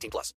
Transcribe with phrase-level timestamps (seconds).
[0.00, 0.34] 18 plus.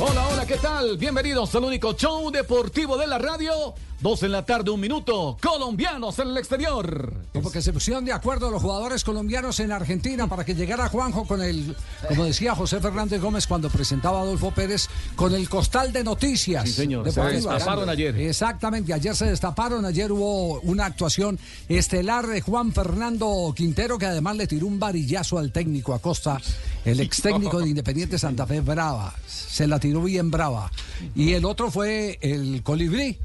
[0.00, 0.96] Hola, hola, ¿qué tal?
[0.98, 3.74] Bienvenidos al único show deportivo de la radio.
[4.02, 5.36] Dos en la tarde, un minuto.
[5.40, 7.14] Colombianos en el exterior.
[7.32, 11.24] Como que se pusieron de acuerdo los jugadores colombianos en Argentina para que llegara Juanjo
[11.24, 11.76] con el,
[12.08, 16.64] como decía José Fernández Gómez cuando presentaba a Adolfo Pérez, con el costal de noticias.
[16.64, 17.08] Sí, señor.
[17.12, 18.16] Se destaparon ayer.
[18.16, 24.34] Exactamente, ayer se destaparon, ayer hubo una actuación estelar de Juan Fernando Quintero que además
[24.34, 26.40] le tiró un varillazo al técnico Acosta,
[26.84, 29.14] el ex técnico de Independiente Santa Fe Brava.
[29.28, 30.72] Se la tiró bien brava.
[31.14, 33.16] Y el otro fue el Colibrí.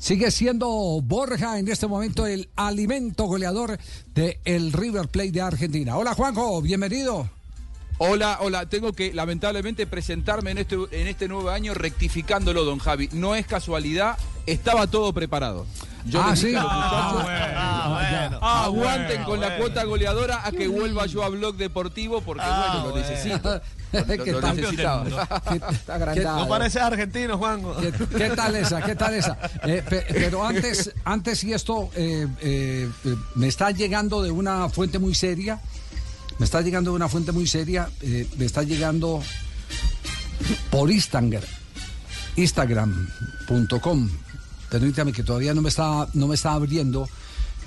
[0.00, 0.66] Sigue siendo
[1.02, 3.78] Borja en este momento el alimento goleador
[4.14, 5.94] del el River Plate de Argentina.
[5.98, 7.28] Hola Juanjo, bienvenido.
[7.98, 13.10] Hola, hola, tengo que lamentablemente presentarme en este, en este nuevo año rectificándolo, don Javi.
[13.12, 15.66] No es casualidad, estaba todo preparado.
[16.06, 16.54] Yo Ah, sí.
[16.54, 17.26] a los muchachos,
[18.42, 22.88] Ah, aguanten con la cuota goleadora a que vuelva yo a Blog Deportivo porque bueno,
[22.88, 23.60] lo necesito.
[23.92, 25.04] Necesitaba.
[25.72, 26.38] Está agrandado.
[26.40, 27.62] No parece argentino, Juan.
[27.80, 28.80] ¿Qué, qué tal esa?
[28.82, 29.36] ¿Qué tal esa?
[29.64, 34.68] Eh, pe- pero antes, antes y esto eh, eh, eh, me está llegando de una
[34.68, 35.60] fuente muy seria.
[36.38, 37.90] Me está llegando de una fuente muy seria.
[38.00, 39.22] eh, me está llegando
[40.70, 41.42] por Instagram.
[42.36, 44.08] Instagram.com.
[44.70, 47.08] Permítame que todavía no me está, no me está abriendo.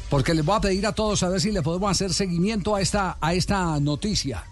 [0.09, 2.81] Porque les voy a pedir a todos a ver si le podemos hacer seguimiento a
[2.81, 4.43] esta, a esta noticia.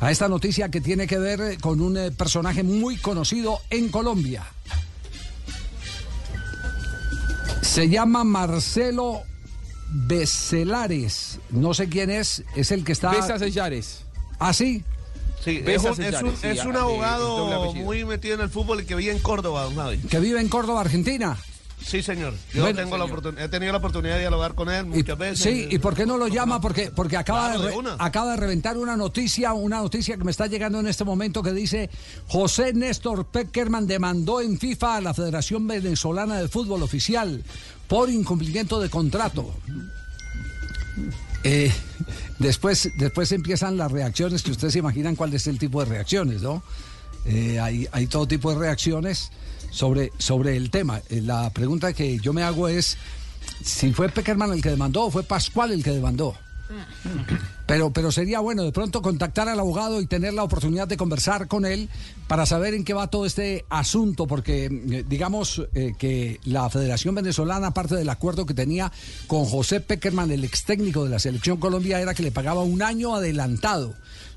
[0.00, 4.44] A esta noticia que tiene que ver con un eh, personaje muy conocido en Colombia.
[7.62, 9.22] Se llama Marcelo
[9.90, 11.38] Becelares.
[11.50, 13.10] No sé quién es, es el que está.
[13.10, 14.04] Besas Sellares.
[14.38, 14.84] ¿Ah, sí?
[15.42, 18.40] Sí, es Besas un, es un- Sellares, sí, es un doble abogado muy metido en
[18.42, 19.98] el fútbol y que vive en Córdoba, don Javi.
[19.98, 21.36] Que vive en Córdoba, Argentina.
[21.86, 22.34] Sí, señor.
[22.52, 25.18] Yo Bueno, tengo la oportun- he tenido la oportunidad de dialogar con él Y- muchas
[25.18, 25.40] veces.
[25.40, 26.60] sí, ¿y por qué no lo llama?
[26.60, 30.30] Porque, porque acaba, Claro, de re- acaba de reventar una noticia, una noticia que me
[30.30, 31.90] está llegando en este momento que dice
[32.26, 37.44] José Néstor Peckerman demandó en FIFA a la Federación Venezolana de Fútbol Oficial
[37.86, 39.54] por incumplimiento de contrato.
[41.42, 41.70] Eh,
[42.38, 46.40] después, después empiezan las reacciones que ustedes se imaginan cuál es el tipo de reacciones,
[46.42, 46.62] ¿no?
[47.26, 49.30] Eh, hay, hay todo tipo de reacciones
[49.74, 51.00] sobre, sobre el tema.
[51.10, 52.96] Eh, la pregunta que yo me hago es
[53.62, 56.34] si fue Peckerman el que demandó o fue Pascual el que demandó.
[57.66, 61.46] Pero, pero sería bueno de pronto contactar al abogado y tener la oportunidad de conversar
[61.46, 61.90] con él
[62.26, 67.14] para saber en qué va todo este asunto, porque eh, digamos eh, que la Federación
[67.14, 68.92] Venezolana, aparte del acuerdo que tenía
[69.26, 72.82] con José Peckerman, el ex técnico de la Selección Colombia, era que le pagaba un
[72.82, 73.94] año adelantado.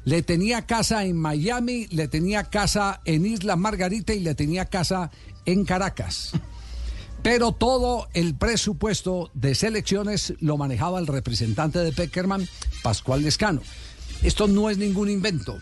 [0.08, 5.12] Le tenía casa en Miami, le tenía casa en Isla Margarita y le tenía casa
[5.44, 6.32] en Caracas.
[7.24, 12.48] Pero todo el presupuesto de selecciones lo manejaba el representante de Peckerman,
[12.84, 13.60] Pascual Lescano.
[14.24, 15.60] Esto no es ningún invento.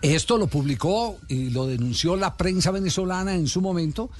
[0.00, 4.12] Esto lo publicó y lo denunció la prensa venezolana en su momento,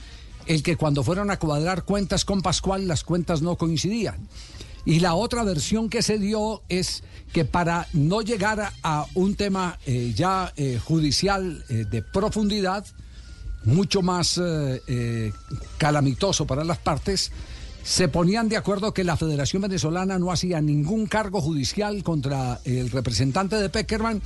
[0.47, 4.27] el que cuando fueron a cuadrar cuentas con Pascual las cuentas no coincidían.
[4.85, 7.03] Y la otra versión que se dio es
[7.33, 12.85] que para no llegar a, un tema eh, ya eh, judicial eh, de profundidad,
[13.65, 14.41] mucho más
[15.77, 17.31] calamitoso para las partes,
[17.83, 22.91] se ponían de acuerdo que la Federación Venezolana no hacía ningún cargo judicial contra el
[22.91, 24.23] representante de Peckerman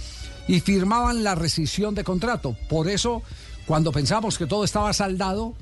[0.46, 2.56] y firmaban la rescisión de contrato.
[2.68, 3.22] Por eso,
[3.66, 5.54] cuando pensamos que todo estaba saldado,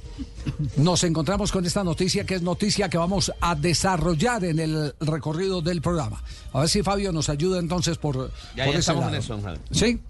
[0.76, 5.62] nos encontramos con esta noticia que es noticia que vamos a desarrollar en el recorrido
[5.62, 6.22] del programa.
[6.52, 9.14] A ver si Fabio nos ayuda entonces por, Ya, por ya ese estamos lado.
[9.14, 9.40] en eso.
[9.70, 10.00] ¿Sí?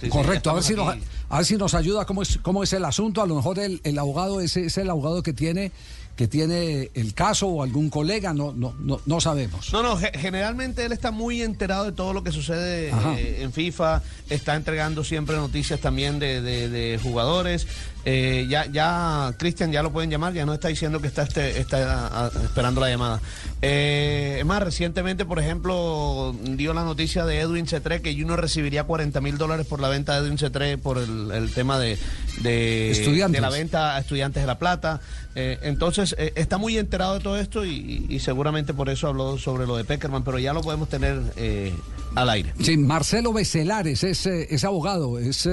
[0.00, 0.96] Sí, Correcto, a ver, si nos,
[1.28, 3.20] a ver si nos ayuda cómo es, cómo es el asunto.
[3.20, 5.72] A lo mejor el, el abogado es, es el abogado que tiene
[6.20, 9.72] que tiene el caso o algún colega, no, no, no, no sabemos.
[9.72, 13.54] No, no, ge- generalmente él está muy enterado de todo lo que sucede eh, en
[13.54, 17.66] FIFA, está entregando siempre noticias también de, de- de jugadores.
[18.04, 21.60] Eh, ya, ya, Cristian, ya lo pueden llamar, ya no está diciendo que está, este,
[21.60, 23.20] está ah, esperando la llamada.
[23.62, 28.84] Eh, es más, recientemente, por ejemplo, dio la noticia de Edwin Cetré que Junior recibiría
[28.84, 31.98] 40 mil dólares por la venta de Edwin Cetré por el, el tema de,
[32.42, 33.40] de, Estudiantes.
[33.40, 35.00] de la venta a Estudiantes de La Plata.
[35.34, 39.38] Eh, entonces, eh, está muy enterado de todo esto y, y seguramente por eso habló
[39.38, 41.72] sobre lo de Peckerman, pero ya lo podemos tener eh,
[42.16, 42.52] al aire.
[42.60, 45.48] Sí, Marcelo Becelares es, es abogado, es,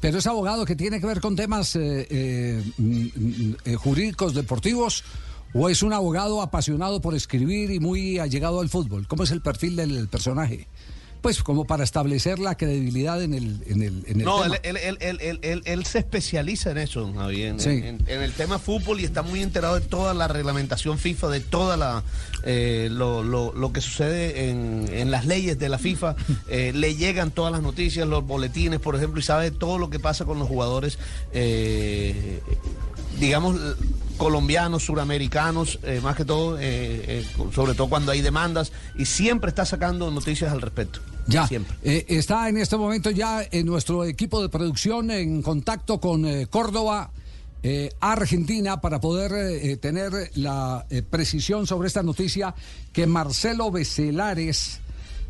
[0.00, 4.34] pero es abogado que tiene que ver con temas eh, eh, mm, mm, eh, jurídicos,
[4.34, 5.04] deportivos,
[5.54, 9.06] o es un abogado apasionado por escribir y muy allegado al fútbol.
[9.08, 10.68] ¿Cómo es el perfil del personaje?
[11.20, 14.56] Pues como para establecer la credibilidad en el, en el, en el No, tema.
[14.62, 17.70] él, él, él, él, él- él- él se especializa en eso, Javi, en, Sí.
[17.70, 21.40] en- en el tema fútbol y está muy enterado de toda la reglamentación FIFA, de
[21.40, 22.02] toda la
[22.44, 26.14] eh, lo, lo, lo que sucede en, en las leyes de la FIFA.
[26.50, 29.98] Eh, le llegan todas las noticias, los boletines, por ejemplo, y sabe todo lo que
[29.98, 30.98] pasa con los jugadores,
[31.32, 32.40] eh,
[33.18, 33.56] digamos,
[34.18, 39.48] colombianos, suramericanos, eh, más que todo, eh, eh, sobre todo cuando hay demandas, y siempre
[39.48, 41.00] está sacando noticias al respecto.
[41.26, 41.76] Ya, Siempre.
[41.82, 47.10] está en este momento ya en nuestro equipo de producción en contacto con Córdoba,
[47.62, 52.54] eh, Argentina, para poder eh, tener la eh, precisión sobre esta noticia
[52.92, 54.78] que Marcelo Becelares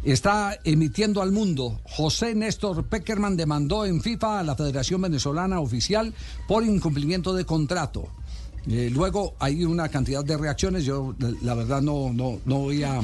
[0.04, 1.80] está emitiendo al mundo.
[1.84, 6.12] José Néstor Peckerman demandó en FIFA a la Federación Venezolana Oficial
[6.46, 8.08] por incumplimiento de contrato.
[8.66, 12.82] Eh, luego hay una cantidad de reacciones, yo la- la verdad no, no, no voy
[12.82, 13.00] a...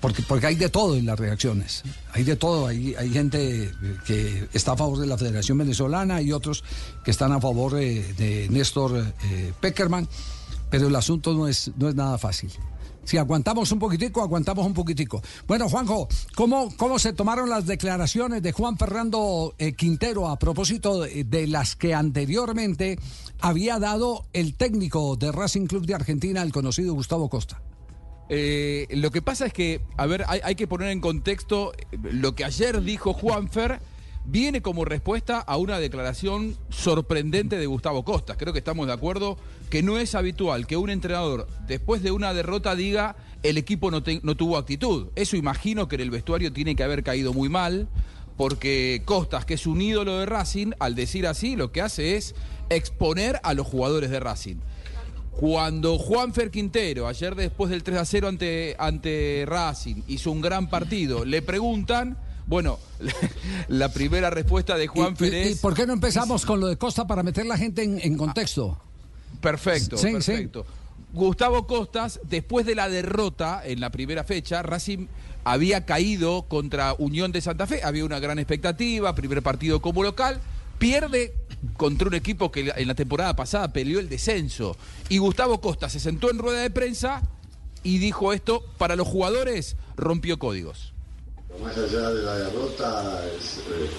[0.00, 1.82] Porque, porque hay de todo en las reacciones.
[2.12, 2.66] Hay de todo.
[2.66, 3.72] Hay, hay gente eh,
[4.06, 6.64] que está a favor de la Federación Venezolana y otros
[7.04, 10.08] que están a favor eh, de Néstor eh, Peckerman.
[10.70, 12.50] Pero el asunto no es, no es nada fácil.
[13.04, 15.22] Si aguantamos un poquitico, aguantamos un poquitico.
[15.46, 21.00] Bueno, Juanjo, ¿cómo, cómo se tomaron las declaraciones de Juan Fernando eh, Quintero a propósito
[21.00, 22.98] de, las que anteriormente
[23.40, 27.60] había dado el técnico de Racing Club de Argentina, el conocido Gustavo Costa?
[28.28, 31.98] Eh, lo que pasa es que, a ver, hay, hay que poner en contexto eh,
[32.02, 33.80] lo que ayer dijo Juanfer.
[34.24, 38.36] Viene como respuesta a una declaración sorprendente de Gustavo Costas.
[38.36, 39.36] Creo que estamos de acuerdo
[39.68, 44.02] que no es habitual que un entrenador, después de una derrota, diga el equipo no,
[44.02, 45.08] tuvo actitud.
[45.16, 47.88] Eso imagino que en el vestuario tiene que haber caído muy mal,
[48.36, 52.36] porque Costas, que es un ídolo de Racing, al decir así, lo que hace es
[52.70, 54.56] exponer a los jugadores de Racing.
[55.32, 60.68] Cuando Juanfer Quintero, ayer después del 3 a 0 ante, ante Racing, hizo un gran
[60.68, 62.78] partido, le preguntan, bueno,
[63.68, 65.58] la primera respuesta de Juanfer ¿Y, y- y es...
[65.60, 68.78] por qué no empezamos con lo de Costa para meter la gente en, en contexto?
[69.40, 70.12] Perfecto, Sí, sí.
[70.14, 70.66] perfecto.
[71.14, 75.08] Gustavo Costas, después de la derrota en la primera fecha, Racing
[75.44, 80.40] había caído contra Unión de Santa Fe, había una gran expectativa, primer partido como local,
[80.78, 81.34] pierde
[81.76, 84.76] contra un equipo que en la temporada pasada peleó el descenso.
[85.10, 87.22] Y Gustavo Costa se sentó en rueda de prensa
[87.82, 90.91] y dijo esto, para los jugadores rompió códigos.
[91.60, 93.90] Más allá de la derrota, es eh,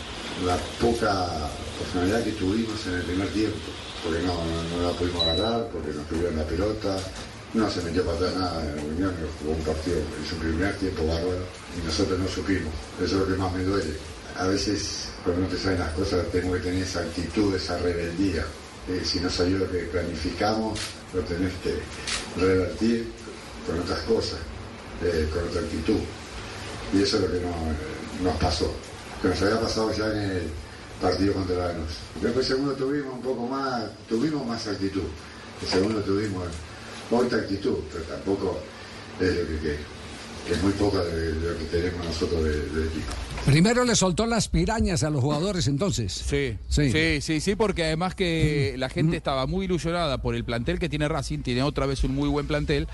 [0.46, 1.28] la poca
[1.80, 3.58] personalidad que tuvimos en el primer tiempo,
[4.04, 6.98] porque no, no, la pudimos agarrar, porque nos tuvieron la pelota,
[7.54, 10.42] no se metió para atrás nada en la Unión, que jugó un partido, hizo un
[10.42, 11.46] primer tiempo bárbaro,
[11.78, 13.94] y nosotros no supimos, eso es lo que más me duele.
[14.36, 18.44] A veces, cuando no te salen las cosas, tengo que tener esa actitud, esa rebeldía.
[18.90, 20.80] Eh, si no salió lo que planificamos,
[21.14, 21.76] lo tenés que
[22.42, 23.12] revertir
[23.66, 24.40] con otras cosas,
[25.04, 26.00] eh, con otra actitud.
[26.94, 28.72] Y eso es lo que no- nos pasó.
[29.22, 30.42] Que nos había pasado ya en el
[31.02, 31.92] partido contra Lanús.
[32.22, 35.04] Después el segundo tuvimos un poco más, tuvimos más actitud.
[35.62, 36.44] El segundo tuvimos
[37.12, 38.60] otra actitud, pero tampoco
[39.20, 39.78] es lo que, que-
[40.48, 43.14] que es muy poca de, de lo que tenemos nosotros de- del equipo.
[43.46, 46.12] Primero le soltó las pirañas a los jugadores entonces.
[46.14, 46.92] Sí, Sí.
[46.92, 50.90] sí, sí, sí, porque además que la gente estaba muy ilusionada por el plantel que
[50.90, 52.88] tiene Racing, tiene otra vez un muy buen plantel,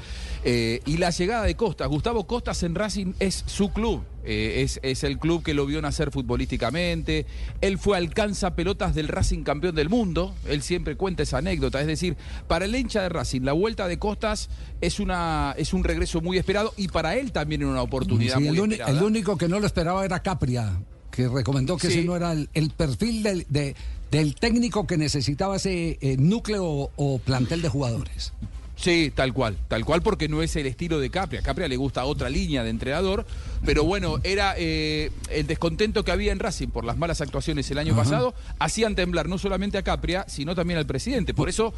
[0.43, 1.87] eh, y la llegada de Costas.
[1.87, 5.81] Gustavo Costas en Racing es su club, eh, es, es el club que lo vio
[5.81, 7.25] nacer futbolísticamente,
[7.61, 11.87] él fue alcanza pelotas del Racing campeón del mundo, él siempre cuenta esa anécdota, es
[11.87, 12.15] decir,
[12.47, 14.49] para el hincha de Racing, la vuelta de Costas
[14.81, 18.43] es, una, es un regreso muy esperado y para él también era una oportunidad Sí,
[18.43, 18.97] muy el, esperada.
[18.97, 20.79] el único que no lo esperaba era Capria,
[21.11, 21.99] que recomendó que Sí.
[21.99, 23.75] ese no era el, el perfil del, de-
[24.11, 28.33] del técnico que necesitaba ese eh, núcleo o plantel de jugadores.
[28.79, 31.41] Sí, tal cual, tal cual porque no es el estilo de Capria.
[31.41, 33.25] A Capria le gusta otra línea de entrenador,
[33.65, 37.77] pero bueno, era eh, el descontento que había en Racing por las malas actuaciones el
[37.77, 41.33] año pasado, hacían temblar no solamente a Capria, sino también al presidente.
[41.33, 41.73] Por eso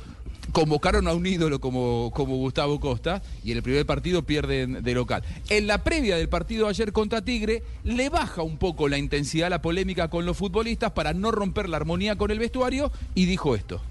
[0.51, 4.93] convocaron a un ídolo como, como Gustavo Costa y en el primer partido pierden de
[4.93, 5.23] local.
[5.49, 9.63] En la previa del partido ayer contra Tigre, le baja un poco la intensidad, la
[9.63, 13.81] polémica con los futbolistas para no romper la armonía con el vestuario y dijo esto.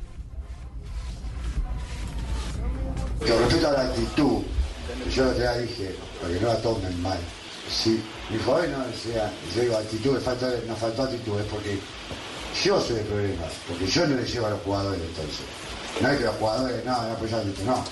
[3.20, 4.42] Con respecto a la actitud,
[5.14, 7.18] yo ya dije, para que no la tomen mal.
[7.70, 11.46] Sí, me dijo, bueno, o sea, yo digo, actitud, me faltó, nos faltó actitud, es
[11.46, 11.78] porque
[12.64, 15.40] yo soy el problema, porque yo no le llevo a los jugadores entonces.
[16.00, 17.84] No es que los jugadores, no, no apoyan esto, no.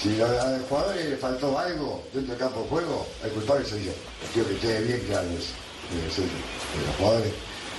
[0.00, 3.84] Si a los jugadores le faltó algo dentro del campo de juego, el culpable soy
[3.84, 3.92] yo.
[4.32, 5.52] Quiero que quede bien claro eso,
[5.88, 7.32] que de los jugadores.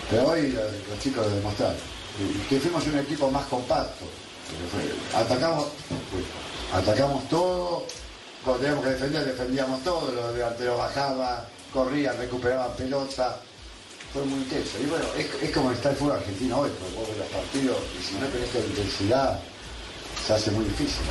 [0.10, 1.78] Pero hoy los, chicos lo demostraron.
[2.50, 4.06] Que fuimos un equipo más compacto.
[5.14, 5.68] Atacamos,
[6.12, 6.24] pues,
[6.74, 7.86] atacamos todo,
[8.44, 11.44] cuando teníamos que defender, defendíamos todo, los delanteros bajaban,
[11.74, 13.40] corrían, recuperaban pelota.
[14.14, 14.78] Fue muy intenso.
[14.82, 17.78] Y bueno, es, es como está el fútbol argentino hoy, porque vos ves los partidos
[18.00, 19.40] y si no tenés esta intensidad,
[20.26, 21.04] se hace muy difícil.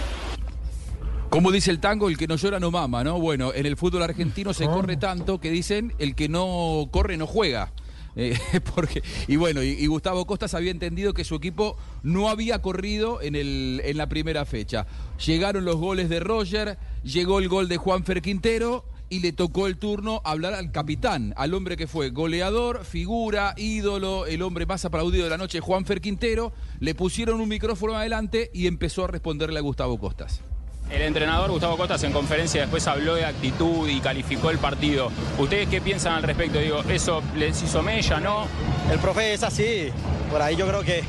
[1.29, 3.21] Como dice el tango, el que no llora no mama, ¿no?
[3.21, 7.27] Bueno, en el fútbol argentino se corre tanto que dicen el que no corre no
[7.27, 7.73] juega.
[8.17, 8.37] Eh,
[8.75, 13.37] porque, y bueno, y, Gustavo Costas había entendido que su equipo no había corrido en,
[13.37, 14.87] el, en la primera fecha.
[15.25, 19.77] Llegaron los goles de Roger, llegó el gol de Juanfer Quintero y le tocó el
[19.77, 25.25] turno hablar al capitán, al hombre que fue goleador, figura, ídolo, el hombre más aplaudido
[25.25, 26.53] de la noche, Juanfer Quintero.
[26.81, 30.43] Le pusieron un micrófono adelante y empezó a responderle a Gustavo Costas.
[30.90, 35.11] El entrenador Gustavo Costas en conferencia después habló de actitud y calificó el partido.
[35.37, 36.61] ¿Ustedes qué piensan al respecto?
[36.61, 38.47] Digo, ¿eso les hizo mella, no?
[38.90, 39.88] El profe es así,
[40.31, 41.02] por ahí yo creo que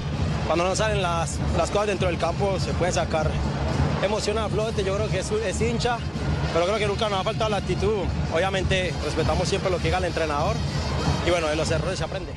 [0.48, 3.30] cuando no salen las, las cosas dentro del campo se pueden sacar
[4.04, 6.00] emoción a flote, yo creo que es, es hincha,
[6.54, 8.04] pero creo que nunca nos ha faltado la actitud.
[8.34, 10.56] Obviamente respetamos siempre lo que diga el entrenador
[11.26, 12.32] y bueno, de los errores se aprende.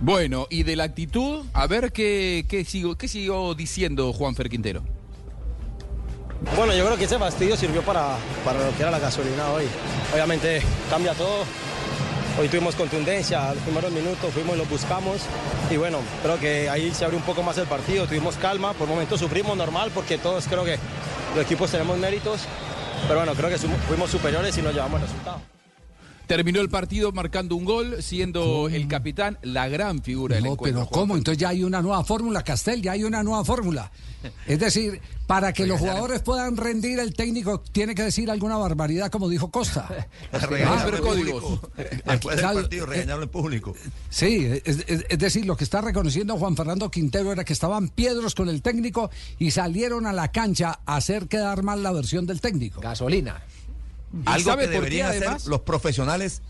[0.00, 4.95] Bueno, y de la actitud, a ver qué, qué, sigo, qué siguió diciendo Juanfer Quintero.
[6.56, 9.66] Bueno, yo creo que ese fastidio sirvió para, para lo que era la gasolina hoy.
[10.12, 11.44] Obviamente cambia todo.
[12.38, 15.22] Hoy tuvimos contundencia, los primeros minutos fuimos y los buscamos.
[15.70, 18.86] Y bueno, creo que ahí se abrió un poco más el partido, tuvimos calma, por
[18.86, 20.78] momentos sufrimos normal porque todos creo que
[21.34, 22.42] los equipos tenemos méritos.
[23.08, 25.55] Pero bueno, creo que fuimos superiores y nos llevamos el resultado.
[26.26, 30.82] Terminó el partido marcando un gol, siendo el capitán la gran figura del No, encuentro.
[30.82, 31.16] pero ¿cómo?
[31.16, 33.90] Entonces ya hay una nueva fórmula, Castel, ya hay una nueva fórmula.
[34.46, 39.08] Es decir, para que los jugadores puedan rendir, el técnico tiene que decir alguna barbaridad,
[39.10, 39.88] como dijo Costa.
[40.32, 41.60] Ah, pero códigos.
[42.06, 43.74] Después del partido, regañarlo en público.
[44.10, 47.88] Sí, es, es- es decir, lo que está reconociendo Juan Fernando Quintero era que estaban
[47.88, 52.26] piedros con el técnico y salieron a la cancha a hacer quedar mal la versión
[52.26, 52.80] del técnico.
[52.80, 53.40] Gasolina.
[54.24, 55.46] Algo que deberían hacer además?
[55.46, 56.42] los profesionales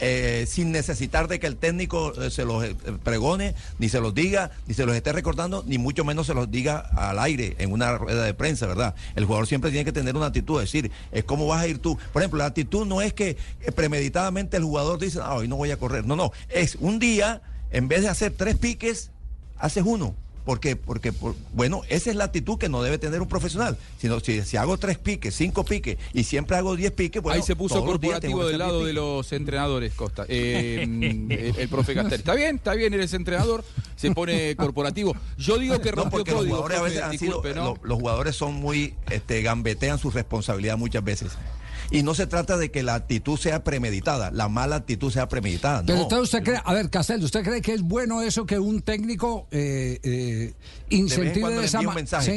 [0.00, 4.14] eh, sin necesitar de que el técnico eh, se los eh, pregone, ni se los
[4.14, 7.72] diga, ni se los esté recordando, ni mucho menos se los diga al aire en
[7.72, 8.94] una rueda de prensa, ¿verdad?
[9.16, 11.80] El jugador siempre tiene que tener una actitud, es decir, es cómo vas a ir
[11.80, 11.98] tú.
[12.12, 13.36] Por ejemplo, la actitud no es que
[13.74, 16.06] premeditadamente el jugador dice, ah, hoy no voy a correr.
[16.06, 19.10] No, no, es un día, en vez de hacer tres piques,
[19.56, 20.14] haces uno.
[20.48, 20.76] ¿Por qué?
[20.76, 23.76] Porque, por- bueno, esa es la actitud que no debe tener un profesional.
[24.00, 27.42] Sino, si, si hago tres piques, cinco piques y siempre hago diez piques, bueno, Ahí
[27.42, 30.24] se puso los corporativo del lado 10 de los entrenadores, Costa.
[30.26, 30.84] Eh,
[31.28, 32.20] el, el profe Castel.
[32.20, 33.62] Está bien, está bien, eres entrenador,
[33.94, 35.14] se pone corporativo.
[35.36, 36.56] Yo digo que No, porque los código.
[36.56, 37.64] jugadores a veces han sido, ¿no?
[37.64, 41.32] lo- los jugadores son muy, este, gambetean su responsabilidad muchas veces.
[41.90, 45.82] Y no se trata de que la actitud sea premeditada, la mala actitud sea premeditada.
[45.86, 46.02] Pero no.
[46.02, 49.46] entonces usted cree, a ver, Castel, ¿usted cree que es bueno eso que un técnico
[49.50, 50.52] eh, eh,
[50.90, 52.30] incentive de le esa, envíe un ma- mensaje.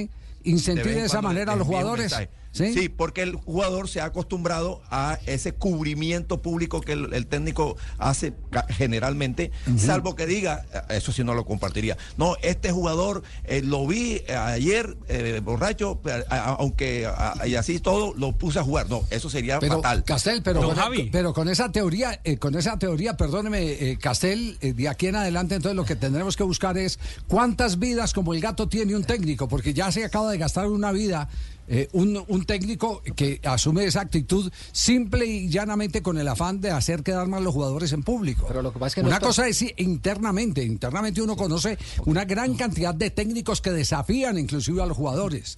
[0.43, 2.03] sí, incentive de esa manera a los un jugadores?
[2.11, 2.29] mensaje.
[2.53, 2.73] ¿Sí?
[2.73, 2.89] ¿Sí?
[2.89, 8.33] porque el jugador se ha acostumbrado a ese cubrimiento público que el, el técnico hace
[8.69, 11.97] generalmente, salvo que diga, eh, eso sí no lo compartiría.
[12.17, 17.79] No, este jugador eh, lo vi eh, ayer eh, borracho, a- aunque a- y así
[17.79, 18.89] todo lo puse a jugar.
[18.89, 20.03] No, eso sería Pero fatal.
[20.03, 21.09] Castel, pero, con, Javi.
[21.11, 25.15] pero con esa teoría, eh, con esa teoría, perdóneme, eh, Castel, eh, de aquí en
[25.15, 29.03] adelante, entonces lo que tendremos que buscar es cuántas vidas como el gato tiene un
[29.03, 31.29] técnico, porque ya se acaba de gastar una vida.
[31.73, 36.69] Eh, un, un técnico que asume esa actitud simple y llanamente con el afán de
[36.69, 38.45] hacer quedar mal los jugadores en público.
[38.47, 41.77] Pero lo que pasa es que no una está- cosa es internamente, internamente uno conoce
[42.05, 45.57] una gran cantidad de técnicos que desafían inclusive a los jugadores.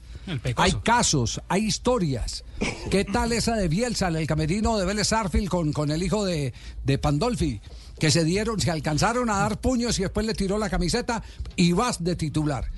[0.55, 2.43] Hay casos, hay historias.
[2.91, 6.53] ¿Qué tal esa de Bielsa, el camerino de Vélez Arfield con, con el hijo de,
[6.85, 7.59] de Pandolfi?
[7.99, 11.23] Que se dieron, se alcanzaron a dar puños y después le tiró la camiseta
[11.55, 12.69] y vas de titular.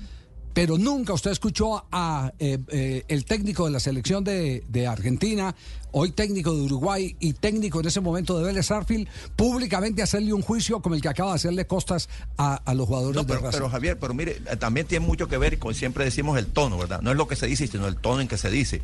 [0.56, 5.54] Pero nunca usted escuchó a eh, eh, el técnico de la selección de, de Argentina,
[5.90, 10.40] hoy técnico de Uruguay y técnico en ese momento de Vélez Arfield, públicamente hacerle un
[10.40, 12.08] juicio como el que acaba de hacerle Costas
[12.38, 15.36] a, a los jugadores No, de pero, pero, Javier, pero mire, también tiene mucho que
[15.36, 17.02] ver con siempre decimos el tono, ¿verdad?
[17.02, 18.80] No es lo que se dice, sino el tono en que se dice.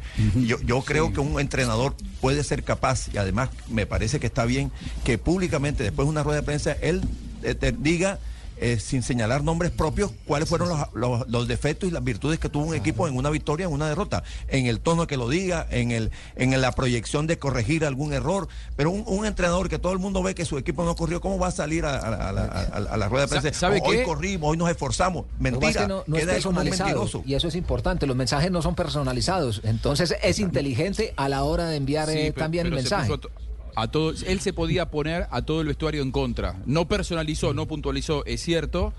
[0.47, 4.45] Yo, yo creo que un entrenador puede ser capaz, y además me parece que está
[4.45, 4.71] bien,
[5.05, 7.00] que públicamente, después de una rueda de prensa, él
[7.43, 8.19] eh, te diga.
[8.62, 12.49] Eh, sin señalar nombres propios, cuáles fueron los, los- los defectos y las virtudes que
[12.49, 15.66] tuvo un equipo en una victoria, en una derrota, en el tono que lo diga,
[15.71, 19.92] en el en la proyección de corregir algún error, pero un, un entrenador que todo
[19.92, 22.33] el mundo ve que su equipo no corrió, ¿cómo va a salir a, a- a
[22.33, 23.59] la, a- a la rueda de Sa- prensa?
[23.61, 24.02] ¿sabe hoy qué?
[24.04, 25.26] corrimos, hoy nos esforzamos.
[25.38, 27.23] Mentira, no, queda personalizado mentiroso.
[27.26, 28.07] y eso es importante.
[28.07, 32.33] Los mensajes no son personalizados, entonces es inteligente a la hora de enviar Sí, eh,
[32.33, 33.16] pero- también el pero se mensaje.
[33.16, 33.31] puso
[33.75, 36.57] a to- a todo, él se podía poner a todo el vestuario en contra.
[36.67, 38.93] No personalizó, no puntualizó, es cierto,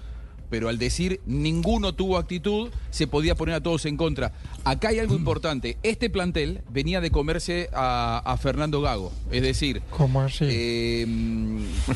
[0.50, 4.34] pero al decir ninguno tuvo actitud, se podía poner a todos en contra.
[4.66, 5.78] Acá hay algo importante.
[5.82, 9.12] Este plantel venía de comerse a, a Fernando Gago.
[9.32, 10.46] Es decir, ¿Cómo así?
[10.48, 11.06] eh,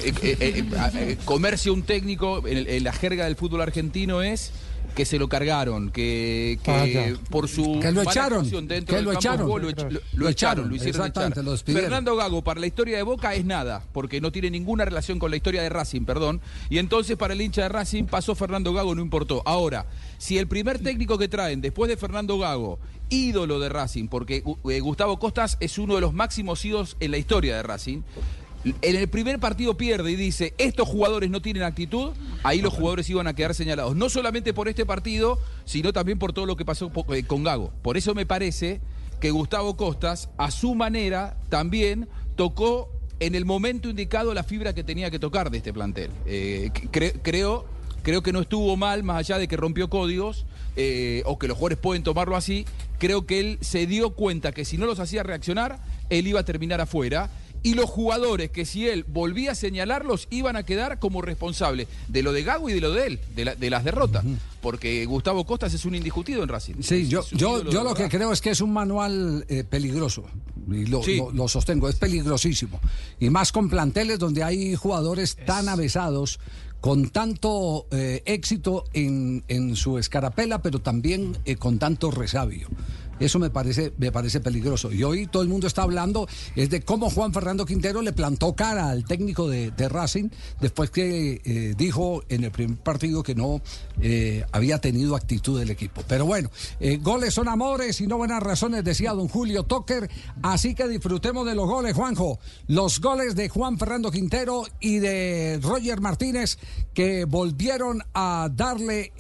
[0.03, 0.65] eh,
[0.96, 4.51] eh, comerse un técnico en la jerga del fútbol argentino es
[4.97, 7.13] que se lo cargaron, que, que Vaya.
[7.29, 9.47] por su Que lo echaron, dentro que lo echaron.
[9.47, 11.81] lo, ech- lo- echaron, lo hicieron exactamente, echar.
[11.83, 15.29] Fernando Gago para la historia de Boca es nada, porque no tiene ninguna relación con
[15.29, 16.41] la historia de Racing, perdón.
[16.71, 19.43] Y entonces para el hincha de Racing pasó Fernando Gago, no importó.
[19.45, 19.85] Ahora,
[20.17, 24.79] si el primer técnico que traen después de Fernando Gago, ídolo de Racing, porque eh,
[24.79, 28.01] Gustavo Costas es uno de los máximos ídolos en la historia de Racing.
[28.81, 32.12] En el primer partido pierde y dice, estos jugadores no tienen actitud,
[32.43, 33.95] ahí los jugadores iban a quedar señalados.
[33.95, 37.71] No solamente por este partido, sino también por todo lo que pasó eh, con Gago.
[37.81, 38.81] Por eso me parece
[39.19, 44.83] que Gustavo Costas, a su manera, también tocó en el momento indicado la fibra que
[44.83, 46.12] tenía que tocar de este plantel.
[46.25, 47.65] Eh, cre- creo,
[48.03, 50.45] creo que no estuvo mal, más allá de que rompió códigos,
[50.75, 52.65] eh, o que los jugadores pueden tomarlo así,
[53.00, 56.45] creo que él se dio cuenta que si no los hacía reaccionar, él iba a
[56.45, 57.31] terminar afuera.
[57.67, 62.24] Y los jugadores que si él volvía a señalarlos iban a quedar como responsables de
[62.24, 64.24] lo de Gago y de lo de él, de, la- de las derrotas.
[64.62, 66.75] Porque Gustavo Costas es un indiscutido en Racing.
[66.81, 70.24] Sí, yo, yo, lo que creo es que es un manual eh, peligroso.
[70.69, 71.17] Y lo, Sí.
[71.17, 72.79] lo- lo sostengo, es peligrosísimo.
[73.19, 76.39] Y más con planteles donde hay jugadores tan avesados,
[76.81, 82.67] con tanto eh, éxito en, en su escarapela, pero también eh, con tanto resabio.
[83.19, 84.91] Eso me parece, me parece peligroso.
[84.91, 88.53] Y hoy todo el mundo está hablando es de cómo Juan Fernando Quintero le plantó
[88.53, 93.62] cara al técnico de, Racing después que eh, dijo en el primer partido que no
[94.01, 96.03] eh, había tenido actitud del equipo.
[96.08, 100.10] Pero bueno, eh, goles son amores y no buenas razones, decía don Julio Toker.
[100.41, 102.39] Así que disfrutemos de los goles, Juanjo.
[102.67, 106.58] Los goles de Juan Fernando Quintero y de Roger Martínez
[106.93, 109.13] que volvieron a darle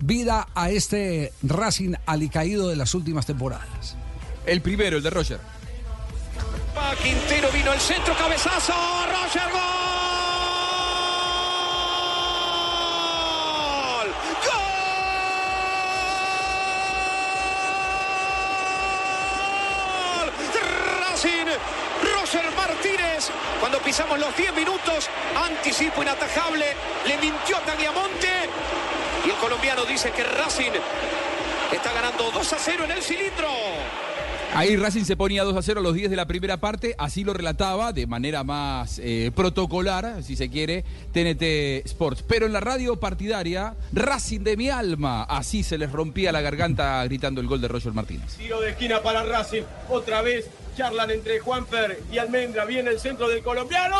[0.00, 3.96] vida a este Racing alicaído de las últimas temporadas.
[4.46, 5.40] El primero, el de Roger.
[7.02, 9.60] Quintero, vino el centro, cabezazo, Roger, gol.
[14.46, 14.64] ¡Gol!
[21.00, 21.46] Racing,
[22.14, 23.30] Roger Martínez.
[23.60, 26.66] Cuando pisamos los 10 minutos, anticipo inatajable,
[27.06, 28.48] le mintió a Tagliamonte.
[29.24, 30.72] Y el colombiano dice que Racing
[31.76, 33.48] está ganando 2 a 0 en el cilindro.
[34.54, 37.24] Ahí Racing se ponía 2 a 0 a los 10 de la primera parte, así
[37.24, 42.22] lo relataba de manera más eh, protocolar, si se quiere, TNT Sports.
[42.26, 47.04] Pero en la radio partidaria, Racing de mi alma, así se les rompía la garganta
[47.04, 48.36] gritando el gol de Roger Martínez.
[48.36, 49.62] Tiro de esquina para Racing.
[49.88, 52.64] Otra vez charlan entre Juanfer y Almendra.
[52.64, 53.96] Viene el centro del colombiano.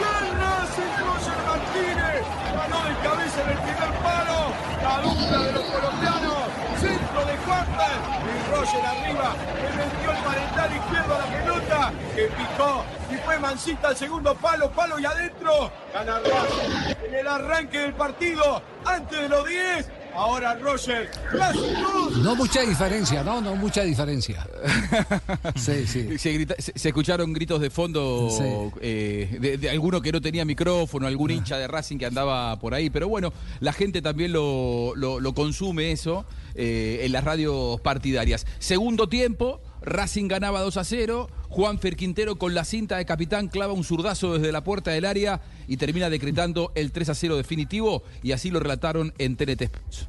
[0.00, 0.94] ¡Gol Racing!
[1.04, 2.22] Roger Martínez
[2.54, 4.38] ganó de cabeza en el primer palo.
[4.82, 6.38] La dupla de los colombianos.
[6.80, 7.98] Centro de Juanfer.
[8.26, 9.34] Y Roger arriba.
[9.56, 11.92] Le metió el parental izquierdo a la pelota.
[12.14, 12.84] Que picó.
[13.12, 14.70] Y fue Mancita al segundo palo.
[14.70, 15.70] Palo y adentro.
[15.92, 16.94] Gana Racing.
[17.08, 18.62] En el arranque del partido.
[18.84, 19.88] Antes de los 10.
[20.14, 21.08] Ahora Roger.
[21.32, 22.16] Racing 2.
[22.18, 24.46] No mucha diferencia, no, no mucha diferencia.
[25.56, 26.18] Sí, sí.
[26.18, 28.44] Se, grita- se- se escucharon gritos de fondo Sí.
[28.80, 32.74] eh, de, de alguno que no tenía micrófono, algún hincha de Racing que andaba por
[32.74, 37.80] ahí, pero bueno, la gente también lo, lo- lo consume eso eh, en las radios
[37.80, 38.46] partidarias.
[38.58, 43.72] Segundo tiempo, Racing ganaba 2 a 0, Juan Quintero con la cinta de capitán clava
[43.72, 48.02] un zurdazo desde la puerta del área y termina decretando el 3 a 0 definitivo
[48.22, 50.06] y así lo relataron en TNT Sports.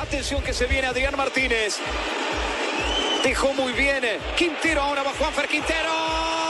[0.00, 1.78] Atención que se viene Adrián Martínez.
[3.22, 4.02] Dejó muy bien.
[4.36, 6.43] Quintero ahora va Juanfer Quintero.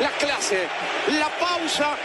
[0.00, 0.66] La clase,
[1.18, 1.96] la pausa,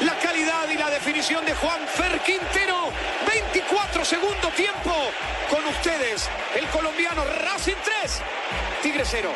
[0.00, 2.90] la calidad y la definición de Juan Fer Quintero.
[3.26, 4.92] 24 segundo tiempo.
[5.50, 8.22] Con ustedes, el colombiano Racing 3,
[8.82, 9.30] Tigre 0.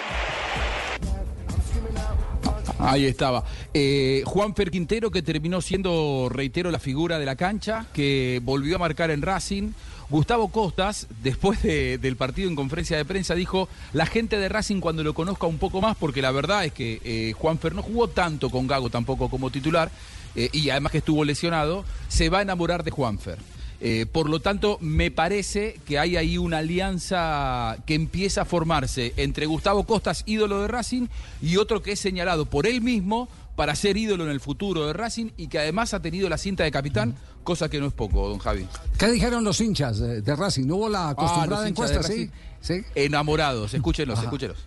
[2.78, 3.44] Ahí estaba.
[3.72, 8.76] Eh, Juan Fer Quintero, que terminó siendo, reitero, la figura de la cancha, que volvió
[8.76, 9.72] a marcar en Racing.
[10.12, 14.80] Gustavo Costas, después de- del partido en conferencia de prensa, dijo, la gente de Racing
[14.80, 17.82] cuando lo conozca un poco más, porque la verdad es que eh, Juan Fer no
[17.82, 19.90] jugó tanto con Gago tampoco como titular,
[20.36, 23.38] eh, y además que estuvo lesionado, se va a enamorar de Juanfer.
[23.80, 29.14] Eh, por lo tanto, me parece que hay ahí una alianza que empieza a formarse
[29.16, 31.06] entre Gustavo Costas, ídolo de Racing,
[31.40, 34.92] y otro que es señalado por él mismo para ser ídolo en el futuro de
[34.92, 38.28] Racing y que además ha tenido la cinta de capitán, cosa que no es poco,
[38.28, 38.66] don Javi.
[38.98, 40.66] ¿Qué dijeron los hinchas de, de Racing?
[40.66, 42.02] ¿No hubo la acostumbrada Ah, los hinchas de encuesta?
[42.14, 42.82] Sí, Racing.
[42.84, 42.86] sí.
[42.94, 44.26] Enamorados, escúchenlos, Ajá.
[44.26, 44.58] escúchenlos.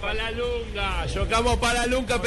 [0.00, 2.20] Para Lunga, chocamos para Lunga.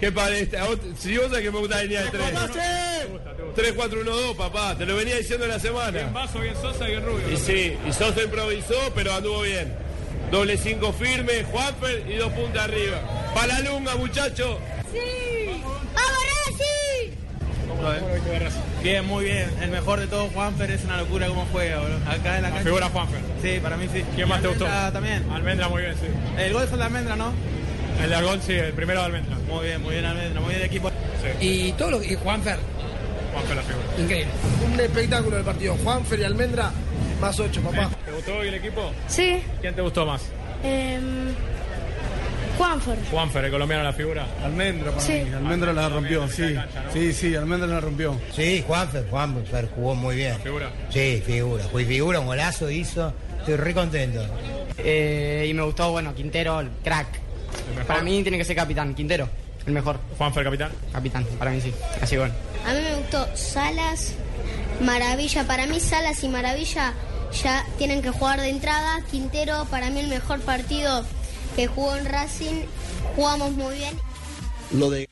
[0.00, 0.58] ¿Qué parece?
[0.98, 2.22] Si vos sabés que me gusta la línea de 3.
[3.54, 4.76] 3, 4, 1, 2, papá.
[4.76, 5.90] Te lo venía diciendo en la semana.
[5.90, 7.30] Bien Vaso, bien Sosa, bien Rubio.
[7.32, 9.72] Y sí, y Sosa improvisó, pero anduvo bien.
[10.32, 13.30] Doble 5 firme, Juanfer y dos puntas arriba.
[13.34, 14.56] Para Lunga, muchachos.
[14.92, 15.62] ¡Sí!
[15.94, 17.12] ¡Ahora sí!
[17.68, 18.02] ¿Cómo ves?
[18.82, 19.50] Bien, muy bien.
[19.60, 21.96] El mejor de todos, Juanfer, es una locura cómo juega, bro.
[22.10, 22.64] Acá en la cancha.
[22.64, 23.20] figura Juanfer.
[23.42, 24.04] Sí, para mí sí.
[24.14, 24.66] ¿Quién más te gustó?
[24.66, 25.24] Almendra también.
[25.32, 26.06] Almendra muy bien, sí.
[26.40, 27.32] El gol fue de Almendra, ¿no?
[28.02, 29.36] El de gol, sí, el primero de Almendra.
[29.48, 30.90] Muy bien, muy bien Almendra, muy bien equipo.
[31.40, 32.12] Y todo lo que.
[32.12, 32.58] Y Juanfer,
[33.32, 33.84] Juanfer la figura.
[33.98, 34.32] increíble.
[34.72, 35.76] Un espectáculo del partido.
[35.82, 36.70] Juanfer y Almendra,
[37.20, 37.90] más ocho, papá.
[38.04, 38.92] ¿Te gustó hoy el equipo?
[39.08, 39.42] Sí.
[39.60, 40.22] ¿Quién te gustó más?
[40.62, 41.34] em,
[42.58, 42.98] Juanfer.
[43.10, 44.26] Juanfer, el colombiano la figura.
[44.44, 45.12] Almendra para Sí.
[45.12, 46.56] mí, Almendra la rompió, sí.
[46.92, 48.20] Sí, sí, Almendra la rompió.
[48.34, 50.36] Sí, Juanfer, Juanfer jugó muy bien.
[50.42, 50.70] ¿Figura?
[50.90, 51.64] Sí, figura.
[51.70, 53.12] Fue figura, un golazo hizo.
[53.38, 54.20] Estoy re contento.
[54.78, 57.06] Eh, y me gustó, bueno, Quintero, el crack.
[57.86, 59.28] Para mí tiene que ser capitán, Quintero,
[59.66, 59.98] el mejor.
[60.18, 60.70] Juanfer, capitán.
[60.92, 61.72] Capitán, para mí sí.
[62.02, 62.34] Así bueno.
[62.66, 64.14] A mí me gustó Salas,
[64.80, 65.44] Maravilla.
[65.46, 66.92] Para mí Salas y Maravilla
[67.42, 69.00] ya tienen que jugar de entrada.
[69.10, 71.04] Quintero, para mí el mejor partido
[71.58, 72.66] que jugó en Racing.
[73.16, 73.98] Jugamos muy bien.
[74.70, 75.08] Lo de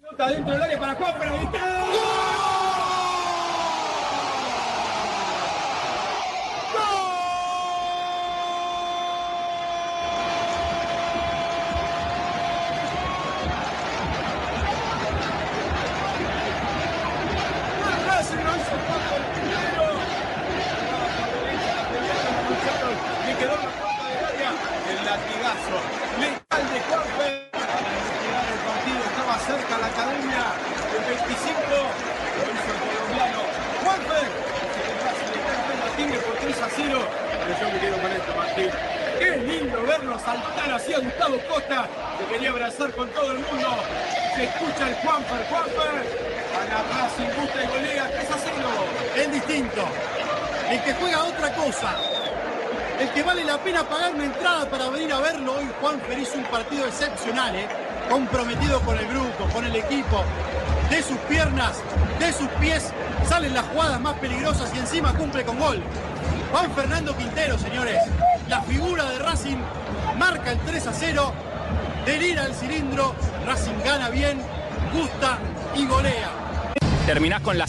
[0.00, 1.28] Pelota dentro del área para Juanfer.
[1.28, 1.48] ahí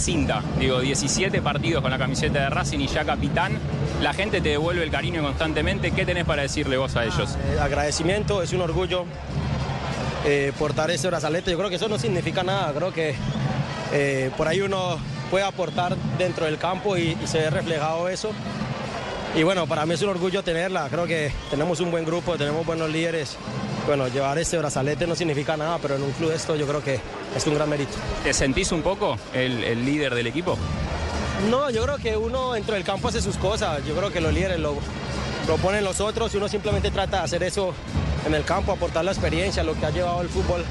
[0.03, 3.57] cinta, digo, 17 partidos con la camiseta de Racing y ya capitán.
[4.01, 5.91] La gente te devuelve el cariño constantemente.
[5.91, 7.37] ¿Qué tenés para decirle vos a ellos?
[7.41, 9.05] Eh, agradecimiento, es un orgullo
[10.25, 11.51] eh, portar ese brazalete.
[11.51, 12.73] Yo creo que eso no significa nada.
[12.73, 13.15] Creo que
[13.93, 14.97] eh, por ahí uno
[15.31, 18.31] puede aportar dentro del campo y, y se ve reflejado eso.
[19.35, 20.89] Y bueno, para mí es un orgullo tenerla.
[20.89, 23.37] Creo que tenemos un buen grupo, tenemos buenos líderes.
[23.85, 26.81] Bueno, llevar ese brazalete no significa nada, pero en un club de esto yo creo
[26.83, 26.99] que
[27.35, 27.91] es un gran mérito.
[28.23, 30.57] ¿Te sentís un poco el, el líder del equipo?
[31.49, 33.85] No, yo creo que uno dentro del campo hace sus cosas.
[33.85, 34.75] Yo creo que los líderes lo,
[35.47, 37.73] lo ponen los otros y uno simplemente trata de hacer eso
[38.25, 40.63] en el campo, aportar la experiencia, lo que ha llevado el fútbol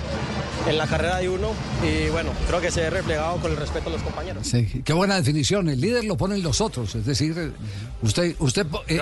[0.66, 1.50] en la carrera de uno.
[1.82, 4.46] Y bueno, creo que se ve reflejado con el respeto a los compañeros.
[4.46, 5.68] Sí, qué buena definición.
[5.68, 6.94] El líder lo ponen los otros.
[6.94, 7.52] Es decir,
[8.02, 9.00] usted, usted, eh,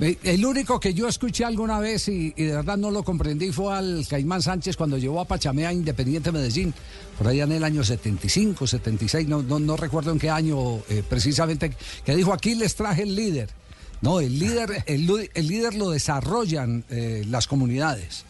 [0.00, 3.52] eh, el único que yo escuché alguna vez y, y de verdad no lo comprendí
[3.52, 6.74] fue al Caimán Sánchez cuando llevó a Pachamea Independiente Medellín,
[7.18, 11.02] por allá en el año 75, 76, no, no, no recuerdo en qué año eh,
[11.08, 11.72] precisamente,
[12.04, 13.50] que dijo aquí les traje el líder.
[14.00, 18.24] No, el líder, el, líder lo desarrollan eh, las comunidades.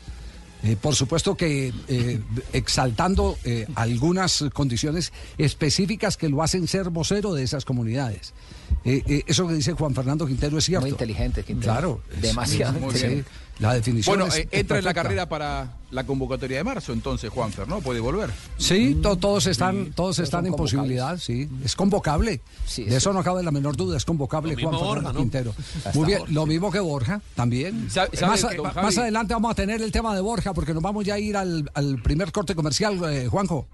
[0.65, 2.21] Eh, por supuesto que eh,
[2.53, 8.33] exaltando eh, algunas condiciones específicas que lo hacen ser vocero de esas comunidades.
[8.85, 10.83] Eso que dice Juan Fernando Quintero es cierto.
[10.83, 11.73] Muy inteligente, Quintero.
[11.73, 12.01] Claro.
[12.21, 13.25] Demasiado muy.
[13.59, 16.93] La definición Bueno, es- eh, es entra en la carrera para la convocatoria de marzo,
[16.93, 17.81] entonces, Juanfer, ¿no?
[17.81, 18.31] Puede volver.
[18.57, 21.49] Sí, to- todos están, todos Todos están en posibilidad, sí.
[21.65, 22.41] Es convocable.
[22.77, 25.19] de eso no cabe la menor duda, es convocable Juan Fernando Borja, ¿no?
[25.19, 25.55] Quintero.
[25.77, 27.89] Hasta Muy bien, Borja, lo mismo que Borja, también.
[27.91, 28.41] ¿Sabe- sabe más,
[28.95, 31.37] que, adelante vamos a tener el tema de Borja, porque nos vamos ya a ir
[31.37, 33.67] al, al primer corte comercial, eh, Juanjo.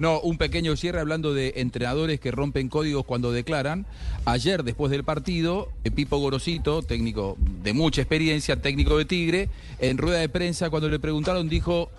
[0.00, 3.84] No, un pequeño cierre hablando de entrenadores que rompen códigos cuando declaran.
[4.24, 9.98] Ayer, después del partido, eh, Pipo Gorosito, técnico de mucha experiencia, técnico de Tigre, en
[9.98, 11.90] rueda de prensa, cuando le preguntaron, dijo: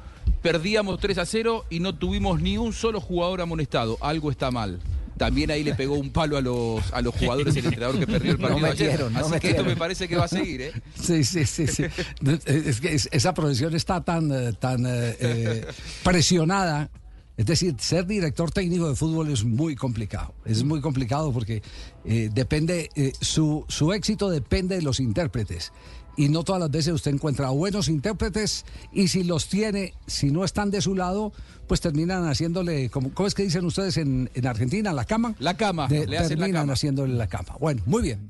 [0.41, 3.99] Perdíamos 3 a 0 y no tuvimos ni un solo jugador amonestado.
[4.01, 4.79] Algo está mal.
[5.17, 8.31] También ahí le pegó un palo a los, a los jugadores el entrenador que perdió
[8.31, 9.11] el No partido ayer.
[9.11, 10.71] no Así que esto me parece que va a seguir, ¿eh?
[10.95, 11.83] Sí, sí, sí, sí.
[12.47, 15.65] Es que es- esa profesión está tan, eh, tan eh,
[16.03, 16.89] presionada.
[17.37, 20.33] Es decir, ser director técnico de fútbol es muy complicado.
[20.45, 21.63] Es muy complicado porque
[22.05, 25.71] eh, depende, eh, su, su éxito depende de los intérpretes.
[26.17, 30.43] Y no todas las veces usted encuentra buenos intérpretes y si los tiene, si no
[30.43, 31.31] están de su lado,
[31.67, 34.91] pues terminan haciéndole, como, ¿cómo es que dicen ustedes en, en Argentina?
[34.91, 35.33] ¿La cama?
[35.39, 36.73] La cama, De- le hacen la terminan cama.
[36.73, 37.55] haciéndole la cama.
[37.59, 38.29] Bueno, muy bien.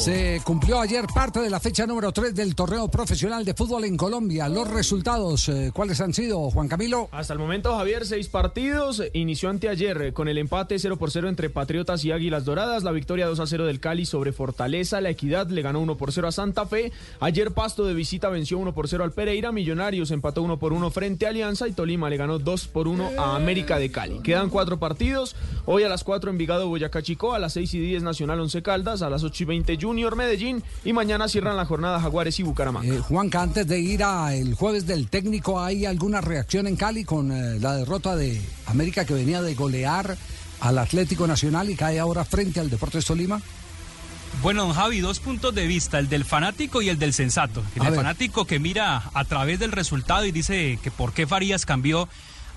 [0.00, 3.98] Se cumplió ayer parte de la fecha número 3 del torneo profesional de fútbol en
[3.98, 4.48] Colombia.
[4.48, 7.10] Los resultados, eh, ¿cuáles han sido, Juan Camilo?
[7.12, 9.02] Hasta el momento, Javier, seis partidos.
[9.12, 12.82] Inició anteayer eh, con el empate 0 por 0 entre Patriotas y Águilas Doradas.
[12.82, 15.02] La victoria 2 a 0 del Cali sobre Fortaleza.
[15.02, 16.92] La Equidad le ganó 1 por 0 a Santa Fe.
[17.20, 19.52] Ayer Pasto de visita venció 1 por 0 al Pereira.
[19.52, 21.68] Millonarios empató 1 por 1 frente a Alianza.
[21.68, 24.20] Y Tolima le ganó 2 por 1 a América de Cali.
[24.20, 25.36] Quedan cuatro partidos.
[25.66, 27.34] Hoy a las 4 Envigado Boyacá Chico.
[27.34, 29.02] A las 6 y 10 Nacional 11 Caldas.
[29.02, 30.62] A las 8 y 20 Junior Medellín.
[30.84, 32.94] Y mañana cierran la jornada Jaguares y Bucaramanga.
[32.94, 37.04] Eh, Juanca, antes de ir a el jueves del técnico, ¿hay alguna reacción en Cali
[37.04, 40.16] con eh, la derrota de América que venía de golear
[40.60, 43.40] al Atlético Nacional y cae ahora frente al Deportes Tolima?
[44.42, 47.62] Bueno, don Javi, dos puntos de vista, el del fanático y el del sensato.
[47.74, 52.08] El fanático que mira a través del resultado y dice que por qué Farías cambió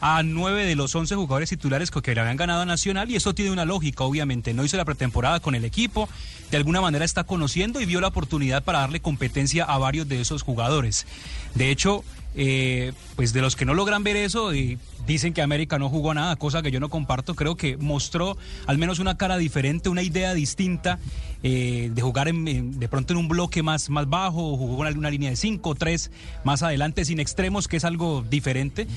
[0.05, 3.33] a nueve de los once jugadores titulares que le habían ganado a Nacional y eso
[3.33, 4.53] tiene una lógica, obviamente.
[4.53, 6.09] No hizo la pretemporada con el equipo,
[6.51, 10.19] de alguna manera está conociendo y vio la oportunidad para darle competencia a varios de
[10.19, 11.07] esos jugadores.
[11.55, 12.03] De hecho,
[12.35, 16.13] eh, pues de los que no logran ver eso, eh, dicen que América no jugó
[16.13, 17.35] nada, cosa que yo no comparto.
[17.35, 20.99] Creo que mostró al menos una cara diferente, una idea distinta
[21.45, 24.87] eh, de jugar en- en- de pronto en un bloque más, más bajo, jugó con
[24.87, 26.09] alguna línea de 5, 3
[26.45, 28.87] más adelante sin extremos, que es algo diferente.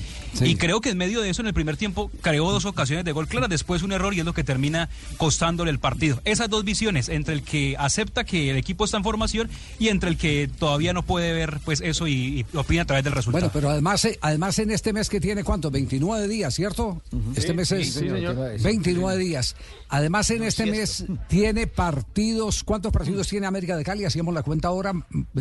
[0.41, 3.11] Y creo que en medio de eso, en el primer tiempo, creó dos ocasiones de
[3.11, 6.21] gol claras, después un error y es lo que termina costándole el partido.
[6.23, 10.09] Esas dos visiones, entre el que acepta que el equipo está en formación y entre
[10.09, 13.26] el que todavía no puede ver pues eso y, y opina a través del resultado.
[13.31, 15.69] Bueno, pero además, eh, además en este mes que tiene, ¿cuánto?
[15.71, 17.01] 29 días, ¿cierto?
[17.35, 18.35] Este Sí, mes sí, es sí, señor.
[18.61, 19.55] 29 días.
[19.89, 22.63] Además, en este mes tiene partidos.
[22.63, 24.05] ¿Cuántos partidos tiene América de Cali?
[24.05, 24.93] Hacíamos la cuenta ahora.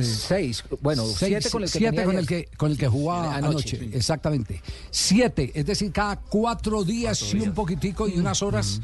[0.03, 0.62] Seis.
[0.81, 3.77] Bueno, siete con el que siete con el que, con el que jugó Anoche.
[3.77, 3.90] anoche.
[3.96, 4.62] Exactamente.
[4.90, 5.51] Siete.
[5.55, 8.81] Es decir, cada cuatro días y un poquitico y unas horas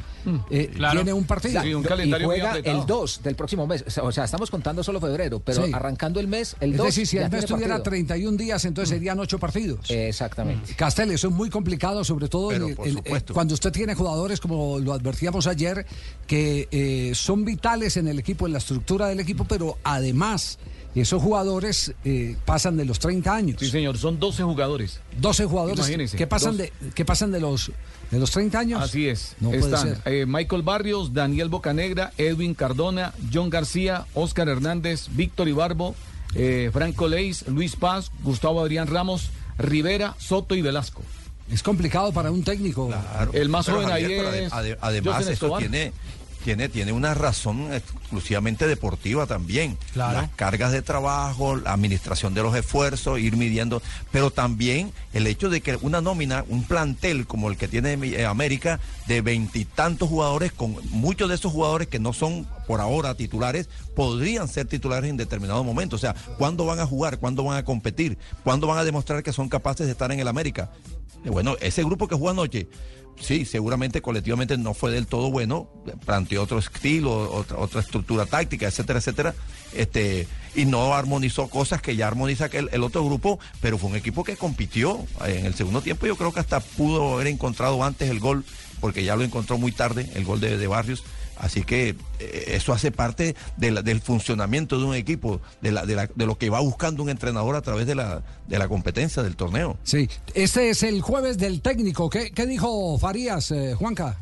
[0.50, 1.62] eh, tiene un partido.
[1.64, 1.72] y
[2.24, 3.84] juega el 2 del próximo mes.
[4.02, 5.70] O sea, estamos contando solo febrero, pero Sí.
[5.72, 7.90] arrancando el mes, el es 2 decir, si el mes tuviera partido.
[7.90, 9.90] 31 días, entonces serían ocho partidos.
[9.90, 10.74] Exactamente.
[10.74, 13.32] Castel, eso es muy complicado, sobre todo Pero, en- por en- supuesto.
[13.32, 15.84] eh, cuando usted tiene jugadores, como lo advertíamos ayer,
[16.26, 20.58] que eh, son vitales en el equipo, en la estructura del equipo, pero además
[20.94, 23.56] esos jugadores eh, pasan de los 30 años.
[23.58, 25.00] Sí, señor, son 12 jugadores.
[25.18, 27.72] 12 jugadores Imagínese, que pasan, de, que pasan de, los,
[28.10, 28.82] de los 30 años.
[28.82, 29.34] Así es.
[29.40, 30.00] No puede Están ser.
[30.04, 35.94] eh, Michael Barrios, Daniel Bocanegra, Edwin Cardona, John García, Oscar Hernández, Víctor Ibarbo,
[36.34, 41.02] eh, Franco Leis, Luis Paz, Gustavo Adrián Ramos, Rivera, Soto y Velasco.
[41.50, 42.90] Es complicado para un técnico.
[43.32, 44.02] El más joven ahí
[44.48, 45.92] Javier, además esto tiene
[46.42, 50.20] tiene tiene una razón exclusivamente deportiva también Claro.
[50.22, 55.48] las cargas de trabajo la administración de los esfuerzos ir midiendo pero también el hecho
[55.48, 60.52] de que una nómina un plantel como el que tiene eh, América de veintitantos jugadores
[60.52, 65.16] con muchos de esos jugadores que no son por ahora titulares, podrían ser titulares en
[65.16, 65.96] determinado momento.
[65.96, 67.18] O sea, ¿cuándo van a jugar?
[67.18, 68.16] ¿Cuándo van a competir?
[68.44, 70.70] ¿Cuándo van a demostrar que son capaces de estar en el América?
[71.24, 72.68] Bueno, ese grupo que jugó anoche,
[73.20, 75.68] sí, seguramente colectivamente no fue del todo bueno,
[76.04, 79.34] planteó otro estilo, otra, otra estructura táctica, etcétera, etcétera,
[79.74, 83.96] este, y no armonizó cosas que ya armoniza aquel- el otro grupo, pero fue un
[83.96, 86.06] equipo que compitió en el segundo tiempo.
[86.06, 88.44] Yo creo que hasta pudo haber encontrado antes el gol,
[88.80, 91.04] porque ya lo encontró muy tarde, el gol de, de Barrios.
[91.42, 95.84] Así que eh, eso hace parte de la- del funcionamiento de un equipo, de, la-
[95.84, 98.68] de la- de lo que va buscando un entrenador a través de la, de la
[98.68, 99.76] competencia del torneo.
[99.82, 102.08] Sí, este es el jueves del técnico.
[102.08, 104.16] ¿Qué, qué dijo Farías, eh, Juanca?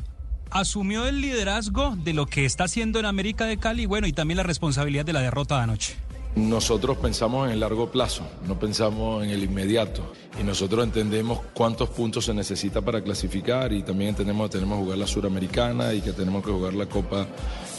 [0.51, 4.37] Asumió el liderazgo de lo que está haciendo en América de Cali, bueno, y también
[4.39, 5.95] la responsabilidad de la derrota de anoche.
[6.37, 10.13] Nosotros pensamos en el largo plazo, no pensamos en el inmediato.
[10.41, 14.85] Y nosotros entendemos cuántos puntos se necesita para clasificar y también entendemos que tenemos que
[14.85, 17.27] jugar la Suramericana y que tenemos que jugar la Copa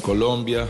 [0.02, 0.68] Colombia.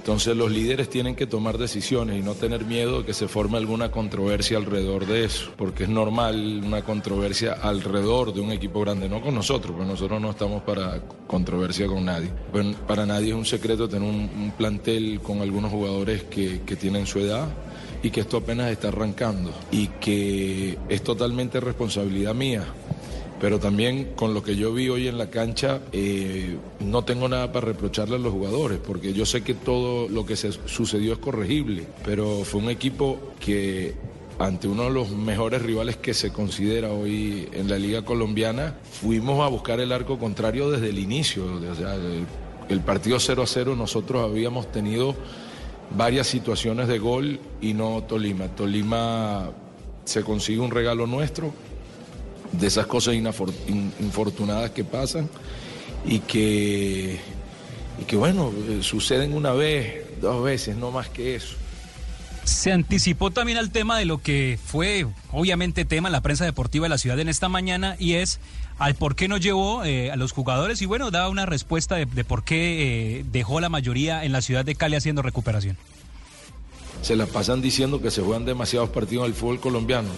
[0.00, 3.58] Entonces los líderes tienen que tomar decisiones y no tener miedo de que se forme
[3.58, 9.10] alguna controversia alrededor de eso, porque es normal una controversia alrededor de un equipo grande,
[9.10, 12.30] no con nosotros, porque nosotros no estamos para controversia con nadie.
[12.88, 17.48] Para nadie es un secreto tener un, plantel con algunos jugadores que tienen su edad
[18.02, 22.64] y que esto apenas está arrancando y que es totalmente responsabilidad mía.
[23.40, 27.52] Pero también con lo que yo vi hoy en la cancha, eh, no tengo nada
[27.52, 31.18] para reprocharle a los jugadores, porque yo sé que todo lo que se sucedió es
[31.18, 33.94] corregible, pero fue un equipo que
[34.38, 39.40] ante uno de los mejores rivales que se considera hoy en la liga colombiana, fuimos
[39.44, 41.44] a buscar el arco contrario desde el inicio.
[41.44, 42.26] O sea, el,
[42.68, 45.14] el partido 0 a 0 nosotros habíamos tenido
[45.96, 48.48] varias situaciones de gol y no Tolima.
[48.48, 49.50] Tolima
[50.04, 51.52] se consigue un regalo nuestro,
[52.52, 55.28] de esas cosas infortunadas que pasan
[56.04, 57.20] y que,
[58.00, 61.56] y que bueno, eh, suceden una vez, dos veces, no más que eso.
[62.44, 66.86] Se anticipó también al tema de lo que fue obviamente tema en la prensa deportiva
[66.86, 68.40] de la ciudad en esta mañana y es
[68.78, 72.06] al por qué no llevó eh, a los jugadores y bueno, da una respuesta de,
[72.06, 75.76] de por qué eh, dejó la mayoría en la ciudad de Cali haciendo recuperación.
[77.02, 80.08] Se la pasan diciendo que se juegan demasiados partidos en el fútbol colombiano,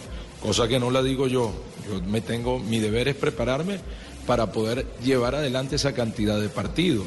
[0.42, 1.52] cosa que no la digo yo.
[1.88, 3.78] Yo me tengo, mi deber es prepararme
[4.26, 7.06] para poder llevar adelante esa cantidad de partidos.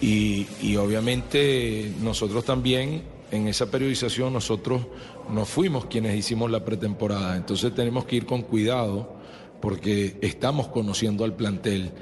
[0.00, 4.82] Y, y obviamente nosotros también, en esa periodización, nosotros
[5.30, 7.36] no fuimos quienes hicimos la pretemporada.
[7.36, 9.16] Entonces tenemos que ir con cuidado
[9.60, 11.92] porque estamos conociendo al plantel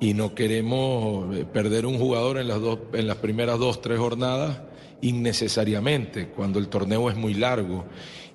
[0.00, 3.98] y no queremos eh, perder un jugador en las, dos, en las primeras dos, tres
[3.98, 4.58] jornadas
[5.00, 7.84] innecesariamente, cuando el torneo es muy largo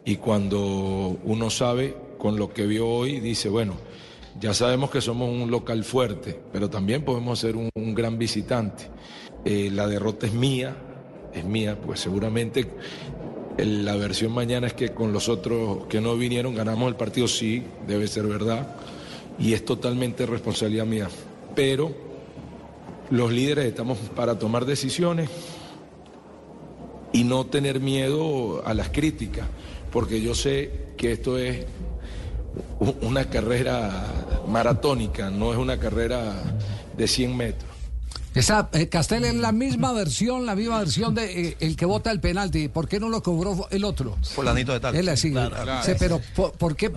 [0.05, 3.75] y cuando uno sabe con lo que vio hoy, dice, bueno,
[4.39, 8.85] ya sabemos que somos un local fuerte, pero también podemos ser un, gran visitante.
[9.45, 10.75] Eh, la derrota es mía,
[11.33, 12.65] es mía, pues seguramente
[13.57, 17.27] el- la versión mañana es que con los otros que no vinieron ganamos el partido,
[17.27, 18.75] sí, debe ser verdad,
[19.37, 21.09] y es totalmente responsabilidad mía.
[21.55, 21.91] Pero
[23.11, 25.29] los líderes estamos para tomar decisiones
[27.11, 29.47] y no tener miedo a las críticas,
[29.93, 31.67] porque yo sé que esto es
[33.01, 36.33] una carrera maratónica, no es una carrera
[36.97, 37.72] de 100 metros.
[38.33, 42.11] Esa, eh, Castel es la misma versión, la misma versión de eh, el que vota
[42.11, 42.67] el penalti.
[42.67, 44.17] ¿Por qué no lo cobró el otro?
[44.23, 44.95] Fulanito de tal.
[44.95, 45.31] Él así.
[45.31, 45.83] Claro, claro.
[45.85, 46.91] Sí, pero ¿por, por qué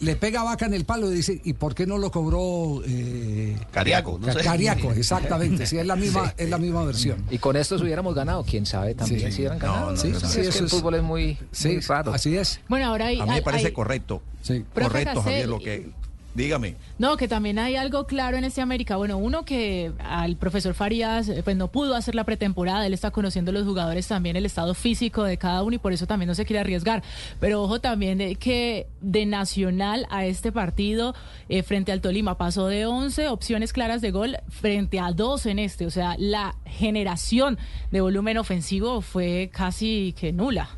[0.00, 3.56] le pega vaca en el palo y dice, ¿y por qué no lo cobró eh,
[3.72, 4.40] Cariaco, no Ca- sé.
[4.40, 5.66] Cariaco, exactamente.
[5.66, 7.24] Sí, es la misma, es la misma versión.
[7.30, 9.32] Y con estos hubiéramos ganado, quién sabe también Sí.
[9.32, 9.90] si hubieran ganado.
[9.90, 12.14] no, Sí, sí, es que Eso el fútbol es muy, Sí, muy raro.
[12.14, 12.60] así es.
[12.68, 13.20] Bueno, ahora hay.
[13.20, 14.22] A mí me parece hay- correcto.
[14.46, 15.90] Profe Correcto, Javier, lo que...
[16.34, 16.74] Dígame.
[16.98, 18.96] No, que también hay algo claro en este América.
[18.96, 23.12] Bueno, uno que al profesor Farías eh, pues no pudo hacer la pretemporada, él está
[23.12, 26.34] conociendo los jugadores también el estado físico de cada uno y por eso también no
[26.34, 27.04] se quiere arriesgar.
[27.38, 31.14] Pero ojo también de que de Nacional a este partido
[31.48, 35.58] eh, frente al Tolima pasó de 11 opciones claras de gol frente a 2 en
[35.60, 37.58] este, o sea, la generación
[37.92, 40.68] de volumen ofensivo fue casi que nula.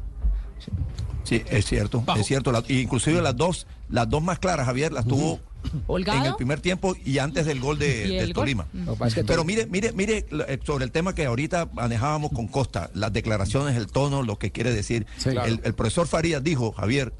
[1.24, 2.52] Sí, es cierto, es cierto.
[2.52, 5.40] La- inclusive las dos, las dos más claras, Javier, las tuvo
[5.86, 6.18] Holgado.
[6.20, 8.44] en el primer tiempo y antes del gol de, del gol.
[8.44, 8.66] Tolima.
[9.06, 12.90] Es que Pero mire, mire, mire eh, sobre el tema que ahorita manejábamos con Costa,
[12.94, 15.06] las declaraciones, el tono, lo que quiere decir.
[15.22, 15.44] claro.
[15.44, 17.12] el, el profesor Farías dijo, Javier,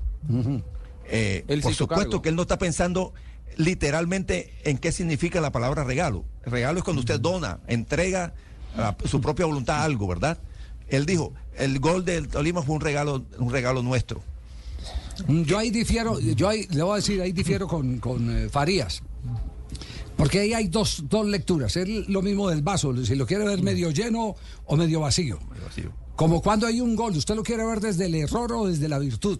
[1.08, 2.22] eh, por supuesto cargo.
[2.22, 3.14] que él no está pensando
[3.56, 6.24] literalmente en qué significa la palabra regalo.
[6.44, 8.34] Regalo es cuando usted dona, entrega
[8.76, 10.38] a su propia voluntad algo, ¿verdad?
[10.88, 14.22] Él dijo, el gol del Tolima fue un regalo, un regalo nuestro.
[15.26, 18.48] Mm, Yo ahí difiero, yo ahí le voy a decir, ahí difiero con, con eh,
[18.48, 19.02] Farías.
[20.16, 21.76] Porque ahí hay dos, dos lecturas.
[21.76, 25.38] Es lo mismo del vaso, si lo quiere ver medio lleno o medio vacío.
[26.14, 28.98] Como cuando hay un gol, usted lo quiere ver desde el error o desde la
[28.98, 29.38] virtud.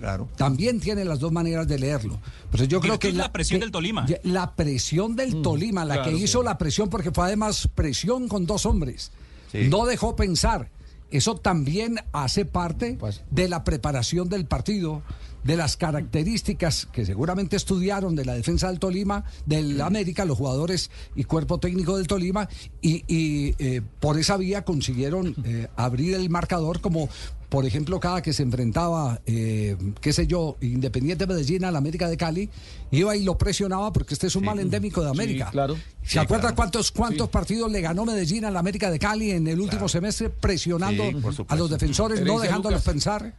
[0.00, 0.28] Claro.
[0.36, 2.20] También tiene las dos maneras de leerlo.
[2.50, 4.06] Pero yo creo que Virtud, la presión del Tolima.
[4.22, 6.44] La presión del Tolima, la claro, que hizo sí.
[6.44, 9.10] la presión, porque fue además presión con dos hombres.
[9.50, 9.68] Sí.
[9.68, 10.70] No dejó pensar.
[11.10, 12.98] Eso también hace parte
[13.30, 15.02] de la preparación del partido,
[15.44, 20.90] de las características que seguramente estudiaron de la defensa del Tolima, del América, los jugadores
[21.14, 22.48] y cuerpo técnico del Tolima,
[22.82, 27.08] y, y, eh, por esa vía consiguieron eh, abrir el marcador como
[27.48, 32.16] por ejemplo, cada que se enfrentaba, eh, qué sé yo, Independiente Medellín al América de
[32.18, 32.50] Cali,
[32.90, 35.48] iba y lo presionaba porque este es un mal endémico de América.
[35.50, 35.74] claro.
[36.02, 36.56] ¿Se Sí, acuerda claro.
[36.56, 41.04] cuántos, cuántos partidos le ganó Medellín al América de Cali en el último semestre, presionando
[41.04, 42.92] Sí, a los defensores, no dejándolos Lucas.
[42.92, 43.34] pensar?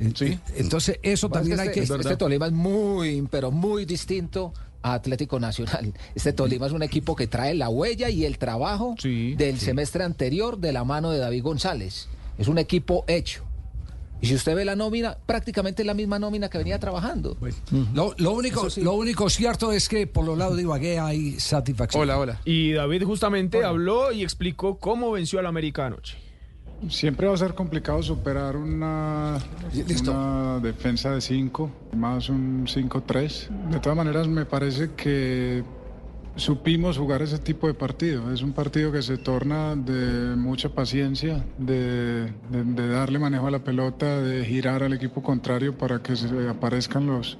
[0.00, 1.84] Eh, Entonces, eso Bueno, también hay este, que...
[1.84, 4.52] este- este Tolima es muy, pero muy distinto
[4.82, 5.92] a Atlético Nacional.
[6.14, 10.58] Este Tolima es un equipo que trae la huella y el trabajo del semestre anterior
[10.58, 12.08] de la mano de David González.
[12.38, 13.44] Es un equipo hecho.
[14.20, 17.36] Y si usted ve la nómina, prácticamente es la misma nómina que venía trabajando.
[17.94, 18.80] Lo, lo único, sí.
[18.80, 22.02] lo único cierto es que por los lados de Ibagué hay satisfacción.
[22.02, 22.40] Hola, hola.
[22.44, 26.18] Y David justamente habló y explicó cómo venció al América anoche.
[26.88, 29.38] Siempre va a ser complicado superar una,
[30.00, 33.70] una defensa de 5, más un 5-3.
[33.70, 35.64] De todas maneras, me parece que
[36.38, 38.32] supimos jugar ese tipo de partido.
[38.32, 43.58] Es un partido que se torna de mucha paciencia, de, de- darle manejo a la
[43.64, 47.38] pelota, de girar al equipo contrario para que se aparezcan los,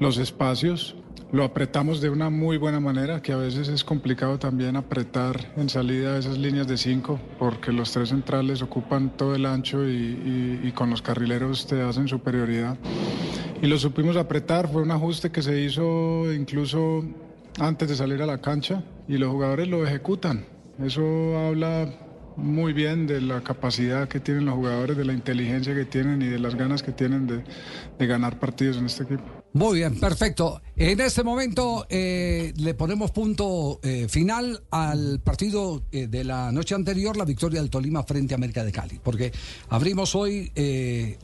[0.00, 0.96] los espacios.
[1.32, 5.68] Lo apretamos de una muy buena manera, que a veces es complicado también apretar en
[5.68, 10.72] salida esas líneas de cinco, porque los tres centrales ocupan todo el ancho y- y
[10.72, 12.76] con los carrileros te hacen superioridad.
[13.62, 17.04] Y lo supimos apretar, fue un ajuste que se hizo incluso
[17.58, 20.44] antes de salir a la cancha y los jugadores lo ejecutan.
[20.78, 21.88] Eso habla
[22.36, 26.26] muy bien de la capacidad que tienen los jugadores, de la inteligencia que tienen y
[26.26, 29.24] de las ganas que tienen de, ganar partidos en este equipo.
[29.52, 30.62] Muy bien, perfecto.
[30.76, 36.74] En este momento eh, le ponemos punto eh, final al partido eh, de la noche
[36.74, 39.32] anterior, la victoria del Tolima frente a América de Cali, porque
[39.68, 40.52] abrimos hoy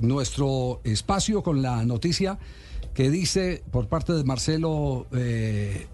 [0.01, 2.39] nuestro espacio con la noticia
[2.97, 5.87] que dice por parte de Marcelo eh,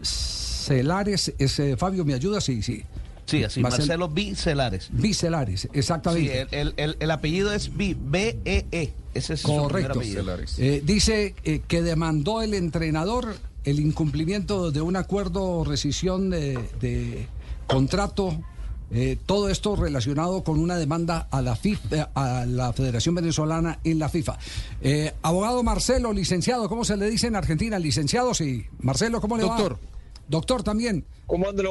[0.00, 2.40] Vicelares, es, eh, Fabio, ¿me ayuda?
[2.40, 2.84] Sí, sí.
[3.26, 4.88] Sí, así, Marcelo Vicelares.
[4.92, 6.30] Vicelares, exactamente.
[6.30, 8.92] Sí, el, el- el- el apellido es B-E-E.
[9.14, 9.98] Ese es su primer Correcto.
[9.98, 10.24] apellido.
[10.58, 13.34] Eh, dice eh, que demandó el entrenador
[13.64, 17.26] el incumplimiento de un acuerdo o rescisión de, de
[17.66, 18.38] contrato.
[18.94, 23.98] Eh, todo esto relacionado con una demanda a la, FIFA, a la Federación Venezolana en
[23.98, 24.38] la FIFA.
[24.80, 27.78] Eh, abogado Marcelo, licenciado, ¿cómo se le dice en Argentina?
[27.80, 28.66] Licenciado, sí.
[28.78, 29.74] Marcelo, ¿cómo le Doctor.
[29.74, 29.78] va?
[30.28, 31.04] Doctor también.
[31.26, 31.66] ¿Cómo andan?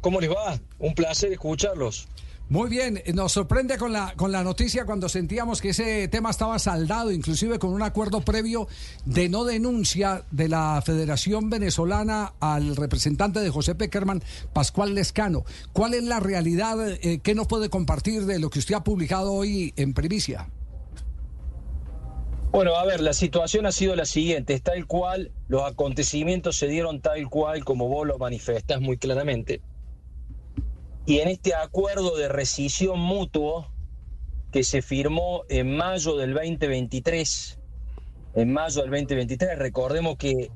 [0.00, 0.58] ¿Cómo les va?
[0.80, 2.08] Un placer escucharlos.
[2.50, 6.30] Muy bien, eh, nos sorprende con la, con la noticia cuando sentíamos que ese tema
[6.30, 8.66] estaba saldado, inclusive con un acuerdo previo
[9.04, 14.20] de no denuncia de la Federación Venezolana al representante de José Peckerman,
[14.52, 15.44] Pascual Lescano.
[15.72, 16.90] ¿Cuál es la realidad?
[16.90, 20.48] eh, ¿Qué nos puede compartir de lo que usted ha publicado hoy en primicia?
[22.50, 26.66] Bueno, a ver, la situación ha sido la siguiente, es tal cual, los acontecimientos se
[26.66, 29.60] dieron tal cual como vos lo manifestás muy claramente.
[31.10, 33.66] Y en este acuerdo de rescisión mutuo
[34.52, 37.58] que se firmó en mayo del 2023,
[38.36, 40.52] en mayo del 2023, recordemos que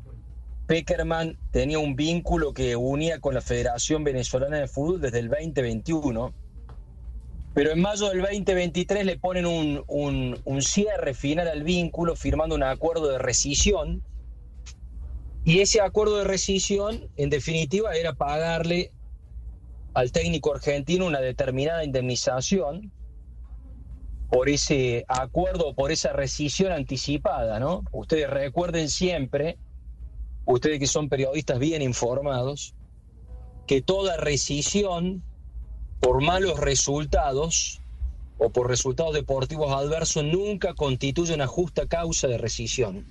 [0.68, 6.32] Peckerman tenía un vínculo que unía con la Federación Venezolana de Fútbol desde el 2021.
[7.52, 12.62] Pero en mayo del 2023 le ponen un, un- cierre final al vínculo, firmando un
[12.62, 14.04] acuerdo de rescisión.
[15.44, 18.92] Y ese acuerdo de rescisión, en definitiva, era pagarle
[19.94, 22.92] al técnico argentino una determinada indemnización
[24.28, 27.84] por ese acuerdo, por esa rescisión anticipada, ¿no?
[27.92, 29.56] Ustedes recuerden siempre,
[30.44, 32.74] ustedes que son periodistas bien informados,
[33.66, 35.22] que toda rescisión
[36.00, 37.80] por malos resultados
[38.38, 43.06] o por resultados deportivos adversos nunca constituye una justa causa de rescisión.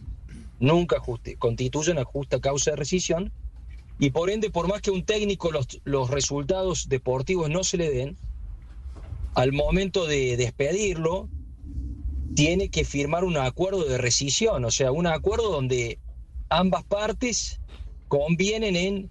[0.59, 0.97] Nunca
[1.39, 3.31] constituye una justa causa de rescisión.
[3.99, 7.89] Y por ende, por más que un técnico los, los resultados deportivos no se le
[7.89, 8.17] den,
[9.35, 11.29] al momento de despedirlo,
[12.35, 15.99] tiene que firmar un acuerdo de rescisión, o sea, un acuerdo donde
[16.49, 17.59] ambas partes
[18.07, 19.09] convienen en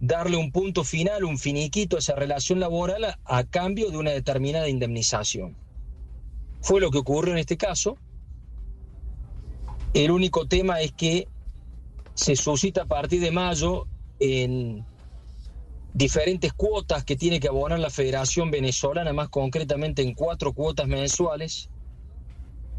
[0.00, 4.10] darle un punto final, un finiquito a esa relación laboral a, a cambio de una
[4.10, 5.56] determinada indemnización.
[6.60, 7.96] Fue lo que ocurrió en este caso.
[9.92, 11.28] El único tema es que
[12.14, 13.86] se suscita a partir de mayo
[14.24, 14.84] en
[15.92, 21.70] diferentes cuotas que tiene que abonar la Federación Venezolana, más concretamente en cuatro cuotas mensuales,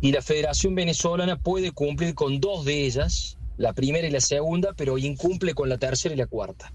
[0.02, 4.74] y la Federación Venezolana puede cumplir con dos de ellas, la primera y la segunda,
[4.76, 6.74] pero incumple con la tercera y la cuarta.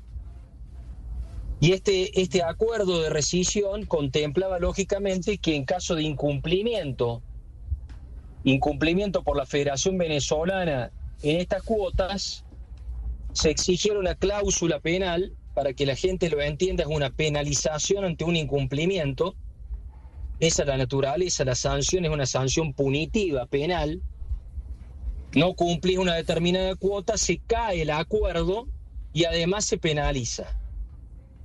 [1.61, 7.23] Y este, este acuerdo de rescisión contemplaba lógicamente que en caso de incumplimiento,
[8.45, 10.91] incumplimiento por la Federación Venezolana
[11.23, 12.47] en estas cuotas,
[13.33, 18.25] se exigiera una cláusula penal, para que la gente lo entienda, es una penalización ante
[18.25, 19.35] un incumplimiento.
[20.39, 24.01] Esa es la naturaleza, la sanción es una sanción punitiva, penal.
[25.35, 28.69] No cumplís una determinada cuota, se cae el acuerdo
[29.13, 30.57] y además se penaliza.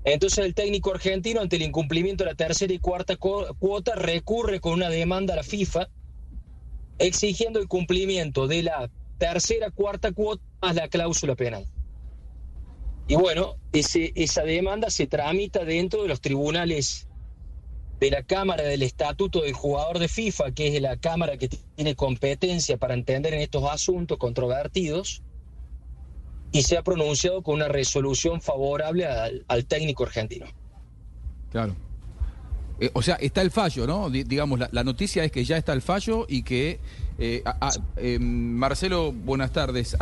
[0.05, 4.73] Entonces el técnico argentino ante el incumplimiento de la tercera y cuarta cuota recurre con
[4.73, 5.89] una demanda a la FIFA
[6.99, 11.65] exigiendo el cumplimiento de la tercera, cuarta cuota más la cláusula penal.
[13.07, 17.07] Y bueno, esa demanda se tramita dentro de los tribunales
[17.99, 21.95] de la Cámara del Estatuto del Jugador de FIFA, que es la Cámara que tiene
[21.95, 25.23] competencia para entender en estos asuntos controvertidos
[26.51, 30.47] y se ha pronunciado con una resolución favorable al, técnico argentino.
[31.51, 31.75] Claro.
[32.79, 34.09] Eh, o sea, está el fallo, ¿no?
[34.09, 36.79] digamos, la, noticia es que ya está el fallo y que...
[37.17, 37.41] Eh,
[37.95, 39.95] eh, Marcelo, buenas tardes.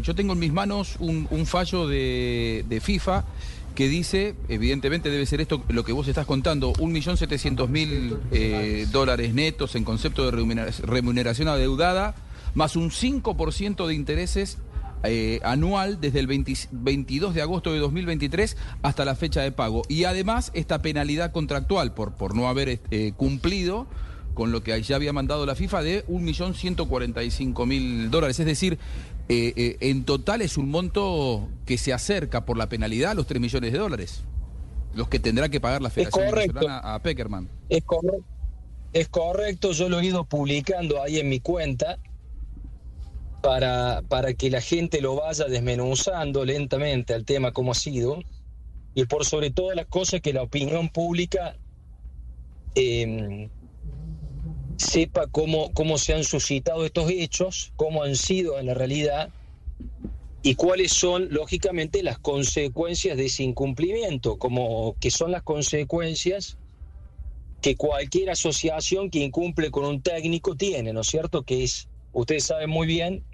[0.00, 3.26] yo tengo en mis manos un, fallo de, FIFA
[3.74, 9.84] que dice, evidentemente debe ser esto lo que vos estás contando, 1.700.000 dólares netos en
[9.84, 12.14] concepto de remuneración adeudada,
[12.54, 14.56] más un 5% de intereses
[15.04, 19.82] eh, anual desde el 22 de agosto de 2023 hasta la fecha de pago.
[19.88, 23.86] Y además esta penalidad contractual por, por no haber eh, cumplido
[24.34, 28.38] con lo que ya había mandado la FIFA de 1.145.000 dólares.
[28.38, 28.78] Es decir,
[29.28, 33.40] eh, en total es un monto que se acerca por la penalidad a los 3
[33.40, 34.22] millones de dólares.
[34.94, 37.48] Los que tendrá que pagar la Federación Venezolana a Peckerman.
[37.68, 38.24] Es correcto.
[38.92, 41.98] Es correcto, yo lo he ido publicando ahí en mi cuenta
[43.42, 48.20] para, para que la gente lo vaya desmenuzando lentamente al tema como ha sido
[48.94, 51.56] y por sobre todas las cosas que la opinión pública
[52.74, 53.48] em,
[54.76, 59.30] sepa cómo, cómo se han suscitado estos hechos, cómo han sido en la realidad
[60.42, 66.58] y cuáles son, lógicamente, las consecuencias de ese incumplimiento, como que son las consecuencias
[67.60, 71.42] que cualquier asociación que incumple con un técnico tiene, ¿no es cierto?
[71.42, 73.24] Que es, ustedes saben muy bien,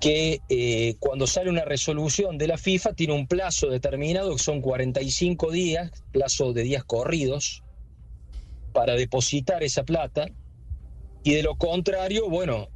[0.00, 4.60] que eh, cuando sale una resolución de la FIFA tiene un plazo determinado, que son
[4.60, 7.62] 45 días, plazo de días corridos,
[8.72, 10.26] para depositar esa plata,
[11.22, 12.68] y de lo contrario, bueno,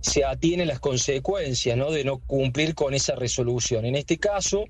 [0.00, 3.84] se atienen las consecuencias de no cumplir con esa resolución.
[3.84, 4.64] En este caso,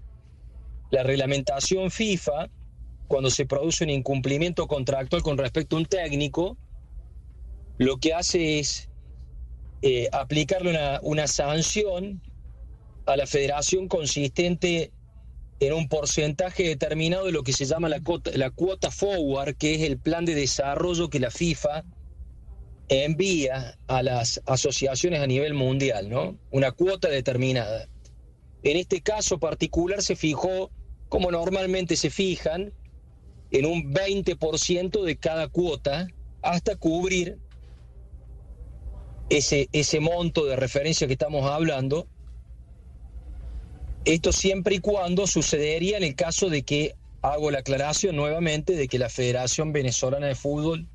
[0.90, 2.48] la reglamentación FIFA,
[3.06, 6.56] cuando se produce un incumplimiento contractual con respecto a un técnico,
[7.78, 8.88] lo que hace es
[9.86, 12.22] eh, aplicarle una, sanción
[13.04, 14.92] a la federación consistente
[15.60, 18.00] en un porcentaje determinado de lo que se llama la
[18.32, 21.84] la cuota forward, que es el plan de desarrollo que la FIFA
[22.88, 26.38] envía a las asociaciones a nivel mundial, ¿no?
[26.50, 27.86] Una cuota determinada.
[28.62, 30.70] En este caso particular se fijó,
[31.10, 32.72] como normalmente se fijan,
[33.50, 36.06] en un 20% de cada cuota
[36.40, 37.38] hasta cubrir
[39.28, 42.06] ese, ese monto de referencia que estamos hablando,
[44.04, 46.94] esto siempre y cuando sucedería en el caso de que,
[47.24, 50.86] hago la aclaración nuevamente, de que la Federación Venezolana de Fútbol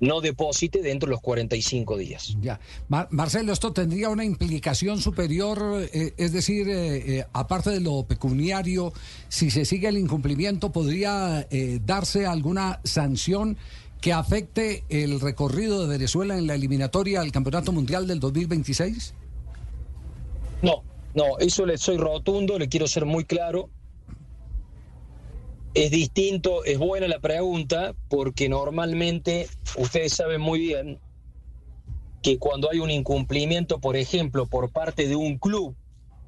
[0.00, 2.36] no deposite dentro de los 45 días.
[2.40, 2.58] Ya.
[2.88, 5.88] Marcelo, ¿esto tendría una implicación superior?
[5.92, 8.92] Eh, es decir, eh, eh, aparte de lo pecuniario,
[9.28, 11.46] si se sigue el incumplimiento, ¿podría
[11.84, 13.58] darse alguna sanción
[14.00, 19.14] que afecte el recorrido de Venezuela en la eliminatoria al Campeonato Mundial del 2026?
[20.62, 20.82] No,
[21.14, 23.68] no, eso le soy rotundo, le quiero ser muy claro.
[25.74, 30.98] Es distinto, es buena la pregunta, porque normalmente ustedes saben muy bien
[32.22, 35.76] que cuando hay un incumplimiento, por ejemplo, por parte de un club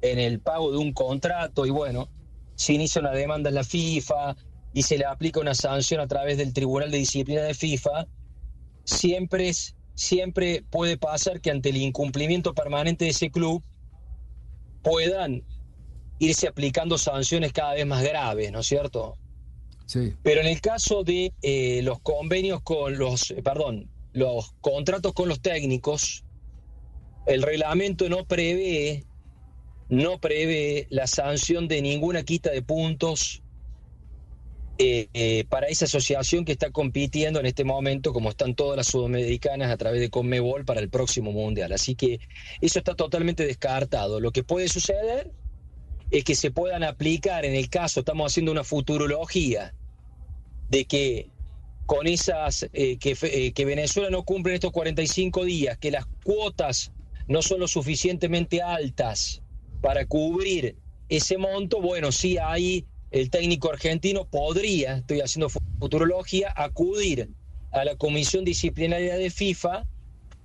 [0.01, 2.09] en el pago de un contrato, y bueno,
[2.55, 4.35] se inicia una demanda en la FIFA,
[4.73, 8.07] y se le aplica una sanción a través del Tribunal de Disciplina de FIFA,
[8.83, 13.63] siempre, es, siempre puede pasar que ante el incumplimiento permanente de ese club
[14.81, 15.43] puedan
[16.19, 19.17] irse aplicando sanciones cada vez más graves, ¿no es cierto?
[19.85, 20.13] Sí.
[20.23, 25.29] Pero en el caso de eh, los convenios con los, eh, perdón, los contratos con
[25.29, 26.23] los técnicos,
[27.27, 29.05] el reglamento no prevé
[29.89, 33.42] no prevé la sanción de ninguna quita de puntos
[34.77, 38.87] eh, eh, para esa asociación que está compitiendo en este momento, como están todas las
[38.87, 41.71] sudamericanas a través de Conmebol para el próximo mundial.
[41.73, 42.19] Así que
[42.61, 44.19] eso está totalmente descartado.
[44.19, 45.31] Lo que puede suceder
[46.09, 49.73] es que se puedan aplicar, en el caso, estamos haciendo una futurología,
[50.69, 51.29] de que
[51.85, 56.91] con esas, eh, que, eh, Venezuela no cumple en estos 45 días, que las cuotas
[57.27, 59.41] no son lo suficientemente altas
[59.81, 60.77] para cubrir
[61.09, 67.29] ese monto, bueno, sí ahí el técnico argentino podría, estoy haciendo fu- futurología, acudir
[67.71, 69.85] a la comisión disciplinaria de FIFA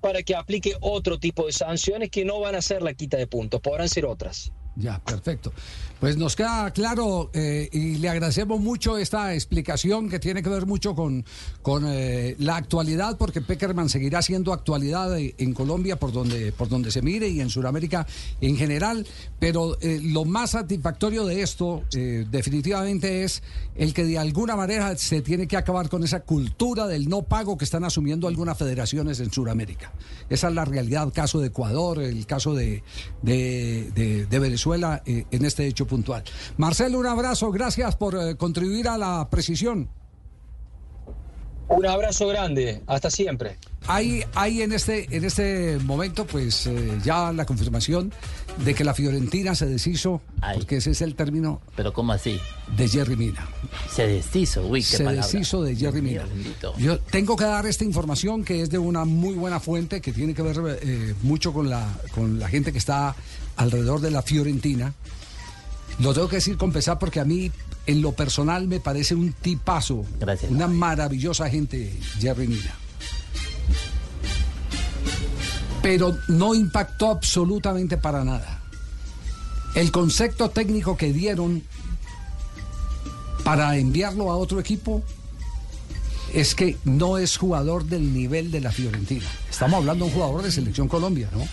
[0.01, 3.27] para que aplique otro tipo de sanciones que no van a ser la quita de
[3.27, 4.53] puntos, podrán ser otras.
[4.77, 5.53] Ya, perfecto.
[6.01, 10.65] Pues nos queda claro eh, y le agradecemos mucho esta explicación que tiene que ver
[10.65, 11.25] mucho con,
[11.61, 16.93] con eh, la actualidad, porque Peckerman seguirá siendo actualidad en Colombia por donde, por donde
[16.93, 18.07] se mire y en Sudamérica
[18.41, 19.05] en general.
[19.41, 23.43] Pero eh, lo más satisfactorio de esto definitivamente es
[23.75, 27.59] el que de alguna manera se tiene que acabar con esa cultura del no pago
[27.59, 29.93] que están asumiendo algunas federaciones en Sudamérica.
[30.31, 32.85] Esa es la realidad, caso de Ecuador, el caso de,
[33.23, 36.23] de, de- de Venezuela en este hecho puntual.
[36.57, 39.89] Marcelo, un abrazo, gracias por eh, contribuir a la precisión.
[41.71, 43.59] Un abrazo grande, hasta siempre.
[43.87, 48.11] Hay, hay en este en este momento, pues eh, ya la confirmación
[48.65, 50.23] de que la Fiorentina se deshizo,
[50.55, 51.61] porque ese es el término.
[51.77, 52.41] Pero ¿cómo así?
[52.75, 53.47] De Jerry Mina.
[53.91, 55.27] Se deshizo, uy, qué se palabra.
[55.27, 56.25] deshizo de Jerry Mina.
[56.25, 56.75] bendito.
[56.79, 60.33] Yo tengo que dar esta información que es de una muy buena fuente que tiene
[60.35, 63.15] que ver eh, mucho con la con la gente que está
[63.57, 64.95] alrededor de la Fiorentina.
[65.99, 67.51] Lo tengo que decir con pesar porque a mí
[67.87, 70.05] en lo personal me parece un tipazo,
[70.51, 72.75] una maravillosa gente Jerry Mina.
[75.83, 78.63] Pero no impactó absolutamente para nada.
[79.75, 81.63] El concepto técnico que dieron
[83.45, 85.03] para enviarlo a otro equipo
[86.35, 89.25] es que no es jugador del nivel de la Fiorentina.
[89.51, 91.47] Estamos hablando de un jugador de selección Colombia, ¿no?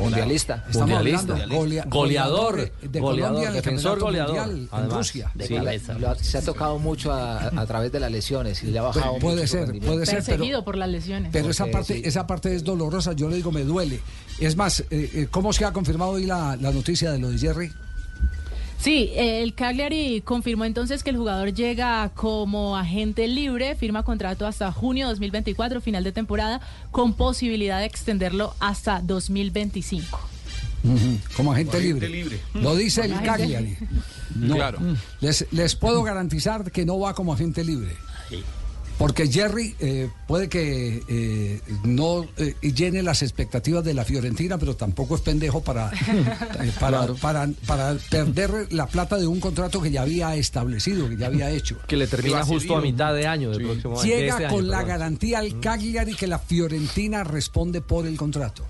[0.00, 0.64] Mundialista.
[0.68, 1.32] Estamos Mundialista.
[1.32, 2.56] hablando golea- Goleador.
[2.56, 4.90] de, de Goleador, Colombia defensor goleador, mundial en.
[4.90, 5.32] Rusia.
[5.46, 5.54] Sí,
[5.98, 9.18] lo se ha tocado mucho a, a través de las lesiones y le ha bajado
[9.18, 11.30] Puede mucho ser, puede ser, pero- Perseguido por las lesiones.
[11.32, 12.02] Pero esa parte, sí.
[12.04, 14.00] esa parte es dolorosa, yo le digo, me duele.
[14.38, 17.38] Es más, eh, eh, ¿cómo se ha confirmado hoy la, la noticia de lo de
[17.38, 17.72] Jerry?
[18.80, 24.72] Sí, el Cagliari confirmó entonces que el jugador llega como agente libre, firma contrato hasta
[24.72, 30.18] junio 2024, final de temporada, con posibilidad de extenderlo hasta 2025.
[31.36, 32.40] Como agente Como libre.
[32.54, 33.76] Lo dice el Cagliari.
[34.34, 34.54] No.
[34.54, 34.78] Claro.
[35.20, 37.94] Les, les puedo garantizar que no va como agente libre.
[39.00, 44.76] Porque Jerry eh, puede que eh, no eh, llene las expectativas de la Fiorentina, pero
[44.76, 45.90] tampoco es pendejo para,
[46.60, 51.16] eh, para, para, para perder la plata de un contrato que ya había establecido, que
[51.16, 51.78] ya había hecho.
[51.88, 54.02] Que le termina justo a mitad de año del próximo año.
[54.02, 58.18] de Llega este con año, la garantía al Cagliari que la Fiorentina responde por el
[58.18, 58.66] contrato.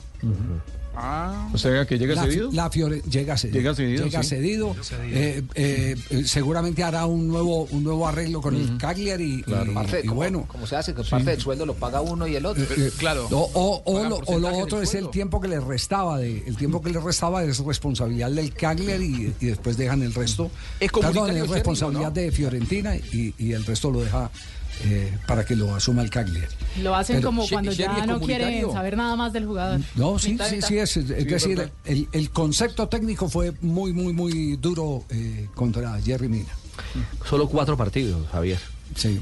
[1.53, 2.51] O sea, que llega la, cedido.
[2.53, 3.59] La Fiore- llega cedido.
[3.59, 4.29] Llega cedido, Llega sí.
[4.29, 4.73] cedido.
[4.73, 5.17] Llega cedido.
[5.19, 9.45] Eh, eh, eh, seguramente hará un nuevo, un nuevo arreglo con el Cagliari.
[9.47, 10.45] y- y, Parte, y como, bueno.
[10.49, 11.11] como se hace, que Sí.
[11.11, 12.63] parte del sueldo lo paga uno y el otro.
[12.65, 12.91] Eh, eh,
[13.31, 16.19] O, o- o Pagan lo, o otro es el tiempo que le restaba.
[16.19, 20.13] De, el tiempo que le restaba es responsabilidad del Cagliari y, y después dejan el
[20.15, 20.51] resto.
[20.81, 24.31] Es Perdón, comunitario es responsabilidad de Fiorentina y, y el resto lo deja
[24.85, 26.47] eh, para que lo asuma el Cagliari.
[26.83, 29.81] Lo hacen Pero- como cuando ya no quieren saber nada más del jugador.
[29.97, 30.69] No, sí, Mitad, sí, mitad.
[30.69, 35.49] sí, es, es Sí, decir, el, el concepto técnico fue muy, muy, muy duro eh,
[35.55, 36.51] contra Jerry Mina.
[37.29, 38.59] Solo cuatro partidos, Javier.
[38.97, 39.21] Sí.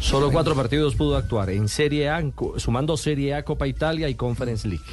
[0.00, 2.22] Solo cuatro partidos pudo actuar en Serie A,
[2.56, 4.84] sumando Serie A, Copa Italia y Conference League.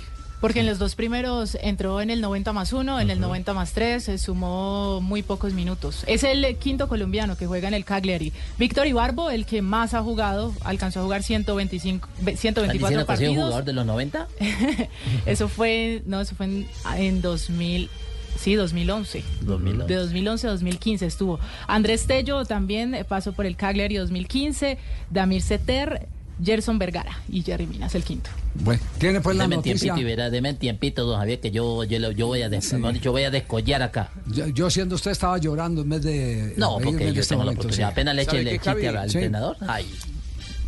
[0.45, 3.71] Porque en los dos primeros entró en el 90 más 1, en el 90 más
[3.73, 6.03] 3, se sumó muy pocos minutos.
[6.05, 8.31] Es el eh, quinto colombiano que juega en el Cagliari.
[8.59, 13.03] Víctor Ibarbo, el que más ha jugado, alcanzó a jugar 125, ve- ¿Están 124 diciendo
[13.05, 13.35] que partidos.
[13.37, 14.27] jugador de los 90?
[15.25, 16.67] Eso fue, no, eso fue en,
[16.97, 17.89] en 2000,
[18.39, 19.23] sí, 2011.
[19.41, 19.91] 2011.
[19.91, 21.39] De 2011 a 2015 estuvo.
[21.65, 24.77] Andrés Tello también eh, pasó por el Cagliari 2015,
[25.09, 26.07] Damir Seter,
[26.43, 28.29] Gerson Vergara y Jerry Minas, el quinto.
[28.55, 29.93] Bueno, tiene pues la Deme noticia.
[29.93, 32.93] tiempito verá, deme tiempito, don Javier, que yo, yo, lo- yo voy a des- mejor
[32.93, 34.11] dicho, voy a descollar acá.
[34.27, 36.53] Yo, yo siendo usted estaba llorando en vez de.
[36.57, 37.87] No, reírme porque yo este tengo la momento, oportunidad.
[37.89, 37.91] sí.
[37.91, 39.17] Apenas le eche ¿Sabe el chiste al Sí.
[39.17, 39.57] entrenador.
[39.67, 39.85] Ay.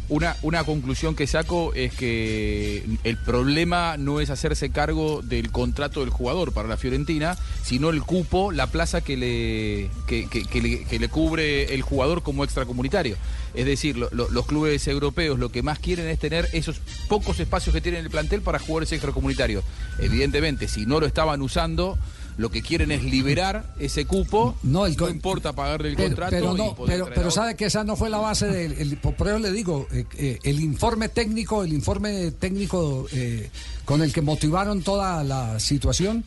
[0.09, 5.99] Una, una conclusión que saco es que el problema no es hacerse cargo del contrato
[5.99, 10.27] del jugador para la Fiorentina, sino el cupo, la plaza que le, que,
[10.61, 13.17] le, que le cubre el jugador como extracomunitario.
[13.53, 16.79] Es decir, lo- lo- los clubes europeos lo que más quieren es tener esos
[17.09, 19.65] pocos espacios que tienen en el plantel para jugadores extracomunitarios.
[19.99, 21.97] Evidentemente, si no lo estaban usando,
[22.37, 24.55] lo que quieren es liberar ese cupo.
[24.63, 26.31] No, importa pagarle el Pero, contrato.
[26.31, 26.75] pero no,
[27.13, 28.73] pero, sabe que esa no fue la base del.
[28.73, 33.49] el- por eso le digo, eh, eh, el informe técnico, el informe técnico eh,
[33.85, 36.23] con el que motivaron toda la situación,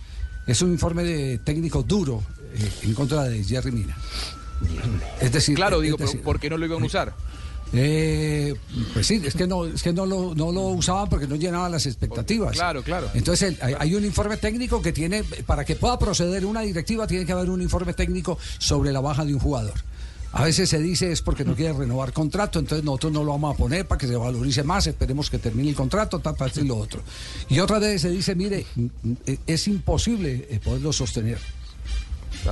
[0.47, 2.23] es un informe de- técnico duro
[2.83, 3.97] en contra de Jerry Mina.
[5.21, 7.15] Es decir, Claro, es digo, pero decir, ¿por qué no lo iban a usar?
[7.73, 8.55] Eh,
[8.93, 11.71] pues sí, es que no, es que no lo, no lo usaban porque no llenaban
[11.73, 12.53] las expectativas.
[12.53, 13.09] Claro, claro.
[13.15, 17.07] Entonces el- hay, hay un informe técnico que tiene, para que pueda proceder una directiva,
[17.07, 19.75] tiene que haber un informe técnico sobre la baja de un jugador.
[20.33, 23.53] A veces se dice es porque no quiere renovar contrato, entonces nosotros no lo vamos
[23.55, 26.61] a poner para que se valorice más, esperemos que termine el contrato, tal, tal, y
[26.65, 27.03] lo otro.
[27.49, 28.65] Y otra vez se dice, mire,
[29.47, 31.39] es imposible eh, poderlo sostener.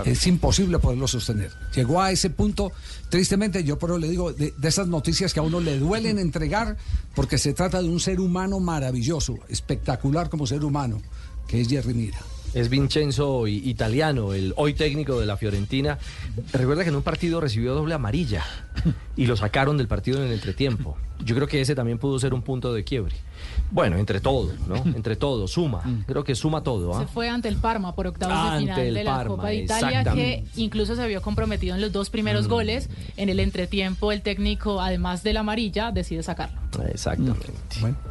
[0.05, 1.51] Es imposible poderlo sostener.
[1.74, 2.72] Llegó a ese punto,
[3.09, 6.76] tristemente, yo pero le digo, de, de esas noticias que a uno le duelen entregar,
[7.14, 11.01] porque se trata de un ser humano maravilloso, espectacular como ser humano,
[11.47, 12.18] que es Jerry Mira.
[12.55, 15.99] Es Vincenzo Italiano, el hoy técnico de la Fiorentina.
[16.53, 18.43] Recuerda que en un partido recibió doble amarilla
[19.16, 20.97] y lo sacaron del partido en el entretiempo.
[21.22, 23.16] Yo creo que ese también pudo ser un punto de quiebre.
[23.71, 24.77] Bueno, entre todo, ¿no?
[24.97, 25.83] Entre todo, suma.
[26.07, 26.95] Creo que suma todo.
[26.95, 27.01] ¿ah?
[27.01, 29.57] Se fue ante el Parma por octavos de Ante final de la Parma, Copa de
[29.57, 32.89] Italia, que incluso se vio comprometido en los dos primeros goles.
[33.16, 36.59] En el entretiempo, el técnico, además de la amarilla, decide sacarlo.
[36.93, 37.47] Exactamente.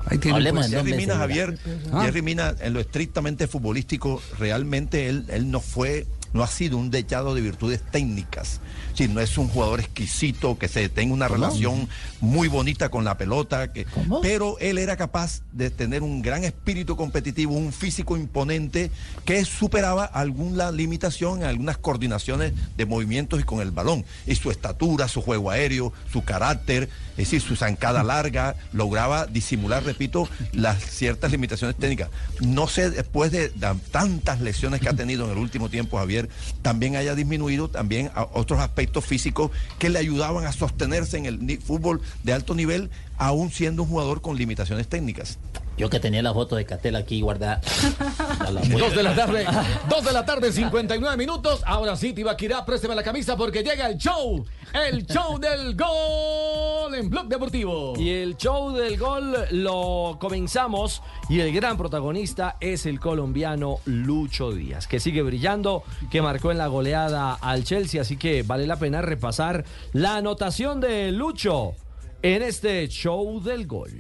[0.06, 0.74] ahí tiene Hablemos pues.
[0.74, 1.58] en Jerry Mina, Javier,
[1.92, 2.04] Ah.
[2.04, 6.06] Jerry Mina, en lo estrictamente futbolístico, realmente él, él no fue,
[6.38, 8.62] no ha sido un dechado de virtudes técnicas.
[8.94, 11.38] Sí, no es un jugador exquisito, que se tenga una ¿Cómo?
[11.38, 11.90] relación
[12.22, 13.86] muy bonita con la pelota, que,
[14.22, 18.92] pero él era capaz de tener un gran espíritu competitivo, un físico imponente
[19.26, 24.06] que superaba alguna limitación en algunas coordinaciones de movimientos y con el balón.
[24.26, 29.84] Y su estatura, su juego aéreo, su carácter, es decir, su zancada larga, lograba disimular,
[29.84, 32.10] repito, las ciertas limitaciones técnicas.
[32.42, 33.52] No sé, después de
[33.92, 36.27] tantas lesiones que ha tenido en el último tiempo, Javier,
[36.62, 42.02] también haya disminuido también otros aspectos físicos que le ayudaban a sostenerse en el fútbol
[42.24, 45.40] de alto nivel, aún siendo un jugador con limitaciones técnicas.
[45.78, 47.62] Yo que tenía la foto de Catel aquí guardada.
[48.80, 49.46] Dos de la tarde,
[49.88, 51.62] dos de la tarde, 59 minutos.
[51.66, 57.10] Ahora sí, Tibaquirá, présteme la camisa porque llega el show, el show del gol en
[57.10, 57.94] Blog Deportivo.
[57.98, 64.52] Y el show del gol lo comenzamos y el gran protagonista es el colombiano Lucho
[64.52, 68.78] Díaz, que sigue brillando, que marcó en la goleada al Chelsea, así que vale la
[68.78, 69.64] pena repasar
[69.94, 71.76] la anotación de Lucho
[72.24, 73.92] en este show del gol.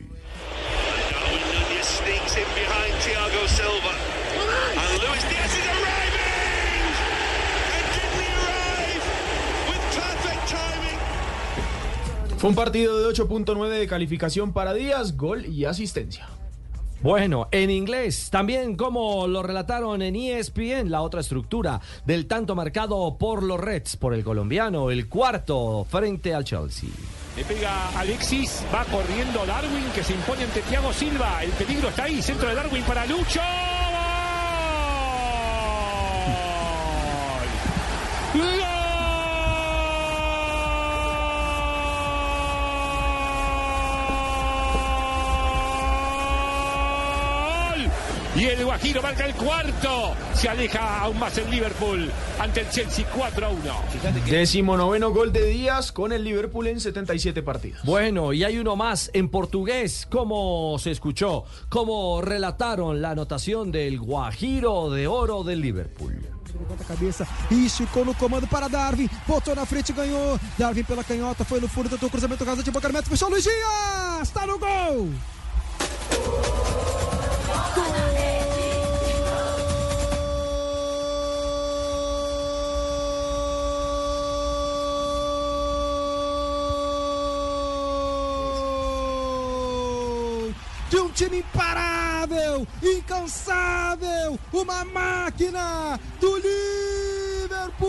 [12.37, 16.27] Fue un partido de 8.9 de calificación para Díaz, gol y asistencia.
[17.01, 23.17] Bueno, en inglés, también como lo relataron en ESPN, la otra estructura del tanto marcado
[23.19, 26.89] por los Reds, por el colombiano, el cuarto frente al Chelsea.
[27.35, 31.43] Le pega Alexis, va corriendo Darwin que se impone ante Thiago Silva.
[31.43, 33.41] El peligro está ahí, centro de Darwin para Lucho.
[38.33, 38.43] ¡Gol!
[38.43, 38.67] ¡Gol!
[48.37, 50.13] Y el Guajiro marca el cuarto.
[50.35, 53.61] Se aleja aún más el Liverpool ante el Chelsea 4 a 1.
[54.29, 57.81] Décimo noveno gol de Díaz con el Liverpool en 77 partidos.
[57.83, 63.99] Bueno, y hay uno más en portugués, como se escuchó, como relataron la anotación del
[63.99, 66.21] Guajiro de Oro del Liverpool.
[66.59, 69.09] Levanta a cabeça e esticou no comando para Darwin.
[69.27, 70.39] Botou na frente, ganhou.
[70.57, 74.23] Darwin pela canhota, foi no fundo, tentou cruzamento rasante, Boca Neto, fechou Luiz Dias!
[74.23, 75.11] Está no gol!
[90.89, 97.87] De um time imparável, incansável, uma máquina do Liverpool!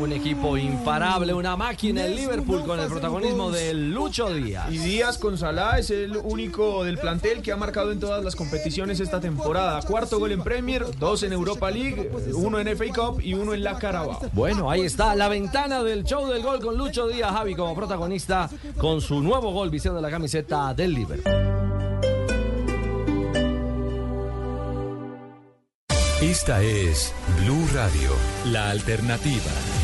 [0.00, 4.72] Un equipo imparable, una máquina, el Liverpool con el protagonismo de Lucho Díaz.
[4.72, 8.34] Y Díaz con Salah es el único del plantel que ha marcado en todas las
[8.34, 9.82] competiciones esta temporada.
[9.82, 13.62] Cuarto gol en Premier, dos en Europa League, uno en FA Cup y uno en
[13.62, 14.20] la Carabao.
[14.32, 18.48] Bueno, ahí está la ventana del show del gol con Lucho Díaz, Javi como protagonista
[18.78, 21.50] con su nuevo gol vistiendo la camiseta del Liverpool.
[26.22, 28.10] Esta es Blue Radio,
[28.46, 29.79] la alternativa.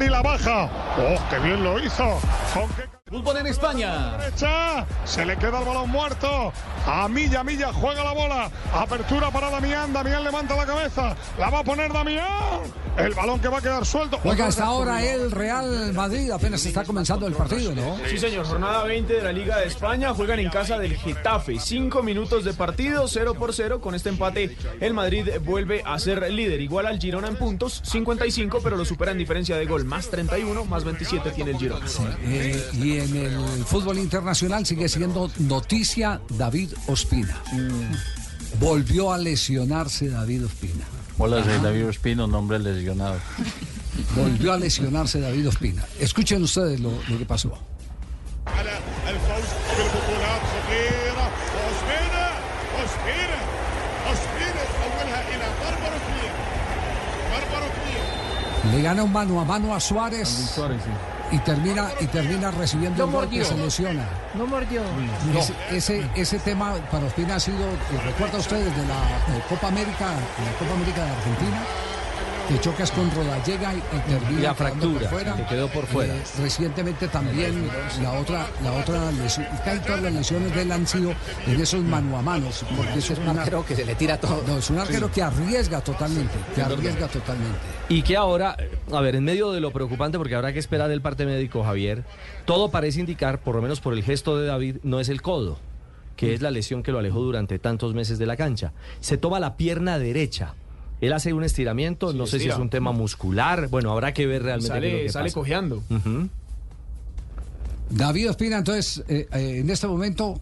[0.00, 0.70] Y la baja.
[0.96, 2.18] ¡Oh, qué bien lo hizo!
[2.54, 4.18] ¿Con qué Fútbol en España.
[4.18, 4.86] derecha.
[5.04, 6.52] Se le queda el balón muerto.
[6.86, 8.50] A Milla, Milla juega la bola.
[8.74, 9.92] Apertura para Damián.
[9.94, 11.16] Damián levanta la cabeza.
[11.38, 12.26] La va a poner Damián.
[12.98, 14.18] El balón que va a quedar suelto.
[14.18, 17.96] Juega hasta ahora el Real Madrid, apenas está comenzando el partido, ¿no?
[18.08, 18.44] Sí, señor.
[18.44, 20.12] Jornada 20 de la Liga de España.
[20.12, 21.60] Juegan en casa del Getafe.
[21.60, 23.80] Cinco minutos de partido, 0 por 0.
[23.80, 26.60] Con este empate, el Madrid vuelve a ser líder.
[26.60, 29.84] Igual al Girona en puntos, 55, pero lo supera en diferencia de gol.
[29.84, 31.86] Más 31, más 27 tiene el Girona.
[32.24, 37.42] Eh, y en el fútbol internacional sigue siendo noticia David Ospina.
[38.60, 40.84] Volvió a lesionarse David Ospina.
[41.18, 43.18] Hola, soy David Ospino, nombre lesionado.
[44.14, 45.84] Volvió a lesionarse David Ospina.
[45.98, 47.58] Escuchen ustedes lo, lo que pasó.
[58.72, 60.58] Le gana un mano a mano a Suárez
[61.30, 63.44] y termina y termina recibiendo un golpe, mordió.
[63.44, 64.04] se lesiona.
[64.34, 64.82] No mordió.
[65.36, 67.66] Ese, ese, ese tema para Ospina ha sido,
[68.04, 71.62] recuerda usted desde la eh, Copa América, la Copa América de Argentina,
[72.48, 75.36] que chocas con Rodallega y, y termina Y la fractura, por fuera.
[75.36, 76.14] que quedó por fuera.
[76.14, 77.68] Eh, recientemente también
[78.02, 81.12] la otra, la otra lesión, casi todas las lesiones de él han sido
[81.46, 84.42] en esos mano a manos, porque es un arquero que se le tira todo.
[84.46, 85.12] No, es un arquero Sí.
[85.14, 87.58] que arriesga totalmente, que arriesga totalmente.
[87.90, 88.56] Y que ahora,
[88.92, 92.04] a ver, en medio de lo preocupante, porque habrá que esperar el parte médico, Javier,
[92.46, 95.58] todo parece indicar, por lo menos por el gesto de David, no es el codo,
[96.16, 98.72] que es la lesión que lo alejó durante tantos meses de la cancha.
[99.00, 100.54] Se toma la pierna derecha.
[101.00, 104.42] Él hace un estiramiento, no sé si es un tema muscular, bueno, habrá que ver
[104.42, 105.34] realmente qué es lo Sale, que sale pasa.
[105.34, 105.82] cojeando.
[107.90, 110.38] David Ospina, entonces, eh, eh, en este momento,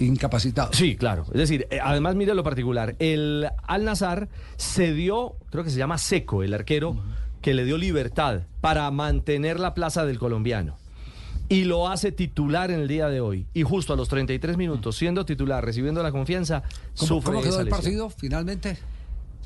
[0.00, 0.72] incapacitado.
[0.72, 1.24] Sí, claro.
[1.28, 2.96] Es decir, eh, además mire lo particular.
[2.98, 6.96] El Al Nazar cedió, creo que se llama Seco, el arquero,
[7.40, 10.76] que le dio libertad para mantener la plaza del colombiano.
[11.48, 13.46] Y lo hace titular en el día de hoy.
[13.54, 16.62] Y justo a los 33 minutos, siendo titular, recibiendo la confianza,
[16.96, 17.80] ¿Cómo, sufre cómo quedó esa el lesión.
[17.82, 18.78] partido finalmente?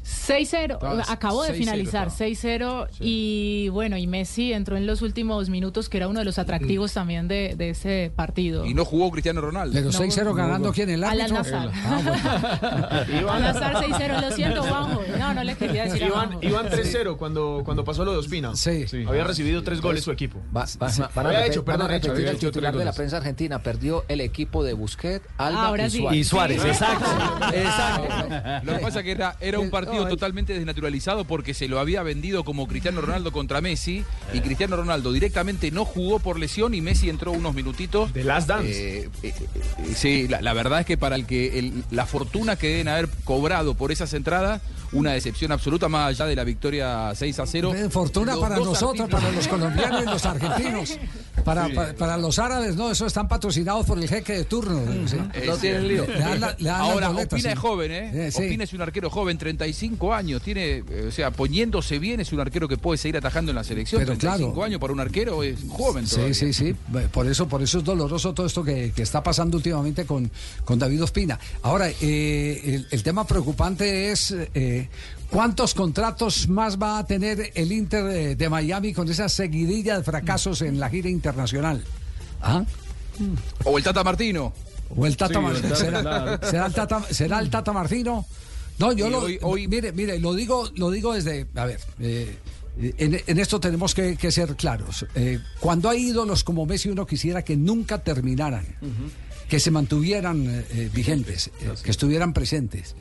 [0.05, 2.33] 6-0, Ah, acabó de 6-0, finalizar, claro.
[2.33, 6.39] 6-0 y bueno, y Messi entró en los últimos minutos, que era uno de los
[6.39, 8.65] atractivos también de, de ese partido.
[8.65, 9.75] Y no jugó Cristiano Ronaldo.
[9.75, 11.37] Pero 6-0 ganando quién, el Al árbitro.
[11.43, 11.71] Nazar.
[11.75, 13.31] Ah, bueno.
[13.33, 15.03] Al Nazar 6-0, lo siento, Juanjo.
[15.19, 16.03] No, no le quería decir
[16.43, 18.57] iban 3-0 cuando, cuando pasó lo de Ospina.
[18.57, 18.87] Sí.
[19.07, 20.41] Había recibido tres goles su equipo.
[20.57, 23.63] Va- va- van a, Había hecho, perdón, hecho, repetir el titular de la prensa argentina.
[23.63, 25.99] Perdió el equipo de Busquets, Alba Ahora y sí.
[25.99, 26.19] Suárez.
[26.19, 26.69] Y Suárez, Sí.
[26.69, 27.07] exacto.
[27.55, 28.67] exacto.
[28.67, 32.03] Lo que pasa es que era, era un partido totalmente desnaturalizado porque se lo había
[32.03, 36.81] vendido como Cristiano Ronaldo contra Messi y Cristiano Ronaldo directamente no jugó por lesión y
[36.81, 38.13] Messi entró unos minutitos.
[38.13, 38.99] De Last Dance.
[39.01, 42.57] Eh, eh, eh, sí, la, la verdad es que para el que el- la fortuna
[42.57, 44.63] que deben haber cobrado por esas entradas,
[44.93, 47.75] una decepción absoluta más allá de la victoria 6 a 0.
[47.75, 50.99] Eh, Fortuna Los para nosotros, artículos- para los colombianos y los argentinos.
[51.45, 51.73] Para, Sí.
[51.73, 54.79] para, para los árabes, no, eso están patrocinados por el jeque de turno.
[55.09, 55.17] ¿sí?
[55.33, 55.69] Eh, sí.
[55.69, 57.55] Le dan la- le dan Ahora, boletas, Opina sí.
[57.55, 58.27] es joven, ¿eh?
[58.27, 58.43] Eh, sí.
[58.45, 62.41] Opina es un arquero joven, 35 años, tiene, eh, o sea, poniéndose bien, es un
[62.41, 64.01] arquero que puede seguir atajando en la selección.
[64.01, 64.65] Pero 35 claro.
[64.67, 66.35] años para un arquero es joven Sí, todavía.
[66.35, 66.77] sí, sí.
[67.11, 70.31] Por eso, por eso es doloroso todo esto que, que está pasando últimamente con,
[70.67, 71.39] con David Ospina.
[71.63, 74.80] Ahora, eh, el, el tema preocupante es eh,
[75.31, 80.05] cuántos contratos más va a tener el Inter de, de Miami con esa seguidilla de
[80.05, 81.85] fracasos en la gira internacional.
[82.41, 82.65] ¿Ah?
[83.65, 84.53] O el Tata Martino.
[84.97, 88.27] O el Tata Sí, Mar- el Tata, ¿será, el Tata, será el Tata Martino?
[88.79, 92.39] No, yo lo, hoy- mire, mire, lo digo, lo digo desde, a ver, eh,
[92.97, 95.05] en, en esto tenemos que, que ser claros.
[95.15, 98.65] Eh, cuando hay ídolos como Messi, uno quisiera que nunca terminaran,
[99.51, 102.97] que se mantuvieran eh, eh, vigentes, eh, que estuvieran presentes.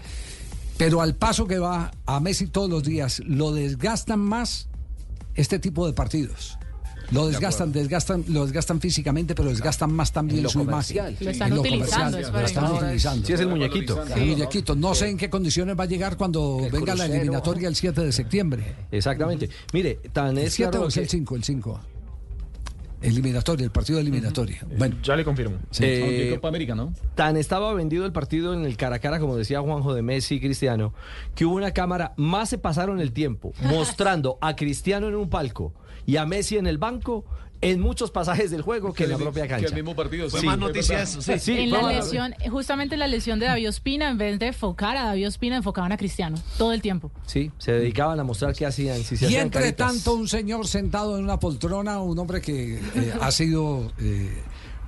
[0.79, 4.67] Pero al paso que va a Messi todos los días, lo desgastan más
[5.35, 6.57] este tipo de partidos.
[7.11, 11.09] Lo desgastan, desgastan, lo desgastan físicamente, pero desgastan más también su comercial.
[11.11, 11.25] imagen.
[11.25, 12.85] Lo están utilizando, comercial, es lo para están ahora.
[12.85, 13.27] utilizando.
[13.27, 14.03] Sí, es el muñequito.
[14.15, 14.75] El muñequito.
[14.75, 18.01] No sé en qué condiciones va a llegar cuando El venga la eliminatoria el 7
[18.01, 18.75] de septiembre.
[18.91, 19.49] Exactamente.
[19.73, 21.35] Mire, tan ¿El es 7 claro o es que- el 5?
[21.35, 21.81] El 5.
[23.01, 24.65] Eliminatoria, el partido de eliminatoria.
[24.77, 25.57] Bueno, ya le confirmo.
[25.79, 26.93] Eh, Copa América, ¿no?
[27.15, 30.35] Tan estaba vendido el partido en el cara a cara, como decía Juanjo de Messi
[30.35, 30.93] y Cristiano,
[31.35, 35.73] que hubo una cámara, más se pasaron el tiempo mostrando a Cristiano en un palco
[36.05, 37.25] y a Messi en el banco
[37.61, 39.65] en muchos pasajes del juego que en la propia cancha.
[39.65, 40.29] Que el mismo partido.
[40.29, 41.11] Fue sí, más es noticia verdad.
[41.11, 41.39] eso, sí.
[41.39, 45.05] Sí, en la lesión, justamente la lesión de David Ospina, en vez de enfocar a
[45.05, 47.11] David Ospina, enfocaban a Cristiano todo el tiempo.
[47.25, 48.97] Sí, se dedicaban a mostrar qué hacían.
[49.03, 49.93] Si se y hacían entre caritas.
[49.93, 54.41] tanto, un señor sentado en una poltrona, un hombre que eh, ha sido eh,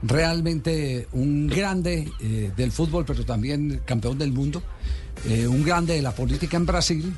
[0.03, 4.61] realmente un grande eh, del fútbol, pero también campeón del mundo,
[5.29, 7.13] eh, un grande de la política en Brasil,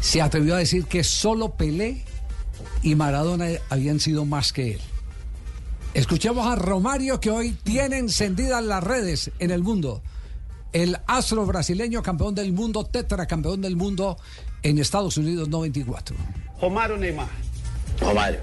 [0.00, 2.04] se atrevió a decir que solo Pelé
[2.82, 4.80] y Maradona habían sido más que él.
[5.94, 10.02] Escuchemos a Romario que hoy tiene encendidas las redes en el mundo.
[10.72, 14.16] El astro brasileño campeón del mundo, tetracampeón del mundo
[14.62, 16.16] en Estados Unidos 94.
[16.60, 17.28] Romário Neymar.
[18.00, 18.40] Romário.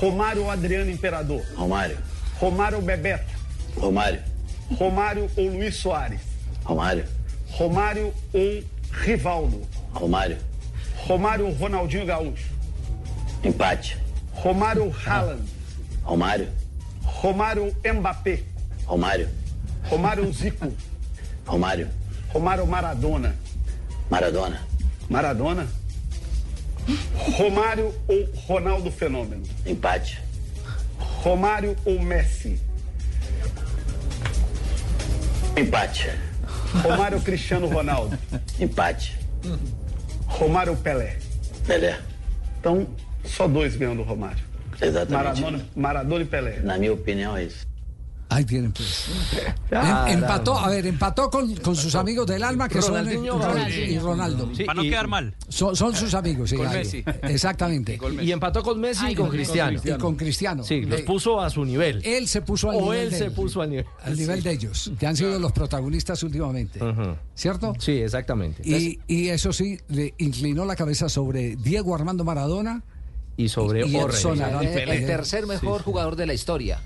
[0.00, 1.42] Romário Adriano Imperador.
[1.56, 1.96] Romário.
[2.40, 3.30] Romário Bebeto.
[3.76, 4.20] Romário.
[4.78, 6.20] Romário ou Luiz Soares.
[6.64, 7.04] Romário.
[7.58, 8.64] Romário ou
[9.04, 9.62] Rivaldo.
[9.94, 10.36] Romário.
[11.06, 12.57] Romário ou Ronaldinho Gaúcho.
[13.42, 13.96] Empate.
[14.34, 15.48] Romário Haaland.
[16.04, 16.48] Romário.
[17.02, 18.42] Romário Mbappé.
[18.86, 19.28] Romário.
[19.84, 20.72] Romário Zico.
[21.46, 21.88] Romário.
[22.32, 23.34] Romário Maradona.
[24.10, 24.60] Maradona.
[25.08, 25.66] Maradona.
[27.36, 29.42] Romário ou Ronaldo Fenômeno.
[29.66, 30.20] Empate.
[30.98, 32.60] Romário ou Messi.
[35.56, 36.10] Empate.
[36.82, 38.18] Romário Cristiano Ronaldo.
[38.60, 39.18] Empate.
[40.26, 41.18] Romário Pelé.
[41.66, 41.98] Pelé.
[42.58, 42.86] Então,
[43.24, 44.42] só dois ganham do Romário.
[44.80, 45.40] Exatamente.
[45.42, 46.60] Maradona, Maradona e Pelé.
[46.60, 47.66] Na minha opinião é isso.
[48.30, 49.06] Ahí tienen pues.
[49.70, 53.42] Em- empató, a ver, empató con, con sus amigos del alma que son Ronaldinho, Ron-
[53.52, 53.86] Ronaldinho.
[53.90, 54.50] y Ronaldo.
[54.54, 55.34] Sí, Para no y- quedar mal.
[55.48, 56.56] Son, son sus amigos, sí.
[56.56, 56.68] Con.
[56.70, 57.02] Messi.
[57.22, 57.98] Exactamente.
[58.20, 59.80] Y empató con Messi y con Cristiano.
[59.82, 60.62] Y con Cristiano.
[60.62, 62.02] Sí, los puso a su nivel.
[62.04, 63.32] Él se puso al O nivel él de se él.
[63.32, 63.86] puso al nivel.
[64.04, 66.80] al nivel de ellos, que han sido los protagonistas últimamente.
[67.34, 67.72] ¿Cierto?
[67.78, 68.62] Sí, exactamente.
[68.62, 72.82] Y, y eso sí, le inclinó la cabeza sobre Diego Armando Maradona
[73.38, 74.14] y sobre y Orre.
[74.14, 76.80] Edson El, el tercer mejor jugador de la historia.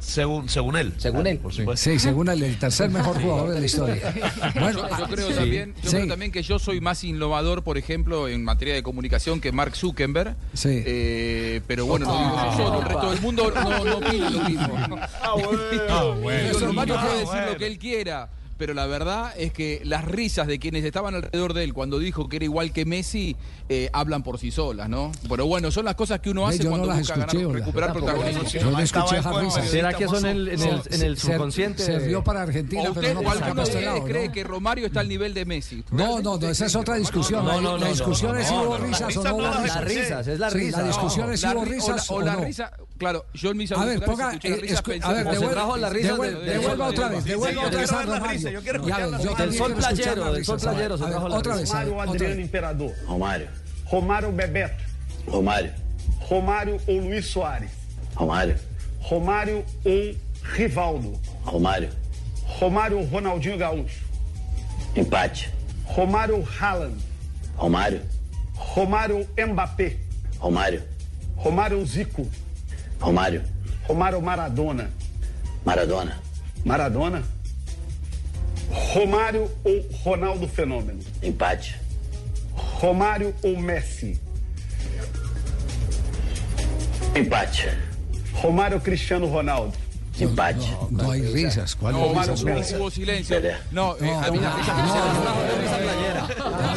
[0.00, 0.94] Según, según él.
[0.96, 1.38] Según él.
[1.76, 4.14] Sí, según él, el tercer mejor jugador de la historia.
[4.58, 5.34] Bueno, yo, yo creo sí.
[5.34, 5.96] también, yo Sí.
[5.96, 9.76] creo también que yo soy más innovador, por ejemplo, en materia de comunicación que Mark
[9.76, 10.36] Zuckerberg.
[10.54, 10.82] Sí.
[10.86, 14.74] Eh, pero bueno, lo digo yo, el resto del mundo no, no opina lo mismo.
[15.70, 18.30] Digo, Romario puede decir lo que él quiera.
[18.60, 22.28] Pero la verdad es que las risas de quienes estaban alrededor de él cuando dijo
[22.28, 23.34] que era igual que Messi
[23.70, 25.12] eh, hablan por sí solas, ¿no?
[25.30, 27.92] Pero bueno, son las cosas que uno hace no cuando las busca escuché, ganar, recuperar
[27.94, 28.42] protagonismo.
[28.44, 29.66] yo no escuché esas risas.
[29.66, 31.82] ¿Será que son en el, en el Se- subconsciente?
[31.82, 34.26] Se rió para Argentina, ¿O usted pero no o para alguno de ustedes lado, cree
[34.26, 34.32] ¿no?
[34.34, 35.82] que Romario está al nivel de Messi?
[35.90, 37.42] No, no, no, esa es otra discusión.
[37.42, 39.42] No, La- no, no, la discusión no, es si hubo risas o no, no hubo
[39.42, 40.26] las risas.
[40.26, 40.82] es la risa.
[40.82, 42.46] La discusión es si La hubo risas o no.
[43.00, 45.22] Claro, yo en mis A ver, auriculares ponga, escuché la eh, risa pensé- a ver,
[45.24, 47.60] Como se devuelva- trajo la risa devuelva- de- de- devuelva de- otra vez, de- devuelva
[47.62, 50.60] de- otra vez a de- yo quiero escuchar la Del Sol la Playero, del Sol
[50.60, 52.40] Playero, se trajo la Otra vez, Romário otra Adriano.
[52.40, 52.92] Imperador.
[53.08, 53.48] Romário.
[53.90, 54.84] Romário Bebeto.
[55.26, 55.72] Romário.
[56.28, 57.70] Romário ou Luiz Soares.
[58.14, 58.56] Romário.
[59.00, 60.16] Romário ou
[60.54, 61.18] Rivaldo.
[61.44, 61.88] Romário.
[62.60, 64.00] Romário ou Ronaldinho Gaúcho.
[64.94, 65.50] Empate.
[65.86, 66.98] Romário ou Haaland.
[67.56, 68.02] Romário.
[68.74, 69.96] Romário ou Mbappé.
[70.38, 70.82] Romário.
[71.36, 72.26] Romário ou Zico.
[73.00, 73.42] Romário.
[73.84, 74.90] Romário ou Maradona.
[75.64, 76.18] Maradona.
[76.64, 77.22] Maradona.
[78.70, 81.00] Romário ou Ronaldo Fenômeno.
[81.22, 81.80] Empate.
[82.52, 84.20] Romário ou Messi.
[87.14, 87.68] Empate.
[88.34, 89.76] Romário ou Cristiano Ronaldo.
[90.90, 91.74] No hay risas.
[91.76, 92.42] ¿Cuál No, risas?
[92.42, 93.40] hubo, hubo silencio.
[93.70, 94.82] No, eh, a mí la risa que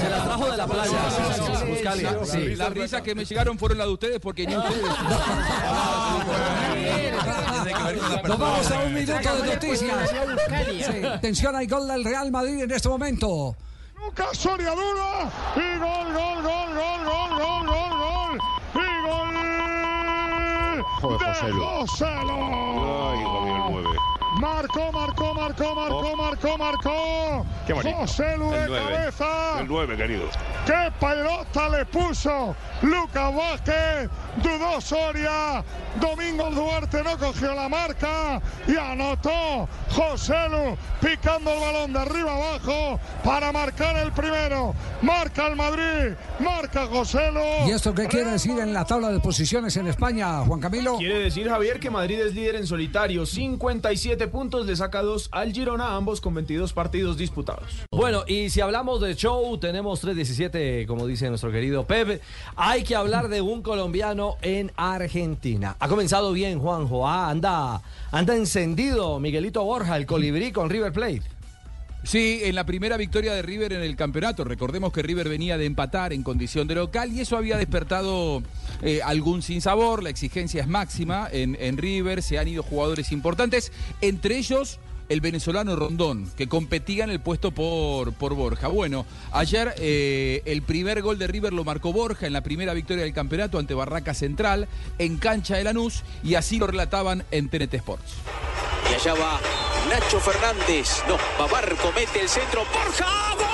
[0.01, 2.25] Se la trajo de la playa.
[2.25, 2.55] Sí.
[2.55, 4.83] Las risas que me llegaron fueron las de ustedes porque ni ustedes.
[8.27, 10.09] Nos vamos a un minuto de noticias.
[10.09, 13.55] Sí, Atención, hay gol del Real Madrid en este momento.
[13.95, 17.82] Lucas Soria dura y gol, gol, gol, gol, gol, gol
[21.03, 21.59] Joder, Joselu.
[21.59, 22.31] Joselu.
[22.31, 23.89] Ay, el nueve.
[24.39, 27.45] Marcó, marcó, marcó, marcó, marcó, marcó.
[27.67, 27.97] Qué bonito.
[27.97, 29.59] Joselu de cabeza.
[29.59, 30.23] El 9, querido.
[30.65, 34.09] ¡Qué pelota le puso Lucas Vázquez!
[34.41, 35.63] Dudó Soria.
[36.01, 42.33] Domingo Duarte no cogió la marca y anotó José Lu picando el balón de arriba
[42.33, 44.73] abajo para marcar el primero.
[45.03, 47.67] Marca el Madrid, marca José Lu.
[47.67, 50.97] ¿Y esto qué quiere decir en la tabla de posiciones en España, Juan Camilo?
[50.97, 53.27] Quiere decir, Javier, que Madrid es líder en solitario.
[53.27, 57.85] 57 puntos, le saca dos al Girona, ambos con 22 partidos disputados.
[57.91, 62.21] Bueno, y si hablamos de show, tenemos 3.17, como dice nuestro querido Pep.
[62.55, 65.75] Hay que hablar de un colombiano en Argentina.
[65.79, 67.07] Ha comenzado bien, Juanjo.
[67.07, 71.21] Ah, anda, anda encendido Miguelito Borja, el colibrí con River Plate.
[72.03, 74.43] Sí, en la primera victoria de River en el campeonato.
[74.43, 78.43] Recordemos que River venía de empatar en condición de local y eso había despertado
[78.81, 80.03] eh, algún sinsabor.
[80.03, 82.21] La exigencia es máxima en River.
[82.21, 83.71] Se han ido jugadores importantes,
[84.01, 88.67] entre ellos el venezolano Rondón, que competía en el puesto por, por Borja.
[88.67, 93.03] Bueno, ayer eh, el primer gol de River lo marcó Borja en la primera victoria
[93.03, 97.73] del campeonato ante Barraca Central en cancha de Lanús y así lo relataban en TNT
[97.75, 98.13] Sports.
[98.89, 99.39] Y allá va
[99.89, 101.03] Nacho Fernández.
[101.07, 102.61] No, Babarco mete el centro.
[102.73, 103.05] Borja.
[103.35, 103.45] ¡Gol!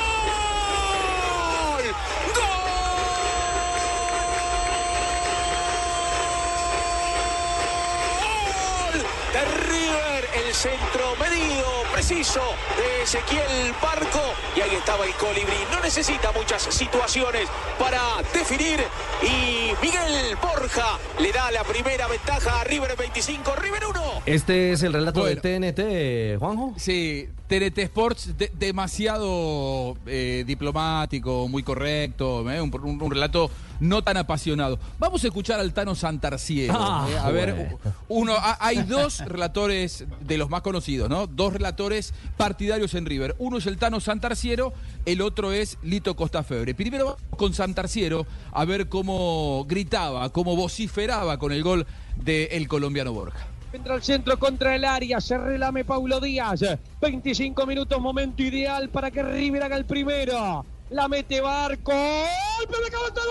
[8.93, 9.03] ¡Gol!
[9.33, 10.21] De River.
[10.35, 12.39] El centro medido, preciso
[12.77, 14.21] de Ezequiel Barco.
[14.55, 15.57] Y ahí estaba el colibrí.
[15.69, 17.99] No necesita muchas situaciones para
[18.33, 18.79] definir.
[19.21, 24.01] Y Miguel Borja le da la primera ventaja a River 25, River 1.
[24.25, 26.73] Este es el relato de TNT, Juanjo.
[26.77, 34.03] Sí, TNT Sports, de- demasiado eh, diplomático, muy correcto, eh, un, un- un relato no
[34.03, 34.77] tan apasionado.
[34.99, 36.73] Vamos a escuchar al Tano Santarciero.
[36.77, 37.77] Ah, eh, a ver,
[38.09, 41.27] uno, ha- hay dos relatores de los más conocidos, ¿no?
[41.27, 41.88] Dos relatores
[42.37, 43.35] partidarios en River.
[43.39, 44.73] Uno es el Tano Santarciero,
[45.05, 46.73] el otro es Lito Costafebre.
[46.73, 51.85] Primero con Santarciero a ver cómo gritaba, cómo vociferaba con el gol
[52.15, 53.47] del colombiano Borja.
[53.71, 56.61] Entra al centro contra el área, se relame Paulo Díaz.
[57.01, 60.65] 25 minutos, momento ideal para que River haga el primero.
[60.89, 61.91] La mete Barco.
[61.91, 63.21] ¡Golpe de cabeza!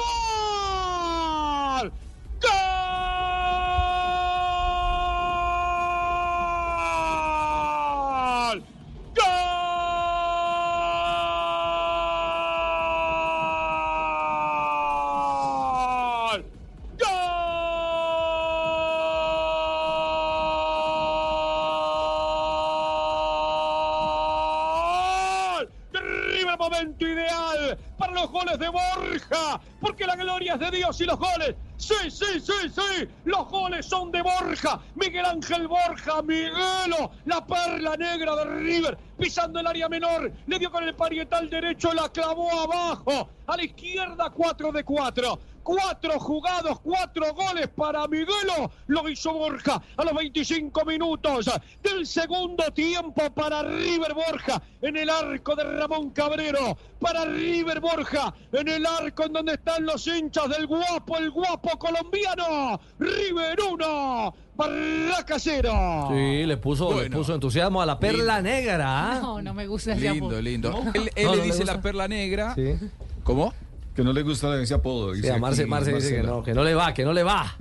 [1.81, 1.93] ¡Gol!
[2.41, 2.78] ¡Gol!
[29.81, 31.55] Porque la gloria es de Dios y los goles.
[31.77, 37.97] Sí, sí, sí, sí, los goles son de Borja, Miguel Ángel Borja, Miguelo, la perla
[37.97, 42.51] negra de River, pisando el área menor, le dio con el parietal derecho, la clavó
[42.51, 45.39] abajo, a la izquierda 4 de 4.
[45.73, 48.71] Cuatro jugados, cuatro goles para Miguelo.
[48.87, 51.51] Lo hizo Borja a los 25 minutos
[51.83, 56.75] del segundo tiempo para River Borja en el arco de Ramón Cabrero.
[56.99, 61.79] Para River Borja en el arco en donde están los hinchas del guapo, el guapo
[61.79, 62.81] colombiano.
[62.99, 66.09] River 1, Barraca 0.
[66.13, 68.51] Sí, le puso, le puso entusiasmo a la perla Lindo.
[68.51, 68.87] negra.
[69.17, 69.19] ¿ah?
[69.21, 70.41] No, no me gusta ese Lindo, apodo.
[70.41, 70.83] lindo.
[70.95, 72.55] Él, él No, le no dice la perla negra.
[72.55, 72.75] Sí.
[73.23, 73.53] ¿Cómo?
[73.99, 75.13] Que no le gusta ese apodo.
[75.13, 77.13] Sí, dice a Marce, aquí Marce dice que no, que no le va, que no
[77.13, 77.57] le va.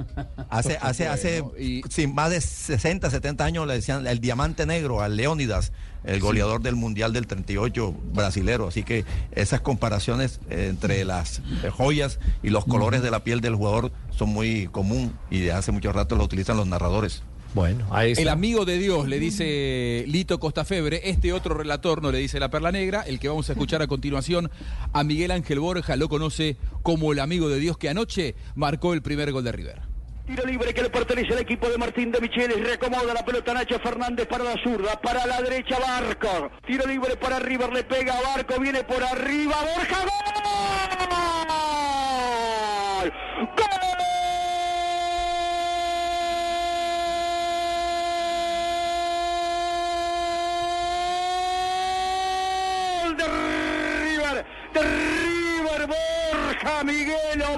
[0.52, 1.44] Hace, hace, hace
[1.90, 5.74] sin más de 60, 70 años le decían el diamante negro al Leónidas,
[6.04, 8.68] el goleador del Mundial del 38 brasilero.
[8.68, 13.42] Así que esas comparaciones eh, entre las eh, joyas y los colores de la piel
[13.42, 17.24] del jugador son muy común y de hace mucho rato lo utilizan los narradores.
[17.58, 22.20] Bueno, ahí El amigo de Dios le dice Lito Costafebre, este otro relator no le
[22.20, 24.52] dice la perla negra, el que vamos a escuchar a continuación
[24.94, 29.02] a Miguel Ángel Borja lo conoce como el amigo de Dios que anoche marcó el
[29.02, 29.82] primer gol de River.
[30.28, 32.60] Tiro libre que le pertenece al equipo de Martín de Michelis.
[32.60, 35.02] Reacomoda la pelota Nacho Fernández para la zurda.
[35.02, 36.52] Para la derecha Barco.
[36.68, 37.74] Tiro libre para River.
[37.74, 38.60] Le pega a Barco.
[38.60, 39.56] Viene por arriba.
[39.62, 40.04] Borja.
[43.00, 43.14] ¡Gol!
[43.56, 43.88] ¡Gol!
[53.16, 54.46] De River.
[54.74, 55.88] De River.
[55.88, 56.84] Borja.
[56.84, 57.58] Miguelo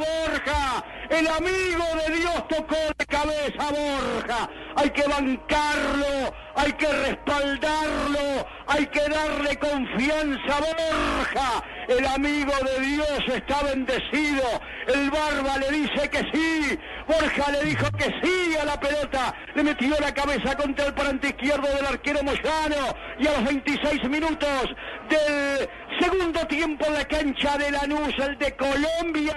[1.10, 4.50] El amigo de Dios tocó de cabeza a Borja.
[4.76, 11.64] Hay que bancarlo, hay que respaldarlo, hay que darle confianza a Borja.
[11.88, 14.44] El amigo de Dios está bendecido.
[14.88, 16.80] El Barba le dice que sí.
[17.08, 19.34] Borja le dijo que sí a la pelota.
[19.56, 22.96] Le metió la cabeza contra el parante izquierdo del arquero Moyano.
[23.18, 24.76] Y a los 26 minutos
[25.10, 25.68] del
[26.00, 29.36] segundo tiempo en la cancha de Lanús, el de Colombia,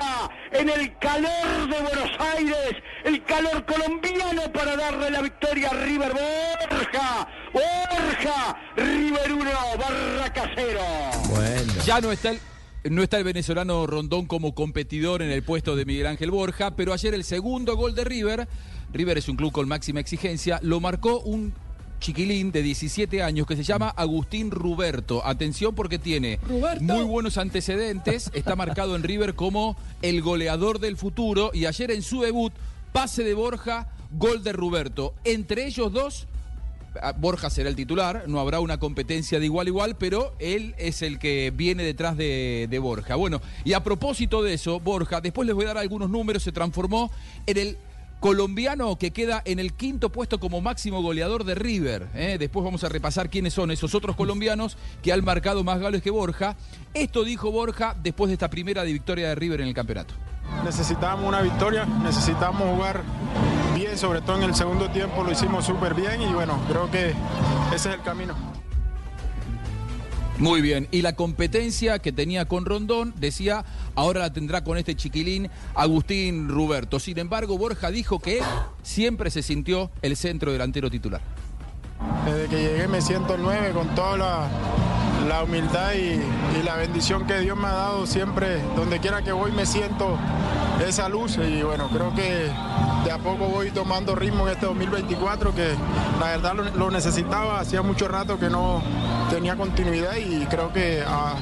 [0.52, 6.12] en el calor de Buenos Aires, el calor colombiano para darle la victoria a River
[6.12, 7.28] Borja.
[7.52, 10.80] Borja, River 1, Barraca 0.
[11.84, 12.40] Ya no está el,
[12.90, 16.92] no está el venezolano Rondón como competidor en el puesto de Miguel Ángel Borja, pero
[16.92, 18.48] ayer el segundo gol de River,
[18.92, 21.52] River es un club con máxima exigencia, lo marcó un
[22.02, 25.24] chiquilín de 17 años que se llama Agustín Ruberto.
[25.24, 26.40] Atención porque tiene
[26.80, 28.30] muy buenos antecedentes.
[28.34, 32.52] Está marcado en River como el goleador del futuro y ayer en su debut,
[32.92, 33.88] pase de Borja,
[34.18, 35.14] gol de Ruberto.
[35.22, 36.26] Entre ellos dos,
[37.00, 40.74] ah, Borja será el titular, no habrá una competencia de igual a igual, pero él
[40.78, 43.14] es el que viene detrás de, de Borja.
[43.14, 46.50] Bueno, y a propósito de eso, Borja, después les voy a dar algunos números, se
[46.50, 47.12] transformó
[47.46, 47.78] en el
[48.22, 52.06] colombiano que queda en el quinto puesto como máximo goleador de River.
[52.14, 52.36] ¿eh?
[52.38, 56.10] Después vamos a repasar quiénes son esos otros colombianos que han marcado más goles que
[56.10, 56.54] Borja.
[56.94, 60.14] Esto dijo Borja después de esta primera de victoria de River en el campeonato.
[60.64, 63.02] Necesitábamos una victoria, necesitamos jugar
[63.74, 67.14] bien, sobre todo en el segundo tiempo lo hicimos súper bien y bueno, creo que
[67.74, 68.61] ese es el camino.
[70.38, 73.64] Muy bien, y la competencia que tenía con Rondón, decía,
[73.94, 76.98] ahora la tendrá con este chiquilín Agustín Ruberto.
[76.98, 78.44] Sin embargo, Borja dijo que él
[78.82, 81.20] siempre se sintió el centro delantero titular.
[82.24, 84.48] Desde que llegué me siento 9 con toda la,
[85.28, 86.20] la humildad y,
[86.64, 90.16] la bendición que Dios me ha dado siempre, donde quiera que voy me siento
[90.86, 92.50] esa luz y bueno, creo que
[93.04, 95.74] de a poco voy tomando ritmo en este 2024 que
[96.20, 98.80] la verdad lo, lo necesitaba, hacía mucho rato que no
[99.30, 101.34] tenía continuidad y creo que ah,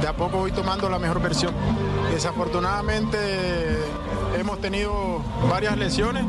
[0.00, 1.54] de a poco voy tomando la mejor versión.
[2.12, 3.18] Desafortunadamente
[4.36, 6.24] hemos tenido varias lesiones,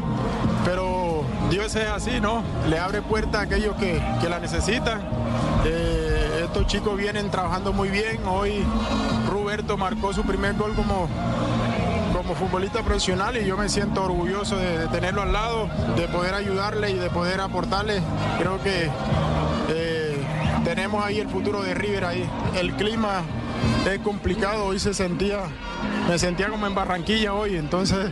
[0.64, 1.13] pero
[1.50, 2.44] Dios es así, ¿no?
[2.68, 5.02] Le abre puertas a aquellos que, que la necesitan.
[5.66, 8.20] Eh, estos chicos vienen trabajando muy bien.
[8.28, 8.64] Hoy
[9.30, 11.08] Roberto marcó su primer gol como,
[12.14, 16.92] como futbolista profesional y yo me siento orgulloso de, tenerlo al lado, de poder ayudarle
[16.92, 18.02] y de poder aportarle.
[18.40, 18.90] Creo que
[19.70, 20.18] eh,
[20.64, 22.30] tenemos ahí el futuro de River ahí.
[22.56, 23.22] El clima
[23.90, 25.40] es complicado, hoy se sentía,
[26.10, 28.12] me sentía como en Barranquilla hoy, entonces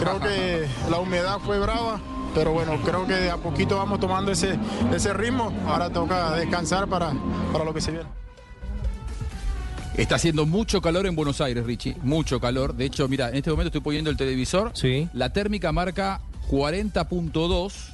[0.00, 1.98] creo que la humedad fue brava.
[2.34, 4.58] Pero bueno, creo que de a poquito vamos tomando ese,
[4.92, 5.52] ese ritmo.
[5.66, 7.12] Ahora toca descansar para,
[7.52, 8.08] para lo que se viene.
[9.96, 11.96] Está haciendo mucho calor en Buenos Aires, Richie.
[12.02, 12.74] Mucho calor.
[12.74, 14.72] De hecho, mira, en este momento estoy poniendo el televisor.
[14.74, 15.08] Sí.
[15.12, 16.20] La térmica marca
[16.50, 17.93] 40.2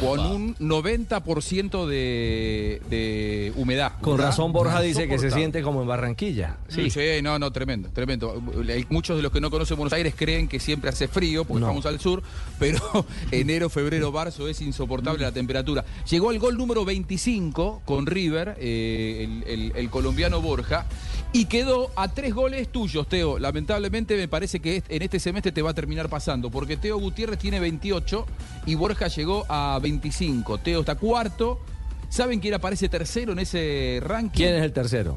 [0.00, 3.92] con un 90% de, de humedad.
[4.00, 6.56] Con razón Borja dice que se siente como en Barranquilla.
[6.68, 6.88] Sí.
[7.22, 8.42] no, no, tremendo, tremendo.
[8.88, 11.66] Muchos de los que no conocen Buenos Aires creen que siempre hace frío porque No.
[11.66, 12.22] estamos al sur,
[12.58, 12.78] pero
[13.30, 15.84] enero, febrero, marzo es insoportable la temperatura.
[16.10, 20.86] Llegó al gol número 25 con River, eh, el, el- el colombiano Borja,
[21.32, 23.38] y quedó a tres goles tuyos, Teo.
[23.38, 27.38] Lamentablemente me parece que en este semestre te va a terminar pasando, porque Teo Gutiérrez
[27.38, 28.26] tiene 28
[28.66, 30.58] y Borja llegó a 25.
[30.58, 31.60] Teo está cuarto.
[32.08, 34.38] ¿Saben quién aparece tercero en ese ranking?
[34.38, 35.16] ¿Quién es el tercero?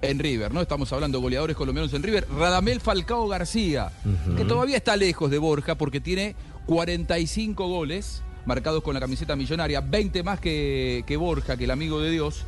[0.00, 0.60] en River, ¿no?
[0.60, 2.26] Estamos hablando de goleadores colombianos en River.
[2.38, 3.90] Radamel Falcao García,
[4.36, 9.80] que todavía está lejos de Borja porque tiene 45 goles marcados con la camiseta millonaria,
[9.80, 12.44] 20 más que, que Borja, que el amigo de Dios.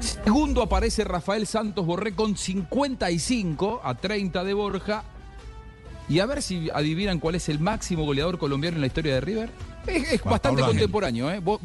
[0.00, 5.04] Segundo aparece Rafael Santos Borré con 55 a 30 de Borja.
[6.08, 9.20] Y a ver si adivinan cuál es el máximo goleador colombiano en la historia de
[9.20, 9.50] River.
[9.86, 10.78] Es, bastante Pablo Ángel.
[10.78, 11.38] contemporáneo, ¿eh?
[11.38, 11.60] Vos-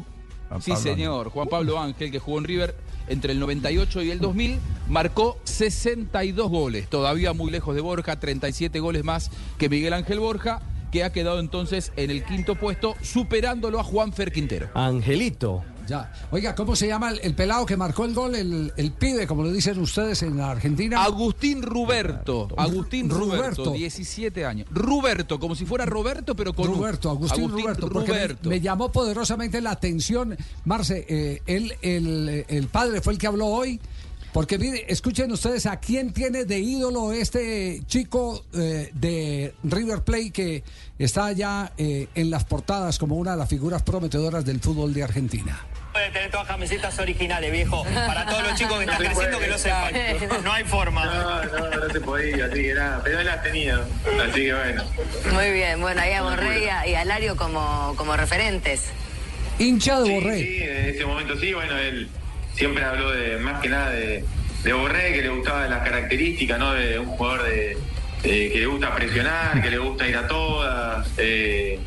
[0.60, 1.30] sí, señor.
[1.30, 2.76] Juan Pablo Ángel, que jugó en River
[3.08, 4.58] entre el 98 y el 2000,
[4.88, 6.88] marcó 62 goles.
[6.88, 10.60] Todavía muy lejos de Borja, 37 goles más que Miguel Ángel Borja,
[10.92, 14.68] que ha quedado entonces en el quinto puesto, superándolo a Juan Fer Quintero.
[14.74, 15.64] Angelito.
[15.86, 16.12] Ya.
[16.30, 18.34] Oiga, ¿cómo se llama el, el pelado que marcó el gol?
[18.34, 21.04] El, el pibe, como lo dicen ustedes en Argentina.
[21.04, 22.48] Agustín Ruberto.
[22.56, 23.70] Agustín Ruberto, Ruberto.
[23.72, 24.66] 17 años.
[24.70, 26.74] Ruberto, como si fuera Roberto, pero con U.
[26.74, 28.48] Roberto, Agustín, porque me- Ruberto.
[28.48, 33.46] Me, llamó poderosamente la atención, Marce, eh, él, el, el padre fue el que habló
[33.46, 33.80] hoy,
[34.36, 40.30] porque mire, escuchen ustedes a quién tiene de ídolo este chico eh, de River Plate
[40.30, 40.62] que
[40.98, 45.04] está ya eh, en las portadas como una de las figuras prometedoras del fútbol de
[45.04, 45.64] Argentina.
[45.90, 47.82] Puede tener todas camisetas originales, viejo.
[47.84, 49.94] Para todos los chicos que están creciendo, que lo sepan.
[50.44, 51.06] No hay forma.
[51.06, 53.80] No, no, no se podía, así que nada, pero él las tenía,
[54.28, 54.84] así que bueno.
[55.32, 58.82] Muy bien, bueno, ahí a Borré y a, y a Lario como, como referentes.
[59.58, 60.38] Hincha de Sí, Borré.
[60.40, 62.10] Sí, en ese momento sí, bueno, él
[62.56, 64.24] siempre habló de más que nada de,
[64.64, 66.72] de Borré, que le gustaban las características, ¿no?
[66.74, 67.76] De un jugador de-
[68.22, 71.08] que le gusta presionar, que le gusta ir a todas.
[71.18, 71.78] eh,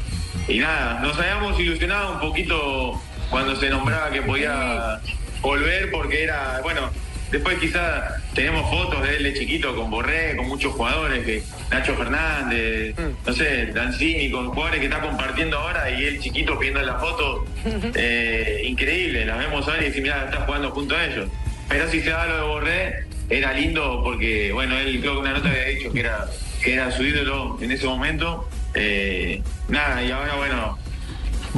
[0.47, 4.99] y nada, nos habíamos ilusionado un poquito cuando se nombraba que podía
[5.41, 6.89] volver porque era, bueno,
[7.31, 11.95] después quizás tenemos fotos de él de chiquito con Borré, con muchos jugadores, que Nacho
[11.95, 12.95] Fernández,
[13.25, 17.45] no sé, Danzini, con jugadores que está compartiendo ahora y él chiquito viendo la foto,
[17.95, 21.29] eh, increíble, las vemos ahora y decimos, mira, está jugando junto a ellos.
[21.67, 25.33] Pero si se da lo de Borré, era lindo porque, bueno, él creo que una
[25.33, 26.25] nota había dicho que era,
[26.63, 28.49] que era su ídolo en ese momento.
[28.73, 30.79] Eh, nada, y ahora, bueno,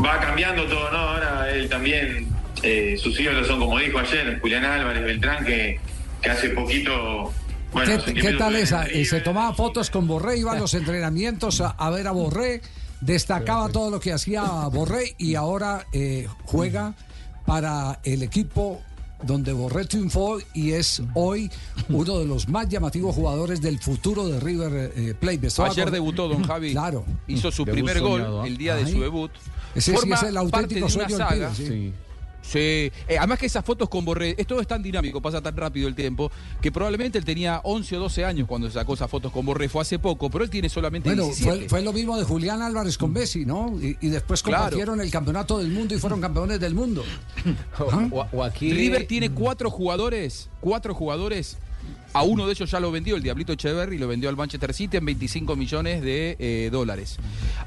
[0.03, 0.98] va cambiando todo, ¿no?
[0.98, 2.27] Ahora él también,
[2.63, 5.79] eh, sus ídolos son como dijo ayer, Julián Álvarez, Beltrán, que,
[6.21, 7.33] que hace poquito...
[7.73, 8.85] Bueno, ¿Qué, tal esa?
[8.88, 12.61] Eh, Se tomaba fotos con Borré, iba a los entrenamientos a, a ver a Borré,
[12.99, 16.93] destacaba todo lo que hacía Borré y ahora eh, juega
[17.45, 18.81] para el equipo
[19.23, 21.49] donde Borré triunfó y es hoy
[21.89, 25.38] uno de los más llamativos jugadores del futuro de River eh, Plate.
[25.39, 26.71] Me estaba Ayer debutó Don Javi.
[26.71, 27.05] Claro.
[27.27, 28.47] Hizo su Debut primer soñado, gol ¿ah?
[28.47, 29.31] el día de su debut.
[29.75, 31.49] Ese sí es el auténtico parte de una sueño saga.
[31.51, 31.67] pibe, sí.
[31.67, 31.93] Sí,
[32.53, 35.95] eh, además que esas fotos con Borré, esto es tan dinámico, pasa tan rápido el
[35.95, 36.31] tiempo,
[36.61, 39.81] que probablemente él tenía 11 o 12 años cuando sacó esas fotos con Borré, fue
[39.81, 41.59] hace poco, pero él tiene solamente Bueno, 17.
[41.59, 43.77] fue, fue lo mismo de Julián Álvarez con Messi, ¿no?
[43.81, 44.63] Y, y después Claro.
[44.63, 47.03] compartieron el campeonato del mundo y fueron campeones del mundo.
[48.31, 51.57] O, aquí River tiene cuatro jugadores, cuatro jugadores.
[52.13, 54.97] A uno de ellos ya lo vendió, el Diablito Echeverry, lo vendió al Manchester City
[54.97, 57.17] en 25 millones de eh, dólares.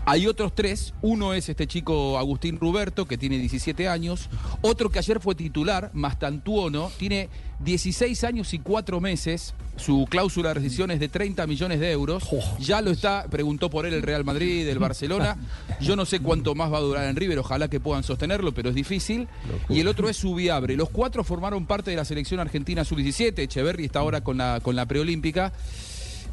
[0.04, 4.28] Hay otros tres, uno es este chico Agustín Ruberto, que tiene 17 años,
[4.60, 7.30] otro que ayer fue titular, Mastantuono, tiene
[7.60, 12.28] 16 años y 4 meses, su cláusula de rescisión es de 30 millones de euros,
[12.58, 15.38] ya lo está, preguntó por él el Real Madrid, el Barcelona,
[15.80, 18.68] yo no sé cuánto más va a durar en River, ojalá que puedan sostenerlo, pero
[18.68, 19.26] es difícil,
[19.70, 23.86] y el otro es Subiabre, los cuatro formaron parte de la selección argentina sub-17, Echeverry
[23.86, 25.52] está ahora con con la preolímpica,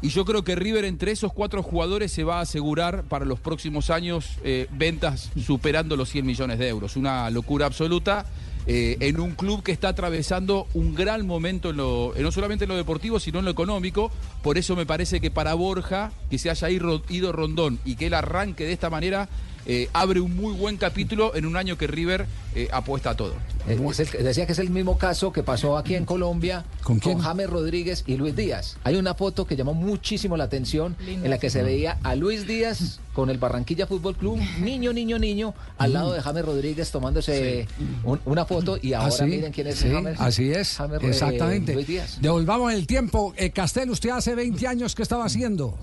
[0.02, 3.38] y yo creo que River entre esos cuatro jugadores se va a asegurar para los
[3.38, 6.96] próximos años eh, ventas superando los 100 millones de euros.
[6.96, 8.26] Una locura absoluta
[8.66, 12.64] eh, en un club que está atravesando un gran momento en lo, en no solamente
[12.64, 14.10] en lo deportivo, sino en lo económico.
[14.42, 18.14] Por eso me parece que para Borja, que se haya ido Rondón y que él
[18.14, 19.28] arranque de esta manera,
[19.66, 23.34] eh, abre un muy buen capítulo en un año que River eh, apuesta a todo.
[23.68, 26.98] Eh, es el- decía que es el mismo caso que pasó aquí en Colombia ¿Con
[26.98, 27.18] quién?
[27.20, 28.76] James Rodríguez y Luis Díaz.
[28.84, 32.46] Hay una foto que llamó muchísimo la atención en la que se veía a Luis
[32.46, 37.68] Díaz con el Barranquilla Fútbol Club, niño, niño, niño, al lado de James Rodríguez tomándose
[38.04, 40.18] un- una foto y ahora Así, miren quién es sí, James.
[40.20, 41.74] Así es, James, eh, exactamente.
[41.74, 42.18] Luis Díaz.
[42.20, 43.32] Devolvamos el tiempo.
[43.36, 45.78] Eh, Castel, usted hace 20 años que estaba haciendo.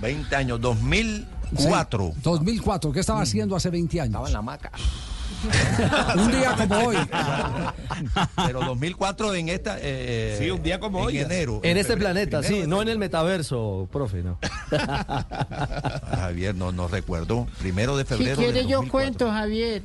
[0.00, 0.60] 20 años,
[1.52, 2.12] 2004.
[2.14, 4.10] Sí, 2004, ¿qué estaba haciendo hace 20 años?
[4.10, 4.70] Estaba en la maca.
[6.16, 6.96] Un día como hoy.
[8.46, 9.76] Pero 2004 en esta.
[9.80, 11.18] eh, Sí, un día como en hoy.
[11.18, 11.60] enero.
[11.62, 14.38] En este febrero, planeta, sí, no en el metaverso, profe, no.
[14.72, 15.24] Ah,
[16.20, 17.46] Javier, no, no recuerdo.
[17.58, 18.36] Primero de Si febrero.
[18.36, 18.90] quiere del yo 2004.
[18.90, 19.82] cuento, Javier.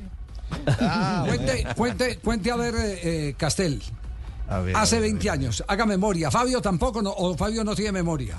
[0.80, 3.82] Ah, Cuente, cuente, cuente a ver, eh, eh, Castel.
[4.48, 5.64] A ver, Hace a ver, 20 años.
[5.68, 6.30] Haga memoria.
[6.30, 8.36] Fabio tampoco, no, o Fabio no tiene memoria.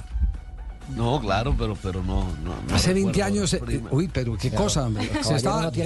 [0.90, 3.54] No, claro, pero, pero no, no, no Hace 20 recuerdo, años.
[3.54, 4.86] eh, uy, pero qué Claro, cosa.
[4.86, 5.10] hombre.
[5.24, 5.38] Se no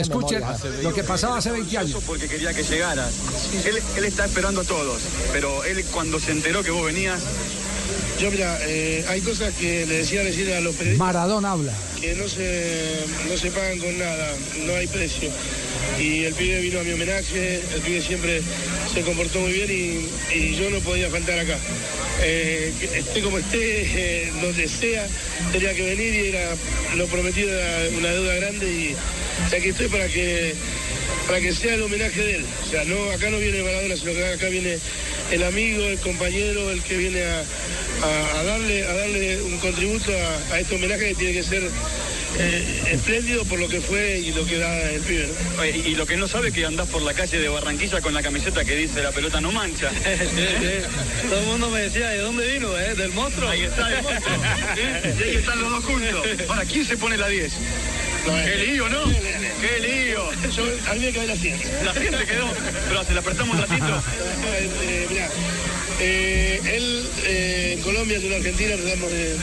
[0.01, 0.81] escuchen memoria.
[0.83, 2.03] lo que pasaba hace 20 años.
[2.05, 3.11] Porque quería que llegaras.
[3.65, 4.99] Él, él está esperando a todos,
[5.31, 7.21] pero él cuando se enteró que vos venías...
[8.19, 11.71] Yo, mira, eh, hay cosas que le decía decir a los periodistas Maradona habla.
[12.01, 14.27] que no se, no se pagan con nada,
[14.65, 15.29] no hay precio.
[15.99, 18.41] Y el pibe vino a mi homenaje, el pibe siempre
[18.93, 21.57] se comportó muy bien y, yo no podía faltar acá.
[22.21, 25.07] Eh, esté como esté, eh, donde sea,
[25.51, 26.55] tenía que venir y era
[26.95, 28.95] lo prometido era una deuda grande y
[29.55, 30.53] aquí estoy para que
[31.27, 32.45] para que sea el homenaje de él.
[32.65, 34.77] O sea, no, acá no viene Maradona, sino que acá viene
[35.31, 37.39] el amigo, el compañero, el que viene a,
[38.03, 41.63] a- a darle, a darle un contributo a, a este homenaje que tiene que ser
[42.39, 45.27] eh, espléndido por lo que fue y lo que da el pibe.
[45.55, 45.61] ¿no?
[45.61, 47.99] Oye, Y, y lo que no sabe es que andás por la calle de Barranquilla
[47.99, 49.89] con la camiseta que dice la pelota no mancha.
[51.29, 52.77] Todo el mundo me decía, ¿de dónde vino?
[52.77, 52.95] Eh?
[52.95, 53.49] ¿Del monstruo?
[53.49, 54.35] Ahí está el monstruo.
[54.77, 55.15] ¿eh?
[55.19, 56.25] Y ahí están los dos juntos.
[56.47, 57.51] Ahora, ¿quién se pone la 10?
[58.45, 59.03] Qué lío, ¿no?
[59.05, 60.29] Qué lío.
[60.51, 61.59] Yo, a mí me cae la 100.
[61.85, 62.47] La gente quedó.
[62.87, 64.03] Pero se la prestamos un ratito.
[64.83, 65.29] Eh, mirá,
[65.99, 69.35] eh, él eh, en Colombia, yo en Argentina, tratamos de,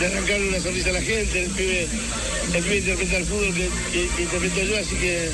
[0.00, 1.42] de arrancarle una sonrisa a la gente.
[1.44, 1.86] El pibe,
[2.54, 5.28] el pibe interpreta el fútbol que, que- que interpreto yo, así que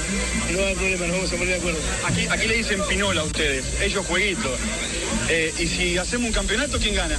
[0.52, 1.78] no hay problema, nos vamos a poner de acuerdo.
[2.04, 4.56] Aquí, aquí le dicen pinola a ustedes, ellos jueguito.
[5.28, 7.18] Eh, y si hacemos un campeonato, ¿quién gana?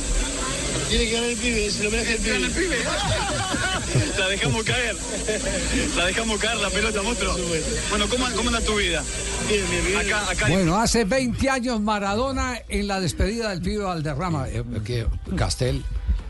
[0.89, 2.33] Tiene que ganar el pibe, es el homenaje del pibe.
[2.33, 2.75] ¿Gana el pibe?
[4.19, 4.95] La dejamos caer.
[5.95, 7.35] La dejamos caer la pelota, monstruo.
[7.89, 9.03] Bueno, ¿cómo, cómo anda tu vida?
[9.47, 9.97] Bien, bien, bien.
[9.99, 10.47] Acá, acá.
[10.49, 14.47] Bueno, hace 20 años Maradona en la despedida del pibe Valderrama.
[14.49, 15.83] Eh, que Castel.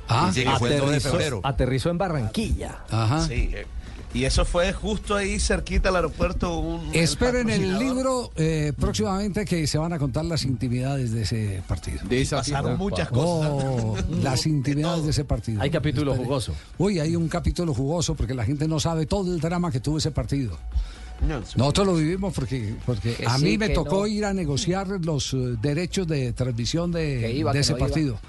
[0.08, 1.42] Ah, Sí, que fue el 2 de febrero.
[1.44, 2.80] aterrizó en Barranquilla.
[2.90, 3.26] ajá.
[3.28, 3.66] Sí, eh,
[4.14, 6.58] y eso fue justo ahí cerquita al aeropuerto.
[6.58, 11.62] Un, Esperen el libro eh, próximamente que se van a contar las intimidades de ese
[11.68, 12.00] partido.
[12.08, 13.52] De esa Pasaron muchas cosas.
[13.52, 15.62] Oh, las intimidades de ese partido.
[15.62, 16.56] Hay capítulo jugoso.
[16.78, 20.00] Uy, hay un capítulo jugoso porque la gente no sabe todo el drama que tuvo
[20.00, 20.58] ese partido.
[21.56, 24.08] Nosotros lo vivimos porque, porque Que a sí, mí me tocó no.
[24.08, 28.20] ir a negociar los eh, derechos de transmisión de, iba, ese no iba.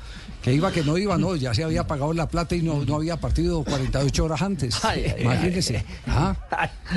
[0.43, 2.95] Que iba, que no iba, no, ya se había pagado la plata y no, no
[2.97, 4.83] había partido 48 horas antes.
[4.85, 5.85] Ay, ay, Imagínese.
[6.07, 6.35] ¿ah?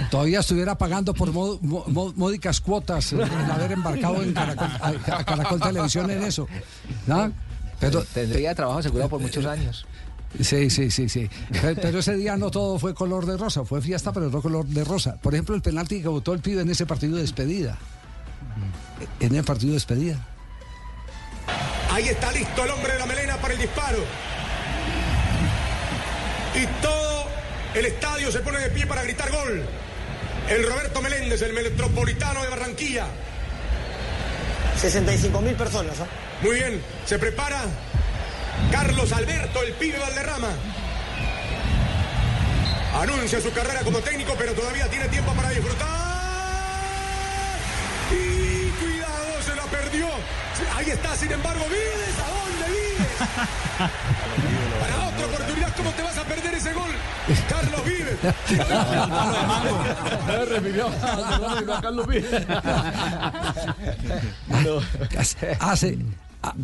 [0.10, 4.88] Todavía estuviera pagando por mo- mo- mo- módicas cuotas el haber embarcado en Caracol, a,
[5.18, 6.48] a Caracol Televisión en eso.
[7.10, 7.30] ¿ah?
[7.82, 9.86] Pero, Tendría trabajo asegurado por muchos años.
[10.40, 11.30] Sí, sí, sí, sí.
[11.62, 14.66] Pero, pero ese día no todo fue color de rosa, fue fiesta, pero no color
[14.66, 15.18] de rosa.
[15.22, 17.78] Por ejemplo, el penalti que votó el pibe en ese partido de despedida.
[19.20, 20.26] En el partido de despedida.
[21.92, 23.98] Ahí está listo el hombre de la melena para el disparo.
[26.56, 27.28] Y todo
[27.74, 29.66] el estadio se pone de pie para gritar gol.
[30.50, 33.06] El Roberto Meléndez, el metropolitano de Barranquilla.
[34.80, 36.00] 65 mil personas.
[36.00, 36.08] ¿ah?
[36.42, 37.66] Muy bien, se prepara
[38.72, 40.52] Carlos Alberto, el pibe Valderrama.
[43.02, 46.13] Anuncia su carrera como técnico, pero todavía tiene tiempo para disfrutar.
[49.74, 50.08] Perdió.
[50.76, 52.20] Ahí está, sin embargo, Vives.
[52.20, 53.18] ¿A dónde Vives?
[54.80, 56.92] Para otra oportunidad, ¿cómo te vas a perder ese gol?
[57.50, 58.20] Carlos Vives.
[60.50, 62.32] Refirió a Carlos Vives.
[65.18, 65.98] Hace, hace,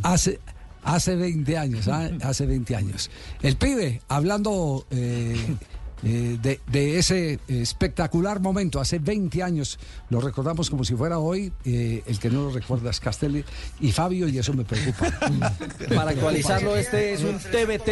[0.04, 0.40] hace,
[0.84, 3.10] hace 20 años, hace 20 años.
[3.42, 5.56] El pibe, hablando eh,
[6.04, 11.52] eh, de, de ese espectacular momento, hace 20 años, lo recordamos como si fuera hoy,
[11.66, 13.44] eh, el que no lo recuerda es Castelli
[13.80, 15.10] y Fabio, y eso me preocupa.
[15.96, 17.86] Para actualizarlo, este es un TBT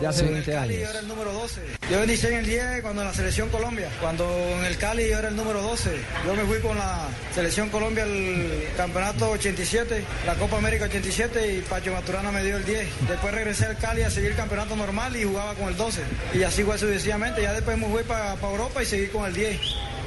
[0.00, 0.32] de hace Sí.
[0.32, 0.74] 20 años.
[0.80, 1.60] Yo era el número 12.
[1.90, 3.90] Yo inicié en el 10 cuando en la selección Colombia.
[4.00, 4.24] Cuando
[4.58, 5.90] en el Cali yo era el número 12.
[6.26, 8.46] Yo me fui con la selección Colombia al
[8.76, 12.86] campeonato 87, la Copa América 87 y Pacho Maturana me dio el 10.
[13.08, 16.00] Después regresé al Cali a seguir el campeonato normal y jugaba con el 12.
[16.34, 17.33] Y así fue sucesivamente.
[17.40, 19.60] Ya después me fui para Europa y seguí con el 10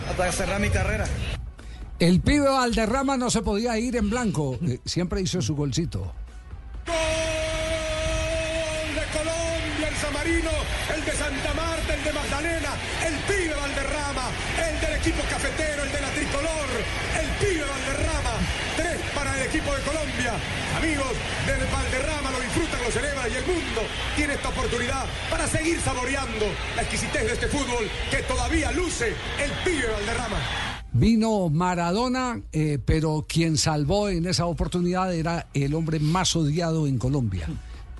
[0.09, 1.05] hasta cerrar mi carrera.
[1.99, 6.13] El pibe Valderrama no se podía ir en blanco, eh, siempre hizo su golcito.
[6.85, 6.95] Gol
[8.95, 10.51] de Colombia, el Samarino,
[10.95, 12.69] el de Santa Marta, el de Magdalena,
[13.05, 14.29] el pibe Valderrama,
[14.69, 16.69] el del equipo cafetero, el de la tricolor,
[17.19, 18.06] el pibe Valderrama.
[19.57, 20.33] Equipo de Colombia.
[20.77, 21.13] Amigos
[21.47, 23.81] del Valderrama lo disfrutan, lo celebran y el mundo
[24.15, 29.51] tiene esta oportunidad para seguir saboreando la exquisitez de este fútbol que todavía luce el
[29.65, 30.37] pibe Valderrama.
[30.93, 36.99] Vino Maradona, eh, pero quien salvó en esa oportunidad era el hombre más odiado en
[36.99, 37.47] Colombia,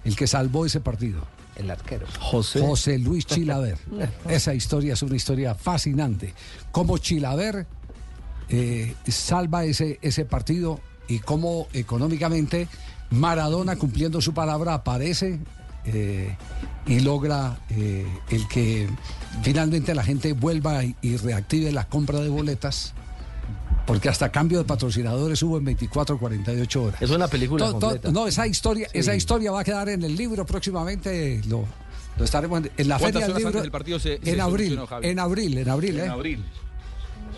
[0.03, 1.25] el que salvó ese partido.
[1.55, 2.05] El arquero.
[2.19, 2.59] José.
[2.59, 3.79] José Luis Chilaver.
[4.29, 6.35] Esa historia es una historia fascinante.
[6.71, 7.65] Cómo Chilaver
[8.47, 12.67] eh, salva ese, ese partido y cómo económicamente
[13.09, 15.39] Maradona, cumpliendo su palabra, aparece
[15.85, 16.35] eh,
[16.85, 18.87] y logra eh, el que
[19.43, 22.93] finalmente la gente vuelva y, y reactive la compra de boletas.
[23.85, 27.01] Porque hasta cambio de patrocinadores hubo en 24 48 horas.
[27.01, 28.11] Es una película To- to- completa.
[28.11, 28.99] no, esa historia, Sí.
[28.99, 31.41] esa historia va a quedar en el libro próximamente.
[31.47, 31.63] Lo,
[32.17, 33.47] lo estaremos en, en la ¿Cuántas feria del libro.
[33.47, 36.09] antes del partido se- se en abril, en abril, en abril, En ¿eh?
[36.09, 36.43] abril.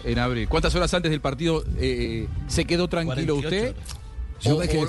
[0.03, 0.47] En abril.
[0.47, 3.75] ¿Cuántas horas antes del partido eh, se quedó tranquilo 48 usted?
[4.41, 4.85] Yo me quedé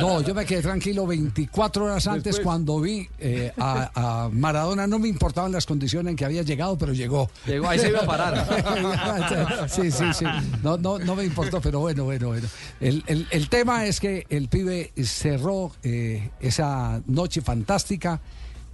[0.00, 2.42] no, yo me quedé tranquilo 24 horas antes Después.
[2.42, 4.86] cuando vi eh, a, a Maradona.
[4.86, 7.28] No me importaban las condiciones en que había llegado, pero llegó.
[7.44, 9.68] Llegó, ahí se iba a parar.
[9.68, 10.24] sí, sí, sí.
[10.62, 12.48] No, no, no me importó, pero bueno, bueno, bueno.
[12.80, 18.22] El, el- el tema es que el pibe cerró eh, esa noche fantástica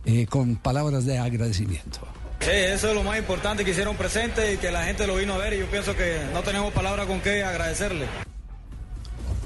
[0.05, 1.99] eh, con palabras de agradecimiento.
[2.40, 5.32] Sí, eso es lo más importante que hicieron presente y que la gente lo vino
[5.35, 8.06] a ver y yo pienso que no tenemos palabra con qué agradecerle.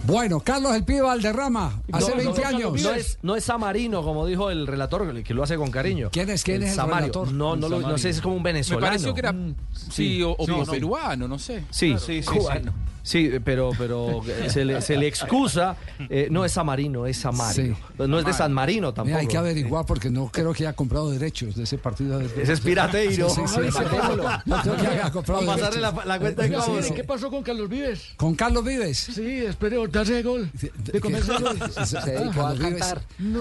[0.04, 2.82] Bueno, Carlos el pibe Valderrama, hace No, 20 no, años.
[2.82, 6.08] No es, no es Samarino, como dijo el relator, que lo hace con cariño.
[6.10, 7.00] ¿Quién es- quién es el Samario.
[7.12, 7.32] relator?
[7.32, 8.86] No, no, lo- no sé, es como un Me venezolano.
[8.86, 9.34] pareció que era.
[9.90, 10.70] Sí, o, o Sí, o sí.
[10.70, 11.62] peruano, no sé.
[11.70, 12.72] Sí, sí, sí, cubano.
[12.72, 12.78] Sí,
[13.44, 15.76] pero, pero se, le, se le excusa.
[16.10, 17.76] eh, no es Samarino, es Samario.
[17.98, 19.06] No es de San Marino tampoco.
[19.06, 22.20] Mira, hay que averiguar porque no creo que haya comprado derechos de ese partido.
[22.38, 23.28] Ese es pirateiro.
[23.28, 23.84] Sí, sí, sí, sí.
[24.46, 26.94] No creo que haya comprado pasarle la- la cuenta de Sí, sí.
[26.94, 28.02] ¿Qué pasó con Carlos Vives?
[28.16, 28.98] ¿Con Carlos Vives?
[28.98, 30.50] Sí, espere darse gol.
[30.84, 31.58] De comerse el gol.
[31.86, 33.02] Se dedicó a cantar.
[33.18, 33.40] No.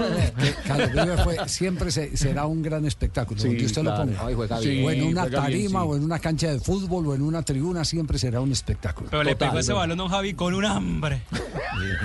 [0.65, 4.05] Carlos Vives fue, siempre se- será un gran espectáculo, Sí, donde usted claro.
[4.05, 4.27] lo ponga.
[4.27, 4.85] Ay, juega bien.
[4.85, 5.87] o en una bien, tarima, sí.
[5.89, 9.09] o en una cancha de fútbol, o en una tribuna, siempre será un espectáculo.
[9.09, 11.21] Pero pegó ese balón un Javi con un hambre.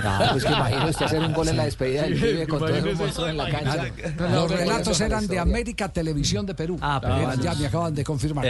[0.03, 2.75] No, pues que imagínese usted hacer un gol en la despedida del pibe con todo
[2.75, 3.85] el monstruo en la cancha.
[4.31, 6.77] Los relatos eran de América Televisión de Perú.
[6.81, 8.45] Ah, pero ya me acaban de confirmar.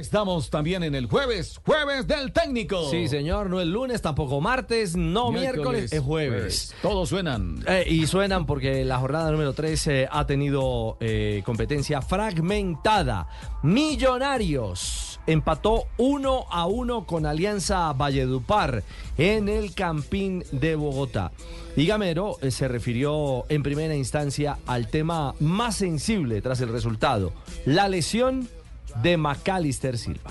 [0.00, 2.88] Estamos también en el jueves, jueves del técnico.
[2.90, 6.74] Sí, señor, no es lunes, tampoco martes, no miércoles, es jueves.
[6.80, 7.62] Todos suenan.
[7.68, 13.28] Eh, y suenan porque la jornada número 13 ha tenido eh, competencia fragmentada.
[13.62, 18.82] Millonarios empató 1 a 1 con Alianza Valledupar
[19.18, 21.30] en el Campín de Bogotá.
[21.76, 27.34] Y Gamero eh, se refirió en primera instancia al tema más sensible tras el resultado,
[27.66, 28.48] la lesión
[29.02, 30.30] de Macalister Silva.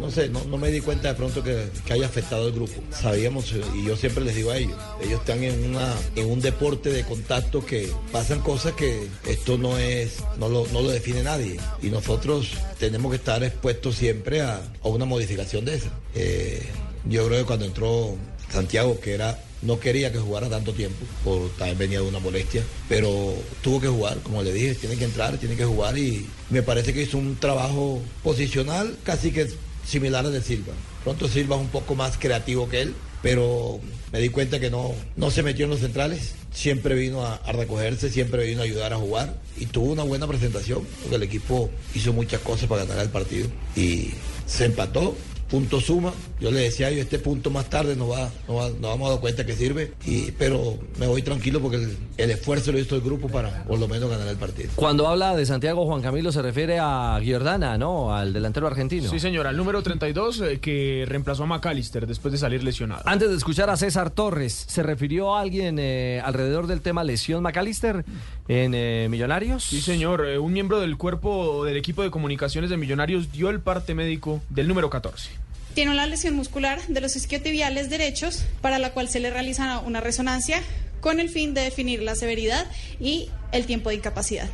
[0.00, 2.72] No sé, no, me di cuenta de pronto que, que haya afectado al grupo.
[2.90, 6.40] Sabíamos, eh, y yo siempre les digo a ellos, ellos están en, una, en un
[6.40, 11.22] deporte de contacto que pasan cosas que esto no es, no lo, no lo define
[11.22, 11.58] nadie.
[11.82, 15.90] Y nosotros tenemos que estar expuestos siempre a, a una modificación de esa.
[16.14, 16.62] Eh,
[17.04, 18.16] yo creo que cuando entró
[18.52, 22.62] Santiago, que era no quería que jugara tanto tiempo, por también venía de una molestia,
[22.88, 26.62] pero tuvo que jugar, como le dije, tiene que entrar, tiene que jugar y me
[26.62, 29.48] parece que hizo un trabajo posicional casi que
[29.86, 30.72] similar al de Silva.
[31.04, 33.80] Pronto Silva es un poco más creativo que él, pero
[34.12, 37.52] me di cuenta que no, no se metió en los centrales, siempre vino a, a
[37.52, 41.70] recogerse, siempre vino a ayudar a jugar y tuvo una buena presentación, porque el equipo
[41.94, 44.10] hizo muchas cosas para ganar el partido y
[44.46, 45.16] se empató
[45.52, 46.12] punto suma.
[46.40, 49.06] Yo le decía a ellos, este punto más tarde nos, va, nos, va- nos vamos
[49.08, 52.78] a dar cuenta que sirve, y, pero me voy tranquilo porque el, el esfuerzo lo
[52.78, 54.70] hizo el grupo para por lo menos ganar el partido.
[54.74, 58.14] Cuando habla de Santiago Juan Camilo se refiere a Giordana, ¿no?
[58.14, 59.10] Al delantero argentino.
[59.10, 63.02] Sí, señora, el número 32 eh, que reemplazó a McAllister después de salir lesionado.
[63.04, 67.42] Antes de escuchar a César Torres, ¿se refirió a alguien eh, alrededor del tema lesión
[67.42, 68.04] McAllister
[68.48, 69.64] en eh, Millonarios?
[69.64, 73.60] Sí, señor, eh, un miembro del cuerpo del equipo de comunicaciones de Millonarios dio el
[73.60, 75.41] parte médico del número 14.
[75.74, 80.00] Tiene una lesión muscular de los isquiotibiales derechos para la cual se le realiza una
[80.00, 80.60] resonancia
[81.00, 82.66] con el fin de definir la severidad
[83.00, 84.48] y el tiempo de incapacidad.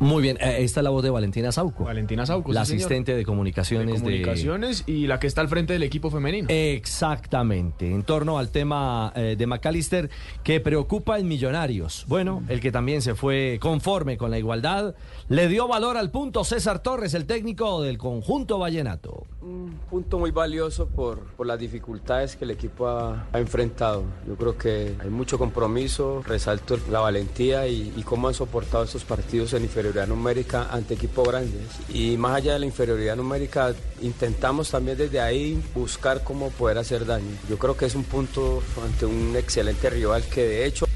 [0.00, 1.84] Muy bien, eh, esta es la voz de Valentina Sauco.
[1.84, 2.86] Valentina Sauco, La sí, señor.
[2.86, 6.46] asistente de comunicaciones de comunicaciones y la que está al frente del equipo femenino.
[6.50, 10.08] Exactamente, en torno al tema eh, de McAllister
[10.44, 12.04] que preocupa en Millonarios.
[12.06, 14.94] Bueno, el que también se fue conforme con la igualdad,
[15.28, 19.26] le dio valor al punto César Torres, el técnico del conjunto vallenato.
[19.48, 24.04] Un punto muy valioso por, por las dificultades que el equipo ha, enfrentado.
[24.26, 29.04] Yo creo que hay mucho compromiso, resalto la valentía y, y cómo han soportado estos
[29.04, 31.62] partidos en inferioridad numérica ante equipos grandes.
[31.88, 37.06] Y más allá de la inferioridad numérica, intentamos también desde ahí buscar cómo poder hacer
[37.06, 37.34] daño.
[37.48, 40.86] Yo creo que es un punto ante un excelente rival que de hecho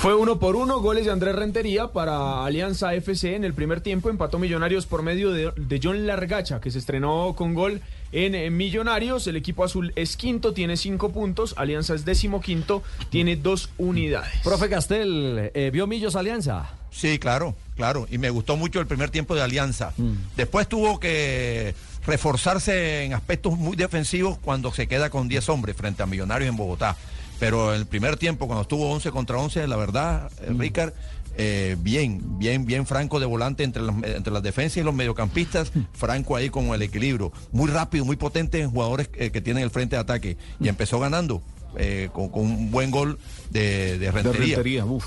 [0.00, 4.08] Fue uno por uno, goles de Andrés Rentería para Alianza FC en el primer tiempo.
[4.08, 9.26] Empató Millonarios por medio de, de John Largacha, que se estrenó con gol en, Millonarios.
[9.26, 11.52] El equipo azul es quinto, tiene cinco puntos.
[11.58, 14.32] Alianza es décimo quinto, tiene dos unidades.
[14.42, 16.70] Profe Castel, eh, ¿vio Millos Alianza?
[16.90, 18.08] Sí, claro, claro.
[18.10, 19.92] Y me gustó mucho el primer tiempo de Alianza.
[20.34, 21.74] Después tuvo que
[22.06, 26.56] reforzarse en aspectos muy defensivos cuando se queda con 10 hombres frente a Millonarios en
[26.56, 26.96] Bogotá.
[27.40, 30.92] Pero el primer tiempo, cuando estuvo 11 contra 11, la verdad, eh, Ricard,
[31.36, 35.72] eh, bien, bien, bien Franco de volante entre, los- entre las defensas y los mediocampistas.
[35.94, 37.32] Franco ahí con el equilibrio.
[37.50, 40.36] Muy rápido, muy potente en jugadores eh, que tienen el frente de ataque.
[40.60, 41.42] Y empezó ganando.
[41.76, 43.18] eh, con, con un buen gol
[43.50, 44.56] de, de Rentería.
[44.56, 45.06] Rentería, uf,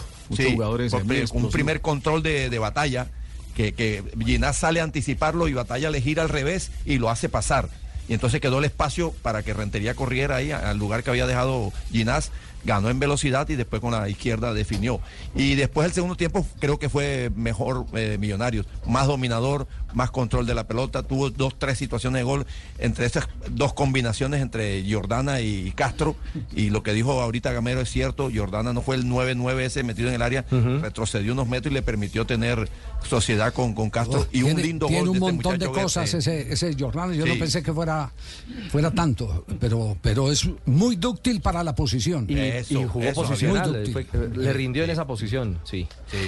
[0.54, 0.98] jugadores, eh,
[1.34, 3.08] un primer control de, de batalla
[3.54, 7.28] que, que Ginás sale a anticiparlo y batalla le gira al revés y lo hace
[7.28, 7.68] pasar.
[8.08, 11.72] Y entonces quedó el espacio para que Rentería corriera ahí al lugar que había dejado
[11.92, 12.32] Ginás.
[12.66, 15.02] Ganó en velocidad y después con la izquierda definió.
[15.36, 18.66] Y después el segundo tiempo creo que fue mejor eh, Millonarios.
[18.86, 21.04] Más dominador, más control de la pelota.
[21.04, 22.46] Tuvo dos, tres situaciones de gol
[22.80, 26.16] entre esas dos combinaciones entre Jordana y Castro.
[26.56, 28.30] Y lo que dijo ahorita Gamero es cierto.
[28.34, 30.46] Jordana no fue el 9-9 ese metido en el área.
[30.50, 32.70] Retrocedió unos metros y le permitió tener
[33.08, 34.26] sociedad con, con Castro.
[34.32, 36.42] y un tiene, lindo tiene gol un de este montón de cosas Verde.
[36.44, 37.14] ese, ese Jordano.
[37.14, 37.30] Yo Sí.
[37.34, 38.12] no pensé que fuera,
[38.70, 42.26] fuera tanto, pero, pero es muy dúctil para la posición.
[42.30, 43.94] Y, y jugó posicional, Muy dúctil.
[43.94, 45.88] fue- eh, le rindió en esa posición, sí.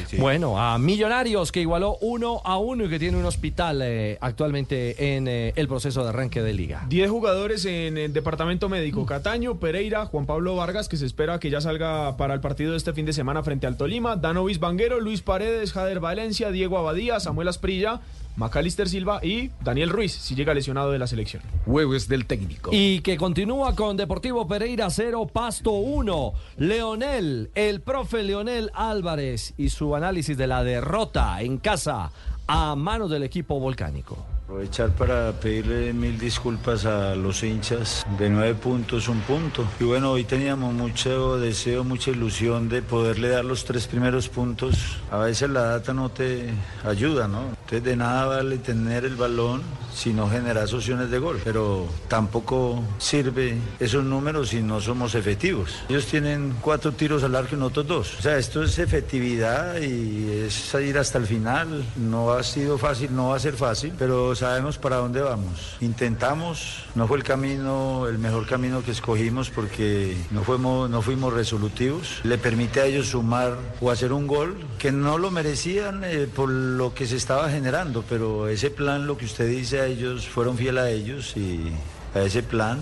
[0.09, 0.17] sí.
[0.17, 5.15] Bueno, a Millonarios que igualó uno a uno y que tiene un hospital eh, actualmente
[5.15, 6.85] en eh, el proceso de arranque de liga.
[6.89, 9.05] 10 jugadores en el departamento médico.
[9.05, 12.77] Cataño, Pereira, Juan Pablo Vargas, que se espera que ya salga para el partido de
[12.77, 14.17] este fin de semana frente al Tolima.
[14.17, 18.01] Danovis Banguero, Luis Paredes, Jader Valencia, Diego Abadía, Samuel Asprilla,
[18.35, 21.41] Macalister Silva y Daniel Ruiz, si llega lesionado de la selección.
[21.65, 22.71] Jueves del técnico.
[22.73, 26.33] Y que continúa con Deportivo Pereira 0, Pasto 1.
[26.57, 32.11] Leonel, el profe Leonel Álvarez y su análisis de la derrota en casa
[32.47, 34.34] a manos del equipo volcánico.
[34.45, 39.67] Aprovechar para pedirle mil disculpas a los hinchas de nueve puntos, un punto.
[39.79, 44.99] Y bueno, hoy teníamos mucho deseo, mucha ilusión de poderle dar los tres primeros puntos.
[45.09, 46.53] A veces la data no te
[46.83, 47.41] ayuda, ¿no?
[47.49, 51.41] Entonces de nada vale tener el balón si no generas opciones de gol.
[51.43, 55.73] Pero tampoco sirve esos números si no somos efectivos.
[55.89, 58.19] Ellos tienen cuatro tiros al arco y nosotros dos.
[58.19, 61.83] O sea, esto es efectividad y es ir hasta el final.
[61.95, 65.77] No ha sido fácil, no va a ser fácil, pero sabemos para dónde vamos.
[65.81, 71.33] Intentamos, no fue el camino, el mejor camino que escogimos porque no fuimos, no fuimos
[71.33, 72.19] resolutivos.
[72.23, 76.49] Le permite a ellos sumar o hacer un gol que no lo merecían eh, por
[76.49, 80.57] lo que se estaba generando, pero ese plan, lo que usted dice a ellos, fueron
[80.57, 81.71] fieles a ellos y
[82.13, 82.79] a ese plan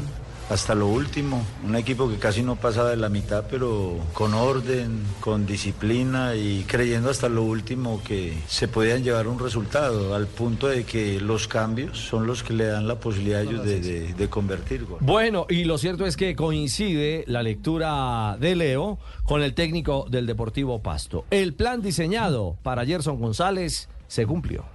[0.49, 1.44] hasta lo último.
[1.65, 6.64] Un equipo que casi no pasaba de la mitad, pero con orden, con disciplina y
[6.68, 11.48] creyendo hasta lo último que se podían llevar un resultado, al punto de que los
[11.48, 14.98] cambios son los que le dan la posibilidad a ellos de, de- de convertir gol.
[15.02, 20.26] Bueno, y lo cierto es que coincide la lectura de Leo con el técnico del
[20.28, 21.26] Deportivo Pasto.
[21.32, 24.65] El plan diseñado para Gerson González se cumplió.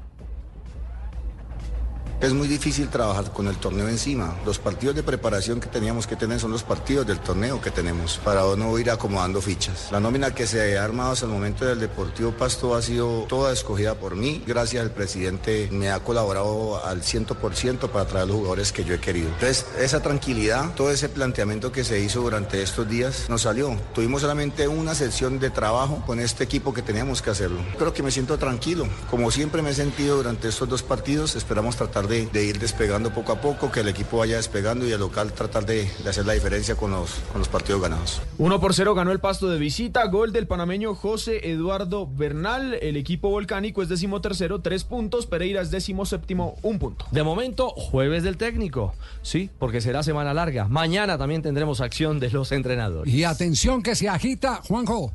[2.20, 4.36] Es muy difícil trabajar con el torneo encima.
[4.45, 8.19] Los partidos de preparación que teníamos que tener son los partidos del torneo que tenemos
[8.24, 9.89] para no ir acomodando fichas.
[9.93, 13.53] La nómina que se ha armado hasta el momento del Deportivo Pasto ha sido toda
[13.53, 14.43] escogida por mí.
[14.45, 19.01] Gracias al presidente me ha colaborado al 100% para traer los jugadores que yo he
[19.01, 19.28] querido.
[19.28, 23.77] Entonces, esa tranquilidad, todo ese planteamiento que se hizo durante estos días nos salió.
[23.95, 27.61] Tuvimos solamente una sesión de trabajo con este equipo que teníamos que hacerlo.
[27.78, 28.89] Creo que me siento tranquilo.
[29.09, 33.12] Como siempre me he sentido durante estos dos partidos, esperamos tratar de, de ir despegando
[33.12, 36.26] poco a poco, que el equipo vaya despegando y el local tratar de, de hacer
[36.26, 38.20] la diferencia con los, con los partidos ganados.
[38.39, 40.05] 1 por 0 ganó el pasto de visita.
[40.06, 42.74] Gol del panameño José Eduardo Bernal.
[42.74, 45.26] El equipo volcánico es décimo tercero, tres puntos.
[45.26, 47.06] Pereira es décimo séptimo, un punto.
[47.10, 48.94] De momento, jueves del técnico.
[49.22, 50.68] Sí, porque será semana larga.
[50.68, 53.12] Mañana también tendremos acción de los entrenadores.
[53.12, 55.12] Y atención que se agita, Juanjo.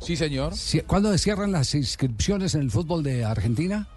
[0.00, 0.52] Sí, señor.
[0.86, 3.88] ¿Cuándo se cierran las inscripciones en el fútbol de Argentina?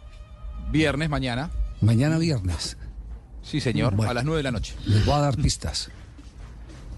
[0.71, 1.51] Viernes, mañana.
[1.81, 2.77] Mañana viernes.
[3.41, 3.95] Sí, señor.
[3.95, 4.11] Bueno.
[4.11, 4.75] A las 9 de la noche.
[4.85, 5.89] Les voy a dar pistas.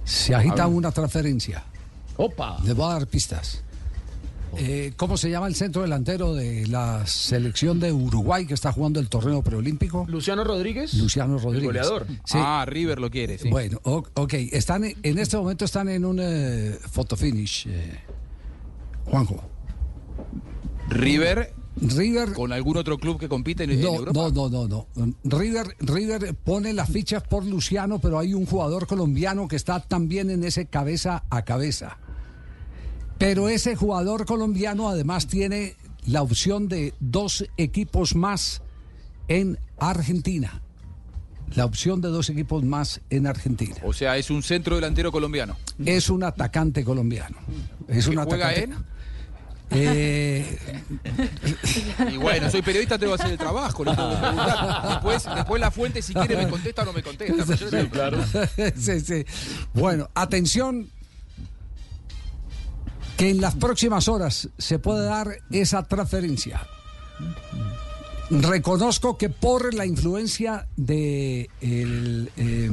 [0.04, 1.64] Se agita una transferencia.
[2.18, 2.60] Opa.
[2.64, 3.64] Les voy a dar pistas.
[4.56, 9.00] Eh, ¿Cómo se llama el centro delantero de la selección de Uruguay que está jugando
[9.00, 10.06] el torneo preolímpico?
[10.08, 10.94] Luciano Rodríguez.
[10.94, 11.66] Luciano Rodríguez.
[11.66, 12.06] goleador.
[12.26, 12.38] Sí.
[12.40, 13.50] Ah, River lo quiere, sí.
[13.50, 14.34] Bueno, ok.
[14.52, 17.66] Están, en- en este momento están en un eh, fotofinish.
[17.68, 18.00] eh,
[19.06, 19.42] Juanjo.
[20.90, 24.30] River River con algún otro club que compite en, en No, Europa.
[24.34, 25.14] no, no, no, no.
[25.24, 30.30] River, River pone las fichas por Luciano, pero hay un jugador colombiano que está también
[30.30, 31.98] en ese cabeza a cabeza.
[33.18, 35.76] Pero ese jugador colombiano además tiene
[36.06, 38.62] la opción de dos equipos más
[39.28, 40.62] en Argentina.
[41.56, 43.76] La opción de dos equipos más en Argentina.
[43.84, 45.56] O sea, es un centro delantero colombiano.
[45.86, 47.38] Es un atacante colombiano.
[47.88, 48.64] Es un ¿Que juega atacante.
[48.76, 48.93] en?
[49.74, 50.58] Eh,
[52.12, 53.84] Y bueno, soy periodista, tengo que hacer el trabajo.
[53.84, 54.90] le tengo que preguntar.
[54.90, 57.46] Después, después la fuente, si quiere, me contesta o no me contesta.
[58.76, 59.26] sí, sí.
[59.74, 60.90] Bueno, atención,
[63.18, 66.68] que en las próximas horas se puede dar esa transferencia.
[68.30, 72.72] Reconozco que por la influencia de el eh,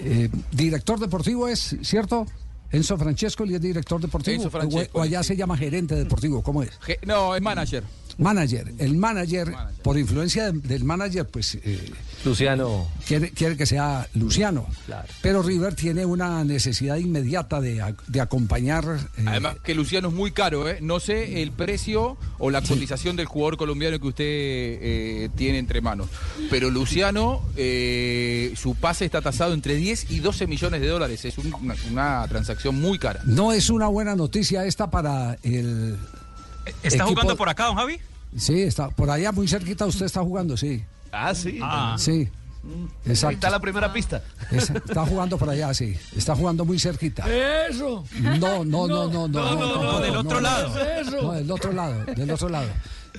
[0.00, 2.26] eh, director deportivo es, ¿cierto?
[2.72, 4.36] Enzo Francesco, es director deportivo.
[4.36, 6.70] Enzo o, Francesco, o allá se llama gerente deportivo, ¿cómo es?
[7.06, 7.84] No, es manager.
[8.18, 8.72] Manager.
[8.78, 9.52] El manager,
[9.82, 11.90] por influencia de- del manager, pues eh,
[12.24, 12.88] Luciano.
[13.06, 14.66] quiere, quiere que sea Luciano.
[14.86, 15.08] Claro.
[15.22, 18.84] Pero River tiene una necesidad inmediata de, de acompañar.
[19.18, 20.78] eh, Además que Luciano es muy caro, ¿eh?
[20.80, 25.80] No sé el precio o la cotización del jugador colombiano que usted eh, tiene entre
[25.80, 26.08] manos.
[26.50, 31.24] Pero Luciano, eh, su pase está tasado entre 10 y 12 millones de dólares.
[31.24, 33.20] Es un- una, una transacción muy cara.
[33.24, 35.96] no es una buena noticia esta para el.
[36.82, 37.98] ¿Está equipo- jugando por acá, don Javi?
[38.36, 39.86] Sí, está por allá muy cerquita.
[39.86, 40.82] Usted está jugando, sí.
[41.10, 41.58] Ah, sí.
[41.62, 41.96] Ah.
[41.98, 42.28] Sí.
[43.04, 43.28] Exacto.
[43.28, 44.22] Ahí está la primera pista.
[44.50, 45.94] Es- está jugando por allá, sí.
[46.16, 47.24] Está jugando muy cerquita.
[47.68, 48.04] Eso.
[48.20, 49.28] No, no, no, no, no.
[49.28, 50.72] No, no, no, del otro lado.
[51.22, 52.68] No, del otro lado, del otro lado.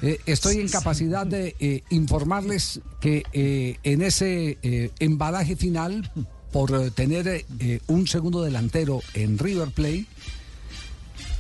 [0.01, 6.09] Eh, estoy en capacidad de eh, informarles que eh, en ese eh, embalaje final,
[6.51, 7.27] por eh, tener
[7.59, 10.05] eh, un segundo delantero en River Plate,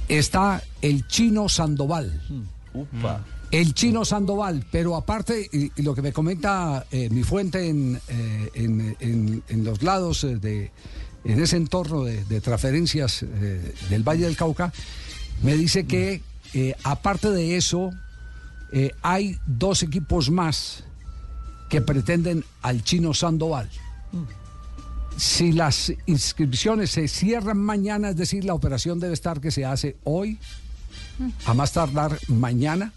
[0.07, 2.21] está el chino Sandoval.
[2.73, 3.23] Upa.
[3.51, 8.01] El chino Sandoval, pero aparte, y, y lo que me comenta eh, mi fuente en,
[8.07, 10.71] eh, en- en- en los lados eh, de,
[11.23, 14.73] en ese entorno de, de transferencias eh, del Valle del Cauca,
[15.43, 16.23] me dice que
[16.55, 17.91] eh, aparte de eso,
[19.03, 20.83] hay dos equipos más
[21.69, 23.69] que pretenden al chino Sandoval.
[25.17, 29.95] Si las inscripciones se cierran mañana, es decir, la operación debe estar que se hace
[30.03, 30.39] hoy,
[31.45, 32.93] a más tardar mañana,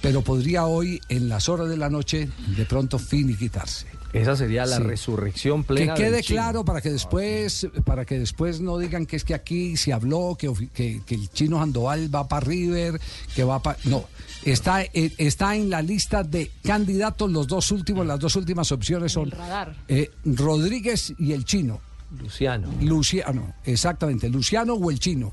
[0.00, 3.86] pero podría hoy, en las horas de la noche, de pronto finiquitarse.
[4.14, 4.82] Esa sería la Sí.
[4.84, 5.94] resurrección Que plena.
[5.94, 6.40] quede del chino.
[6.40, 10.36] claro para que después, para que después no digan que es que aquí se habló,
[10.38, 13.00] que, que, que el chino Sandoval va para River,
[13.34, 13.76] que va para.
[13.84, 14.04] No.
[14.44, 19.12] Está, eh, está en la lista de candidatos, los dos últimos, las dos últimas opciones
[19.12, 19.74] son radar.
[19.88, 21.80] eh, Rodríguez y el chino.
[22.20, 22.68] Luciano.
[22.80, 25.32] Luciano, exactamente, Luciano o el chino.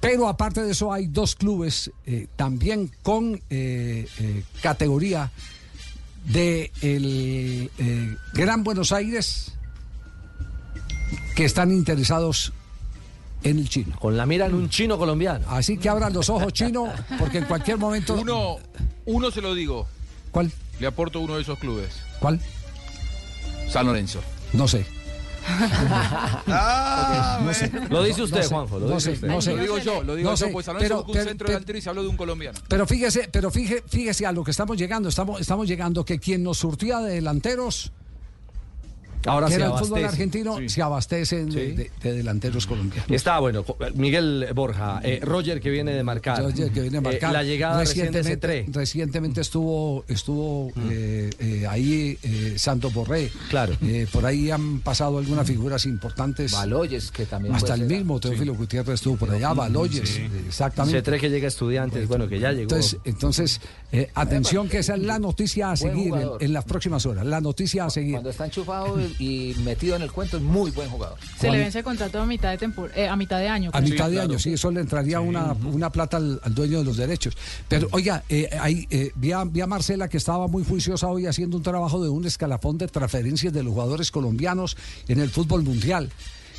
[0.00, 5.30] Pero aparte de eso hay dos clubes eh, también con eh, eh, categoría
[6.24, 9.52] de el eh, Gran Buenos Aires
[11.34, 12.52] que están interesados
[13.42, 13.98] en el chino.
[13.98, 15.44] Con la mira en un chino colombiano.
[15.48, 18.14] Así que abran los ojos chino porque en cualquier momento...
[18.14, 18.56] Uno,
[19.04, 19.86] uno se lo digo.
[20.30, 20.50] ¿Cuál?
[20.80, 21.92] Le aporto uno de esos clubes.
[22.20, 22.40] ¿Cuál?
[23.68, 24.20] San Lorenzo.
[24.52, 24.86] No sé.
[26.46, 27.70] Ah, No sé.
[27.90, 28.48] Lo dice usted, No sé.
[28.48, 29.28] Juanjo, lo No dice sé, usted.
[29.28, 29.54] no sé.
[29.56, 31.78] Lo digo yo, lo digo No yo, sé, pues pero- un pero- centro pero- delantero
[31.78, 32.58] y se habló de un colombiano.
[32.68, 35.08] Pero fíjese, pero fíjese, fíjese a lo que estamos llegando.
[35.08, 37.92] Estamos, estamos llegando que quien nos surtía de delanteros,
[39.26, 40.06] Ahora que se era el fútbol abastece.
[40.06, 43.10] argentino, se abastecen de, de- de delanteros colombianos.
[43.10, 43.64] Está bueno,
[43.94, 46.42] Miguel Borja, eh, Roger que viene de marcar.
[46.42, 47.32] Roger, que viene a Eh, marcar.
[47.32, 48.74] la llegada recién de recientemente, C3.
[48.74, 50.88] recientemente estuvo, estuvo Mm.
[50.90, 53.30] eh, eh, ahí eh, Santos Borré.
[53.50, 53.74] Claro.
[53.82, 56.52] Eh, por ahí han pasado algunas figuras importantes.
[56.52, 60.20] Baloyes, que también Hasta el mismo Teófilo Gutiérrez estuvo por allá, Baloyes, Sí.
[60.22, 61.02] eh, exactamente.
[61.02, 62.62] C3 que llega a estudiantes, bueno, que ya llegó.
[62.62, 63.60] Entonces, entonces
[63.92, 67.24] eh, atención que esa es la noticia a seguir en, en las próximas horas.
[67.24, 68.12] La noticia a seguir.
[68.12, 71.18] Cuando está enchufado y metido en el cuento, es muy buen jugador.
[71.38, 73.70] Se le vence el contrato a mitad de tempor- eh, a mitad de año.
[73.72, 76.84] A mitad de año, sí, eso le entraría una, una plata al, al dueño de
[76.84, 77.36] los derechos.
[77.68, 81.26] Pero, oiga, eh, ahí, eh, vi, a, vi a Marcela que estaba muy juiciosa hoy
[81.26, 84.76] haciendo un trabajo de un escalafón de transferencias de los jugadores colombianos
[85.08, 86.10] en el fútbol mundial.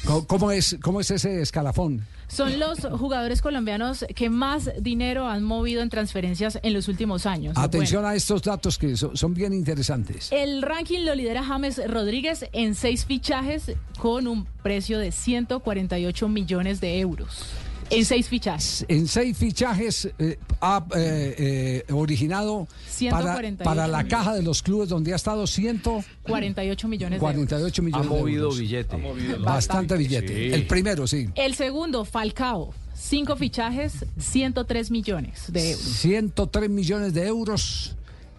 [0.06, 2.06] ¿Cómo, cómo es, cómo es ese escalafón?
[2.27, 7.57] Son los jugadores colombianos que más dinero han movido en transferencias en los últimos años.
[7.57, 10.32] Atención Bueno, a estos datos que son, son bien interesantes.
[10.32, 16.82] El ranking lo lidera James Rodríguez en seis fichajes con un precio de 148 millones
[16.82, 17.45] de euros.
[17.89, 18.85] En seis fichajes.
[18.87, 22.67] En seis fichajes eh, ha eh, eh, originado
[23.09, 27.25] para, 148 para la caja de los clubes donde ha estado 148 48 millones de
[27.25, 27.79] euros.
[27.81, 28.59] millones ha de movido euros.
[28.59, 28.97] billete.
[29.39, 30.27] Bastante billete.
[30.33, 30.53] Sí.
[30.53, 31.29] El primero, sí.
[31.35, 32.73] El segundo, Falcao.
[32.95, 35.85] Cinco fichajes, 103 millones de euros.
[35.85, 37.95] 103 millones de euros.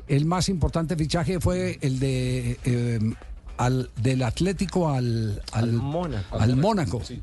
[0.08, 2.98] El más importante fichaje fue el de eh,
[3.58, 6.38] al, del Atlético al, al, Mónaco.
[6.38, 7.02] al Mónaco.
[7.04, 7.20] Sí.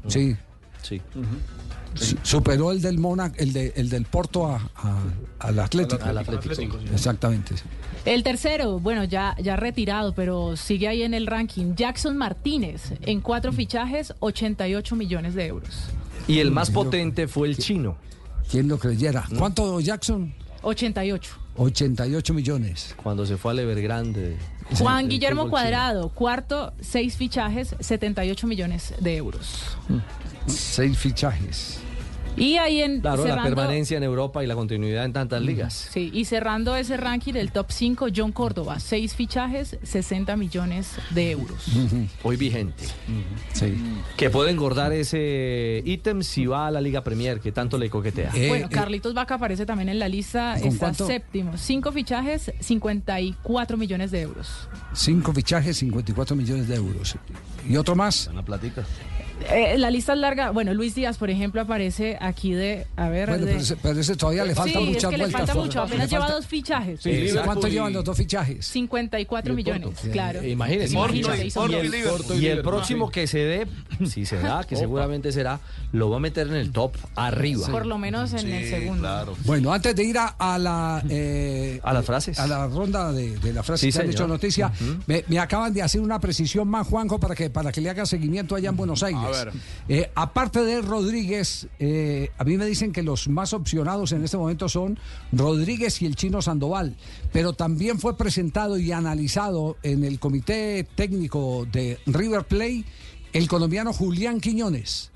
[0.81, 1.01] Sí.
[1.95, 5.03] Su- Superó el del Mónaco, el, de, el del Porto a- a-
[5.39, 6.03] al Atlético.
[6.03, 6.77] Al Atlético.
[6.93, 7.55] Exactamente.
[8.05, 11.75] El tercero, bueno, ya, ya retirado, pero sigue ahí en el ranking.
[11.75, 15.69] Jackson Martínez, en cuatro fichajes, 88 millones de euros.
[16.27, 17.97] Y el más potente fue el chino.
[18.49, 19.23] ¿Quién lo creyera?
[19.37, 20.33] ¿Cuánto, Jackson?
[20.63, 21.31] 88.
[21.55, 22.95] 88 millones.
[23.01, 24.37] Cuando se fue al Evergrande.
[24.79, 29.77] Juan Guillermo Cuadrado, cuarto, seis fichajes, 78 millones de euros.
[30.47, 31.79] Seis fichajes.
[32.35, 35.89] Y ahí en Claro, la permanencia en Europa y la continuidad en tantas ligas.
[35.91, 41.29] Sí, y cerrando ese ranking del top 5, John Córdoba, seis fichajes, 60 millones de
[41.29, 41.67] euros.
[42.23, 42.85] Hoy vigente.
[43.53, 43.75] Sí.
[44.17, 48.31] Que puede engordar ese ítem si va a la Liga Premier, que tanto le coquetea.
[48.47, 51.05] bueno, Carlitos Vaca aparece también en la lista, ¿con está cuánto?
[51.05, 51.55] séptimo.
[51.55, 54.67] Cinco fichajes, 54 millones de euros.
[54.93, 57.15] Cinco fichajes, 54 millones de euros.
[57.69, 58.27] ¿Y otro más?
[58.27, 58.83] Una platica.
[59.51, 60.51] Eh, la lista es larga.
[60.51, 62.87] Bueno, Luis Díaz, por ejemplo, aparece aquí de.
[62.95, 63.29] A ver.
[63.29, 65.39] Bueno, de- pero ese, pero ese todavía le faltan sí, muchas es que le vueltas.
[65.41, 65.79] falta por- mucho.
[65.79, 67.01] le Apenas lleva falta- dos fichajes.
[67.01, 68.65] Sí, ¿Cuánto llevan los dos fichajes?
[68.65, 70.39] 54 millones, claro.
[70.41, 70.55] Eh,
[71.43, 71.93] hizo y el,
[72.41, 73.67] y el próximo que se dé,
[74.05, 75.59] si se da, que seguramente será,
[75.91, 77.67] lo va a meter en el top arriba.
[77.67, 79.35] Por lo menos en el segundo.
[79.45, 81.03] Bueno, antes de ir a, a la...
[81.09, 82.39] eh, ¿A las frases?
[82.39, 84.13] A la ronda de, de las frases Sí, que han señor.
[84.15, 84.71] hecho noticia,
[85.07, 88.05] me, me acaban de hacer una precisión más, Juanjo, para que, para que le haga
[88.05, 89.21] seguimiento allá en Buenos Aires.
[89.29, 89.51] Ver.
[89.87, 94.37] Eh, aparte de Rodríguez, eh, a mí me dicen que los más opcionados en este
[94.37, 94.99] momento son
[95.31, 96.95] Rodríguez y el chino Sandoval,
[97.31, 102.85] pero también fue presentado y analizado en el comité técnico de River Play
[103.33, 105.11] el colombiano Julián Quiñones,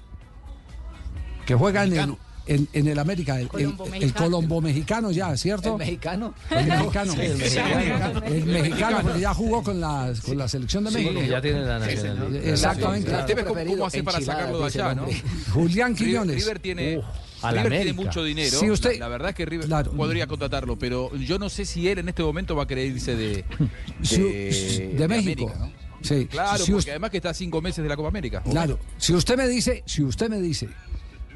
[1.46, 2.18] que juega en el,
[2.48, 4.26] en, en el América, el, Colombo el mexicano.
[4.26, 5.74] colombo mexicano ya, ¿cierto?
[5.74, 6.34] ¿El mexicano?
[6.50, 7.14] El mexicano.
[7.14, 8.22] Sí, el mexicano.
[8.26, 11.22] El mexicano, porque ya jugó con la, con la selección de Sí, México.
[11.24, 12.46] ya tiene la nacionalidad.
[12.48, 13.12] Exactamente.
[13.12, 15.06] Es cómo, cómo hacer para sacarlo de allá, ¿no?
[15.54, 16.36] Julián Quiñones.
[16.36, 17.02] River tiene,
[17.42, 18.60] a la River tiene mucho dinero.
[18.60, 21.88] Sí, usted- la, la verdad es que River podría contratarlo, pero yo no sé si
[21.88, 23.44] él en este momento va a querer irse de,
[24.02, 25.48] Si- de, de México.
[25.50, 25.88] América, ¿no?
[26.02, 26.28] Sí.
[26.28, 28.42] Claro, Si porque usted- además que está a cinco meses de la Copa América.
[28.44, 28.80] Claro.
[28.98, 30.70] Si usted me dice, si usted me dice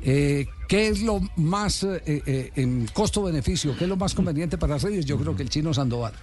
[0.04, 3.76] Eh, ¿Qué es lo más eh, eh, en costo-beneficio?
[3.78, 5.04] ¿Qué es lo más conveniente para River?
[5.06, 6.14] Yo creo que el chino Sandoval.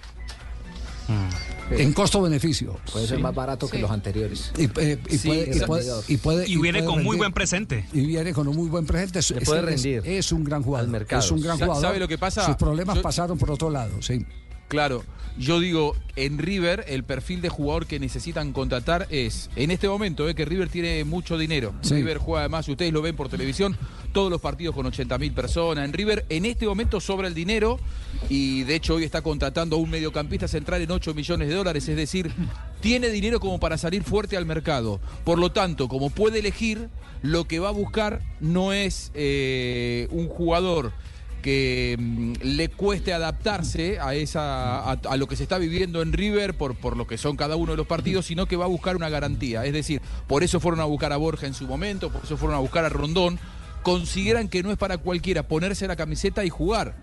[1.71, 2.77] En costo-beneficio.
[2.91, 4.51] Puede ser más barato que los anteriores.
[4.57, 6.03] Y, eh, y Sí, puede, y es puede- rendidor.
[6.07, 7.17] y puede- Y y viene puede con muy rendir.
[7.19, 7.85] buen presente.
[7.93, 9.19] Y viene con un muy buen presente.
[9.33, 10.01] Le puede es- rendir.
[10.05, 10.89] es un gran jugador.
[10.89, 11.19] mercado.
[11.23, 11.81] Es un gran jugador.
[11.81, 12.45] ¿sabe lo que pasa?
[12.45, 14.25] Sus problemas Yo- pasaron por otro lado, sí.
[14.69, 15.03] Claro,
[15.39, 20.27] yo digo, en River el perfil de jugador que necesitan contratar es, en este momento,
[20.27, 21.73] eh, que River tiene mucho dinero.
[21.81, 21.95] Sí.
[21.95, 23.77] River juega además, ustedes lo ven por televisión,
[24.11, 25.85] todos los partidos con 80 mil personas.
[25.85, 27.79] En River en este momento sobra el dinero
[28.29, 31.87] y de hecho hoy está contratando a un mediocampista central en 8 millones de dólares,
[31.87, 32.31] es decir,
[32.81, 34.99] tiene dinero como para salir fuerte al mercado.
[35.23, 36.89] Por lo tanto, como puede elegir,
[37.21, 40.91] lo que va a buscar no es eh, un jugador
[41.41, 46.53] que mm, le cueste adaptarse a esa a, lo que se está viviendo en River
[46.53, 48.95] por, por lo que son cada uno de los partidos, sino que va a buscar
[48.95, 49.65] una garantía.
[49.65, 52.57] Es decir, por eso fueron a buscar a Borja en su momento, por eso fueron
[52.57, 53.39] a buscar a Rondón.
[53.83, 56.95] Consideran que no es para cualquiera ponerse la camiseta y jugar.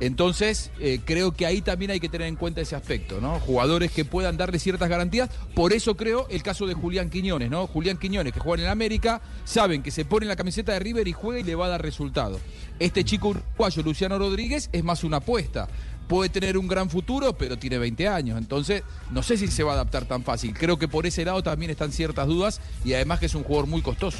[0.00, 3.40] Entonces, eh, creo que ahí también hay que tener en cuenta ese aspecto, ¿no?
[3.40, 5.28] Jugadores que puedan darle ciertas garantías.
[5.54, 7.66] Por eso creo el caso de Julián Quiñones, ¿no?
[7.66, 10.78] Julián Quiñones, que juega en el América, saben que se pone en la camiseta de
[10.78, 12.38] River y juega y le va a dar resultado.
[12.78, 15.68] Este chico uruguayo, Luciano Rodríguez, es más una apuesta.
[16.06, 18.38] Puede tener un gran futuro, pero tiene 20 años.
[18.38, 20.54] Entonces, no sé si se va a adaptar tan fácil.
[20.54, 23.68] Creo que por ese lado también están ciertas dudas y además que es un jugador
[23.68, 24.18] muy costoso.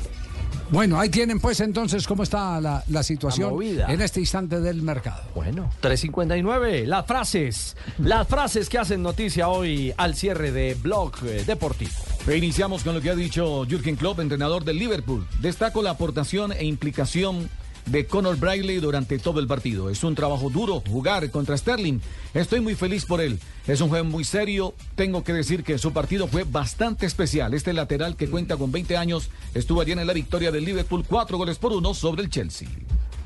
[0.70, 4.82] Bueno, ahí tienen pues entonces cómo está la, la situación La en este instante del
[4.82, 5.22] mercado.
[5.34, 11.90] Bueno, 359, las frases, las frases que hacen noticia hoy al cierre de Blog Deportivo.
[12.26, 15.26] E iniciamos con lo que ha dicho Jürgen Klopp, entrenador del Liverpool.
[15.40, 17.48] Destaco la aportación e implicación
[17.90, 19.90] de Conor Bradley durante todo el partido.
[19.90, 22.00] Es un trabajo duro jugar contra Sterling.
[22.34, 23.38] Estoy muy feliz por él.
[23.66, 24.74] Es un joven muy serio.
[24.94, 27.54] Tengo que decir que su partido fue bastante especial.
[27.54, 31.38] Este lateral que cuenta con 20 años estuvo allí en la victoria del Liverpool, cuatro
[31.38, 32.68] goles por uno sobre el Chelsea.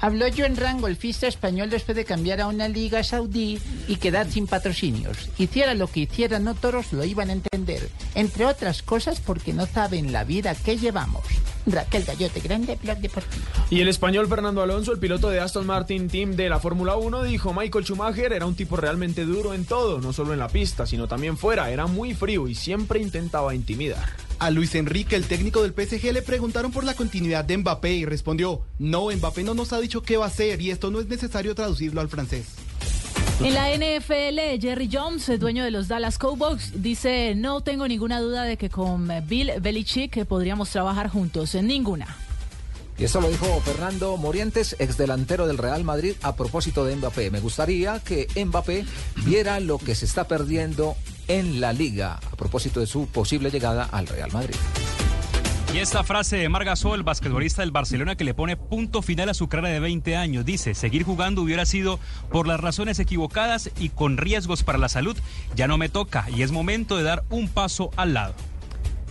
[0.02, 4.48] Habló John Ran, golfista español, después de cambiar a una liga saudí y quedar sin
[4.48, 5.30] patrocinios.
[5.38, 7.88] Hiciera lo que hiciera, no todos lo iban a entender.
[8.16, 11.22] Entre otras cosas porque no saben la vida que llevamos.
[11.66, 13.44] Raquel Gallote, grande blog deportivo.
[13.70, 17.22] Y el español Fernando Alonso, el piloto de Aston Martin Team de la Fórmula 1,
[17.22, 20.84] dijo Michael Schumacher era un tipo realmente duro en todo, no solo en la pista,
[20.84, 21.70] sino también fuera.
[21.70, 24.08] Era muy frío y siempre intentaba intimidar.
[24.42, 28.04] A Luis Enrique, el técnico del PSG, le preguntaron por la continuidad de Mbappé y
[28.04, 31.06] respondió, no, Mbappé no nos ha dicho qué va a hacer y esto no es
[31.06, 32.46] necesario traducirlo al francés.
[33.40, 38.42] En la NFL, Jerry Jones, dueño de los Dallas Cowboys, dice, no tengo ninguna duda
[38.42, 42.16] de que con Bill Belichick podríamos trabajar juntos, ninguna.
[42.98, 47.30] Y esto lo dijo Fernando Morientes, exdelantero del Real Madrid, a propósito de Mbappé.
[47.30, 48.84] Me gustaría que Mbappé
[49.24, 50.94] viera lo que se está perdiendo
[51.28, 54.56] en la liga, a propósito de su posible llegada al Real Madrid.
[55.74, 59.34] Y esta frase de Margasol, el basquetbolista del Barcelona, que le pone punto final a
[59.34, 60.44] su carrera de 20 años.
[60.44, 61.98] Dice, seguir jugando hubiera sido
[62.30, 65.16] por las razones equivocadas y con riesgos para la salud.
[65.56, 68.34] Ya no me toca y es momento de dar un paso al lado.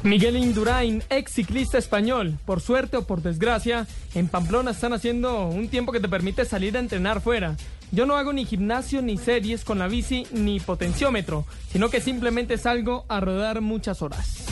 [0.04, 2.38] Miguel Indurain, ex ciclista español.
[2.46, 6.76] Por suerte o por desgracia, en Pamplona están haciendo un tiempo que te permite salir
[6.76, 7.56] a entrenar fuera.
[7.92, 12.58] Yo no hago ni gimnasio, ni series con la bici, ni potenciómetro, sino que simplemente
[12.58, 14.46] salgo a rodar muchas horas.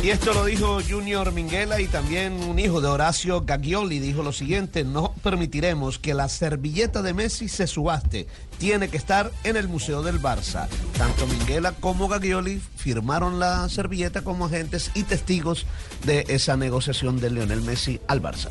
[0.00, 4.32] Y esto lo dijo Junior Minguela y también un hijo de Horacio Gaglioli dijo lo
[4.32, 9.66] siguiente, no permitiremos que la servilleta de Messi se subaste, tiene que estar en el
[9.66, 10.68] Museo del Barça.
[10.96, 15.66] Tanto Minguela como Gaglioli firmaron la servilleta como agentes y testigos
[16.04, 18.50] de esa negociación de Lionel Messi al Barça.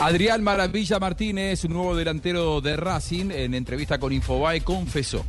[0.00, 5.24] Adrián Maravilla Martínez, nuevo delantero de Racing, en entrevista con Infobae, confesó.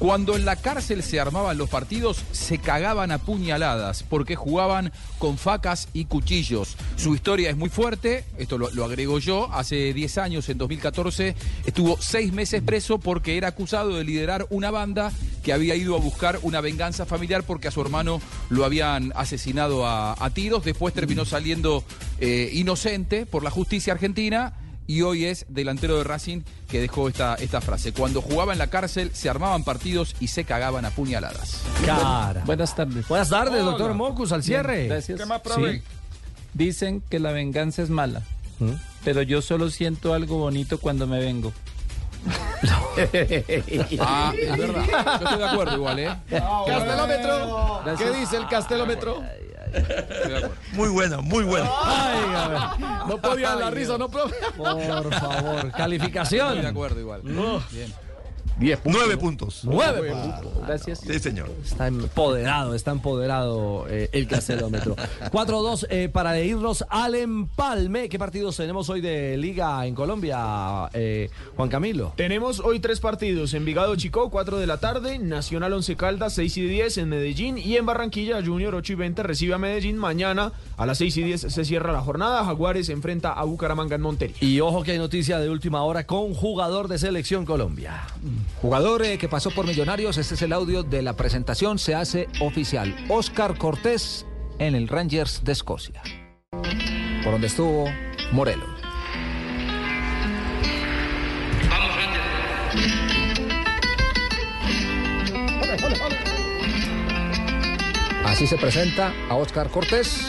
[0.00, 5.36] Cuando en la cárcel se armaban los partidos, se cagaban a puñaladas porque jugaban con
[5.36, 6.78] facas y cuchillos.
[6.96, 9.52] Su historia es muy fuerte, esto lo, lo agrego yo.
[9.52, 11.36] Hace 10 años, en 2014,
[11.66, 15.12] estuvo seis meses preso porque era acusado de liderar una banda
[15.42, 19.86] que había ido a buscar una venganza familiar porque a su hermano lo habían asesinado
[19.86, 20.64] a, tiros.
[20.64, 21.84] Después terminó saliendo
[22.20, 24.54] eh, inocente por la justicia argentina
[24.90, 27.92] y hoy es delantero de Racing que dejó esta, esta frase.
[27.92, 31.62] Cuando jugaba en la cárcel se armaban partidos y se cagaban a puñaladas.
[31.86, 32.42] Cara.
[32.44, 33.06] Buenas tardes.
[33.06, 34.78] Buenas tardes, doctor Mocus, al cierre.
[34.78, 35.20] Bien, gracias.
[35.20, 35.42] ¿Qué más?
[35.54, 35.82] Sí.
[36.54, 38.22] Dicen que la venganza es mala,
[39.04, 41.52] pero yo solo siento algo bonito cuando me vengo.
[44.00, 44.84] Ah, es verdad.
[44.84, 46.16] Yo estoy de acuerdo igual, ¿eh?
[46.28, 47.82] Castelómetro.
[47.96, 49.22] ¿Qué dice el castelómetro?
[50.72, 51.70] Muy buena, muy buena.
[53.06, 54.36] No podía la risa, ¿no, profe?
[54.56, 56.48] Por favor, calificación.
[56.48, 57.20] Estoy de acuerdo igual.
[57.24, 57.62] No.
[57.70, 57.92] Bien.
[58.60, 59.00] 10 puntos.
[59.00, 59.60] Nueve puntos.
[59.64, 60.66] Nueve puntos.
[60.66, 61.00] Gracias.
[61.00, 61.50] Sí, señor.
[61.64, 64.96] Está empoderado, está empoderado eh, el caselómetro.
[65.32, 68.10] 4-2 eh, para irnos al empalme.
[68.10, 72.12] ¿Qué partidos tenemos hoy de Liga en Colombia, eh, Juan Camilo?
[72.16, 73.54] Tenemos hoy tres partidos.
[73.54, 75.18] Envigado Chico, 4 de la tarde.
[75.18, 77.56] Nacional Once Caldas, 6 y 10 en Medellín.
[77.56, 79.96] Y en Barranquilla, Junior 8 y 20 recibe a Medellín.
[79.96, 82.44] Mañana a las 6 y 10 se cierra la jornada.
[82.44, 84.36] Jaguares enfrenta a Bucaramanga en Montería.
[84.40, 88.02] Y ojo que hay noticia de última hora con jugador de selección Colombia.
[88.60, 92.28] Jugador eh, que pasó por Millonarios, este es el audio de la presentación, se hace
[92.40, 92.94] oficial.
[93.08, 94.26] Oscar Cortés
[94.58, 96.02] en el Rangers de Escocia.
[97.22, 97.86] Por donde estuvo
[98.32, 98.68] Morelos.
[108.24, 110.28] Así se presenta a Oscar Cortés.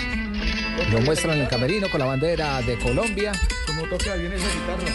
[0.91, 3.31] Lo muestran en el camerino con la bandera de Colombia.
[3.67, 4.85] Como toca bien esa guitarra.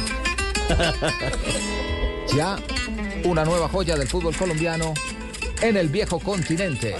[2.36, 2.59] Ya
[3.27, 4.94] una nueva joya del fútbol colombiano
[5.62, 6.94] en el viejo continente.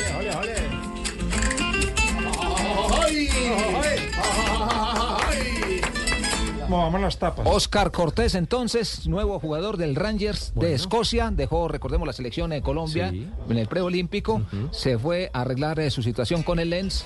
[6.69, 7.47] Movamos las tapas.
[7.49, 13.11] Oscar Cortés, entonces, nuevo jugador del Rangers de Escocia, dejó, recordemos, la selección de Colombia
[13.11, 13.29] Sí.
[13.49, 14.43] en el preolímpico,
[14.73, 17.05] se fue a arreglar eh, su situación con el Lens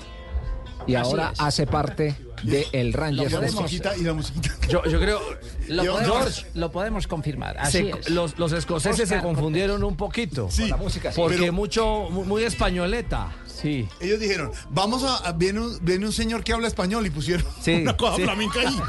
[0.87, 1.39] y Así ahora es.
[1.39, 4.57] hace parte del Rangers Lo de podemos- y la musiquita.
[4.69, 5.19] Yo, yo creo.
[5.67, 7.57] Lo, podemos, George, lo podemos confirmar.
[7.59, 8.09] Así se- es.
[8.09, 10.47] los, los escoceses Oscar se confundieron un poquito.
[10.49, 11.19] Sí, Con la música, sí.
[11.19, 13.29] Porque pero- mucho, mu- muy españoleta.
[13.61, 13.87] Sí.
[13.99, 17.45] Ellos dijeron, vamos a, a- viene, un, viene un señor que habla español y pusieron
[17.61, 18.23] Sí, una cosa sí.
[18.23, 18.79] flamenca ahí.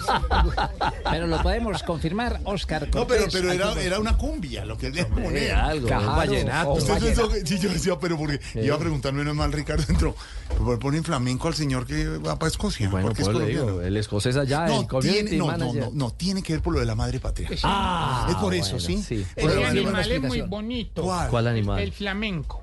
[1.11, 3.29] Pero lo podemos confirmar, Oscar No, Cortés.
[3.31, 5.37] pero, pero era, era una cumbia lo que poner.
[5.37, 6.73] Eh, algo, un Claro, vallenato.
[6.73, 7.29] Usted vallenato.
[7.29, 10.15] pensó que- sí, yo decía, pero porque iba a preguntar menos mal Ricardo entró.
[10.49, 12.89] Pero ponen flamenco al señor que va para Escocia.
[12.89, 13.67] Bueno, porque es pues le colombiano.
[13.79, 15.83] digo, el escocés allá, no, el community tiene, no, no, manager.
[15.85, 17.49] no, no, tiene que ver por lo de la madre patria.
[17.63, 19.03] Ah, es por eso, bueno, ¿sí?
[19.03, 19.27] sí.
[19.35, 20.17] Por Ese la madre animal patria.
[20.17, 21.03] es muy bonito.
[21.03, 21.29] ¿Cuál?
[21.31, 21.81] ¿Cuál animal?
[21.81, 22.61] El flamenco.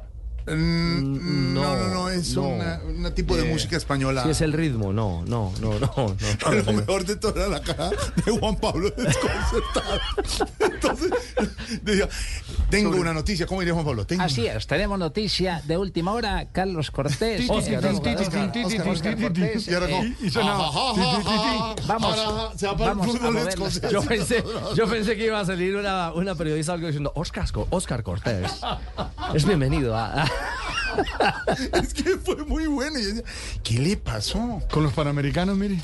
[0.48, 2.44] Mm, no, no, no, es no.
[2.49, 4.24] una, una tipo de Eh, música española.
[4.24, 4.91] Sí, es el ritmo.
[4.94, 5.91] No, no, no, no.
[5.95, 7.90] no, no, Lo mejor de todo era la cara
[8.26, 9.99] de Juan Pablo desconcertado.
[10.60, 11.11] Entonces,
[11.84, 12.10] decía,
[12.70, 13.45] tengo una noticia.
[13.45, 14.06] ¿Cómo diría Juan Pablo?
[14.06, 17.49] Tengo Así es, tenemos noticia de última hora, Carlos Cortés.
[17.49, 20.68] Oscar, Oscar, Oscar, Oscar, Oscar, Oscar Cortés, Y ahora como- y sonaba.
[20.70, 21.84] Ajá, Ti, ti, ti, ajá, ti.
[21.88, 23.84] Vamos, Ahora se va para el vamos a fútbol mover escocés.
[23.84, 24.44] las- Yo pensé,
[24.76, 28.52] yo pensé que iba a salir una, una periodista algo diciendo Oscar, Oscar Cortés.
[29.34, 30.29] Es bienvenido a.
[31.74, 33.00] Es que fue muy bueno.
[33.00, 33.24] Y yo decía,
[33.64, 34.62] ¿Qué le pasó?
[34.72, 35.80] Con los panamericanos, mire.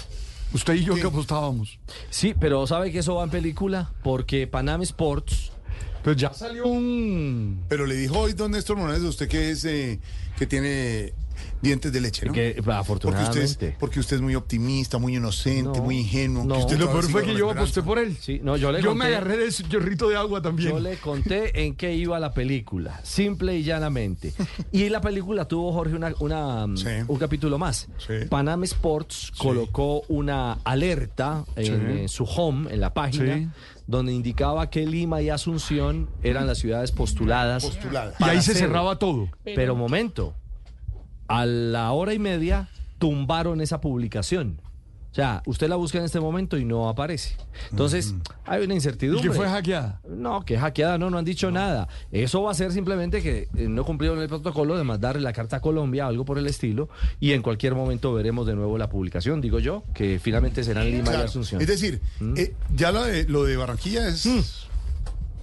[0.53, 1.79] Usted y yo que apostábamos.
[2.09, 3.91] Sí, pero ¿sabe que eso va en película?
[4.03, 5.51] Porque Panam Sports.
[6.03, 7.63] Pues ya salió un.
[7.67, 9.99] Pero le dijo hoy don Néstor Morales a usted que es eh,
[10.37, 11.13] que tiene
[11.61, 12.33] dientes de leche, ¿no?
[12.33, 13.75] Que, Porque usted, es, afortunadamente.
[13.79, 16.43] porque usted es muy optimista, muy inocente, No, muy ingenuo.
[16.45, 16.55] no.
[16.55, 18.15] que usted Lo peor fue que yo aposté por él.
[18.19, 20.69] Sí, no, yo le Yo conté, me agarré de su chorrito de agua también.
[20.71, 24.33] Yo le conté en qué iba la película, simple y llanamente.
[24.71, 26.89] Y la película tuvo, Jorge, una, una, mm, Sí.
[27.07, 27.87] un capítulo más.
[27.97, 28.13] Sí.
[28.29, 31.71] Panam Sports colocó una alerta en Sí.
[32.03, 33.47] eh, su home, en la página, Sí.
[33.87, 37.63] donde indicaba que Lima y Asunción eran las ciudades postuladas.
[37.65, 38.13] Postulada.
[38.19, 39.29] Y ahí se cerraba todo.
[39.43, 40.33] Pero momento,
[41.27, 42.69] a la hora y media
[42.99, 44.59] tumbaron esa publicación.
[45.11, 47.37] O sea, usted la busca en este momento y no aparece.
[47.71, 48.13] Entonces,
[48.45, 49.29] hay una Y incertidumbre.
[49.29, 50.01] que fue hackeada.
[50.09, 51.87] No, que hackeada, no, no han dicho nada.
[52.11, 55.55] Eso va a ser simplemente que eh, no cumplieron el protocolo de mandarle la carta
[55.55, 56.89] a Colombia, algo por el estilo,
[57.21, 60.97] y en cualquier momento veremos de nuevo la publicación, digo yo, que finalmente serán Lima
[60.99, 61.23] y Claro.
[61.23, 61.61] Asunción.
[61.61, 62.01] Es decir,
[62.35, 64.64] eh, ya lo de, lo de Barranquilla es.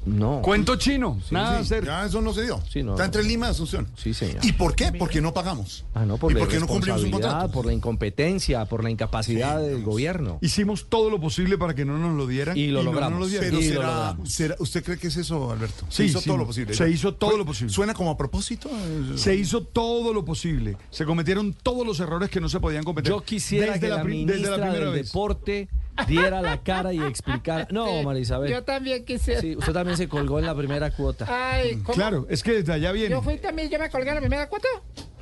[0.04, 0.40] No.
[0.42, 1.18] Cuento chino.
[1.28, 1.84] Sí, nada sí, hacer.
[1.84, 2.60] Ya eso no se dio.
[2.70, 3.06] Sí, no, Está no.
[3.06, 3.88] entre Lima y Asunción.
[3.96, 4.44] Sí, señor.
[4.44, 4.92] ¿Y por qué?
[4.92, 5.84] Porque no pagamos.
[5.94, 7.50] Ah, no, por ¿Y la por qué no cumplimos un contrato?
[7.52, 9.88] por la incompetencia, por la incapacidad Sí, del vamos.
[9.90, 10.38] gobierno.
[10.40, 12.56] Hicimos todo lo posible para que no nos lo dieran.
[12.56, 13.20] Y lo no logramos.
[13.20, 13.40] nos lo.
[13.40, 14.32] Pero Y lo será, logramos.
[14.32, 15.84] será- ¿Usted cree que es eso, Alberto?
[15.88, 16.74] Sí, se hizo sí, todo lo posible.
[16.74, 17.72] se hizo todo lo posible.
[17.72, 18.68] ¿Suena como a propósito?
[19.16, 20.76] Se hizo todo lo posible.
[20.90, 23.10] Se cometieron todos los errores que no se podían cometer.
[23.12, 25.06] Yo quisiera Desde que la, pri- ministra primera del vez.
[25.06, 25.68] deporte
[26.06, 27.68] diera la cara y explicara.
[27.70, 28.50] No, María Isabel.
[28.50, 29.40] Yo también quisiera.
[29.40, 31.26] Sí, usted también se colgó en la primera cuota.
[31.28, 31.94] Ay, ¿cómo?
[31.94, 33.10] Claro, es que desde allá viene.
[33.10, 34.68] Yo fui también, yo me colgué en la primera cuota.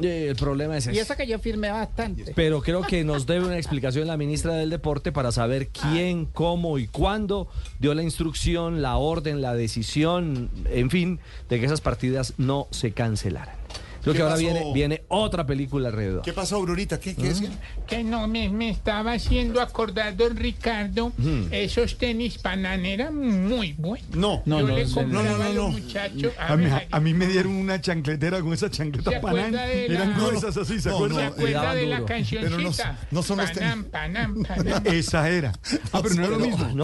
[0.01, 1.01] Eh, el problema es Y ese.
[1.01, 2.33] eso que yo firmé bastante.
[2.35, 6.79] Pero creo que nos debe una explicación la ministra del Deporte para saber quién, cómo
[6.79, 7.49] y cuándo
[7.81, 12.93] dio la instrucción, la orden, la decisión, en fin, de que esas partidas no se
[12.93, 13.57] cancelaran.
[14.03, 14.45] Creo ¿Qué que ahora pasó?
[14.45, 16.23] viene, viene otra película alrededor.
[16.23, 16.99] ¿Qué pasó, Aurorita?
[16.99, 17.51] ¿Qué, qué decía?
[17.87, 21.49] Que no me, me estaba haciendo acordar, don Ricardo, Ujú.
[21.51, 23.15] esos tenis Panam eran
[23.49, 24.09] muy buenos.
[24.15, 25.69] No, Yo no, le no, no, no, a no, los no.
[25.71, 26.33] muchachos.
[26.39, 30.17] A mí, ver, a mí me dieron una chancletera con esas ¿Se chancletas la- Eran
[30.17, 31.19] No, gruesas así, ¿se no, acuerdan?
[31.21, 32.99] ¿Se acuerda de la cancioncita?
[33.11, 34.83] no son los Panam, Panam, Panam.
[34.87, 35.53] Esa era.
[35.93, 36.69] Ah, pero no es lo mismo.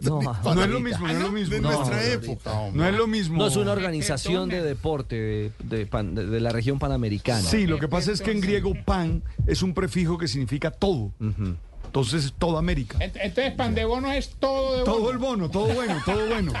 [0.00, 1.54] No, no, no es lo mismo, no es lo mismo.
[1.54, 1.70] De no.
[1.72, 2.82] nuestra época, hombre.
[2.82, 3.36] No es lo mismo.
[3.38, 7.42] No es una organización de deporte de, de pan- de- la región panamericana.
[7.42, 11.12] Sí, lo que pasa es que en griego pan es un prefijo que significa todo.
[11.90, 12.98] Entonces es toda América.
[13.00, 15.10] Ent- Entonces, pan de bono es todo de Todo bono.
[15.10, 16.52] el bono, todo bueno, todo bueno.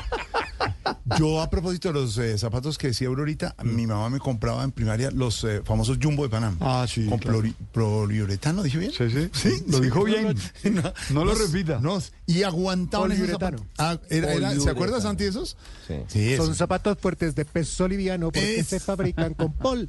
[1.18, 4.72] Yo, a propósito de los eh, zapatos que decía Aurorita, mi mamá me compraba en
[4.72, 6.56] primaria los eh, famosos Jumbo de Panam.
[6.60, 7.06] Ah, sí.
[7.06, 7.42] Con claro.
[7.72, 8.92] poliuretano, ¿dije bien?
[8.92, 9.28] Sí, sí.
[9.32, 10.34] Sí, Lo sí, dijo no, bien.
[10.64, 11.78] No, No lo repita.
[11.80, 13.62] no, y aguantaban esos zapatos.
[13.78, 15.56] Ah, era- era- ¿Se acuerda, Santi, de esos?
[15.86, 16.36] Sí.
[16.36, 16.54] Son eso.
[16.54, 19.88] zapatos fuertes de peso liviano porque Es- se fabrican con pol.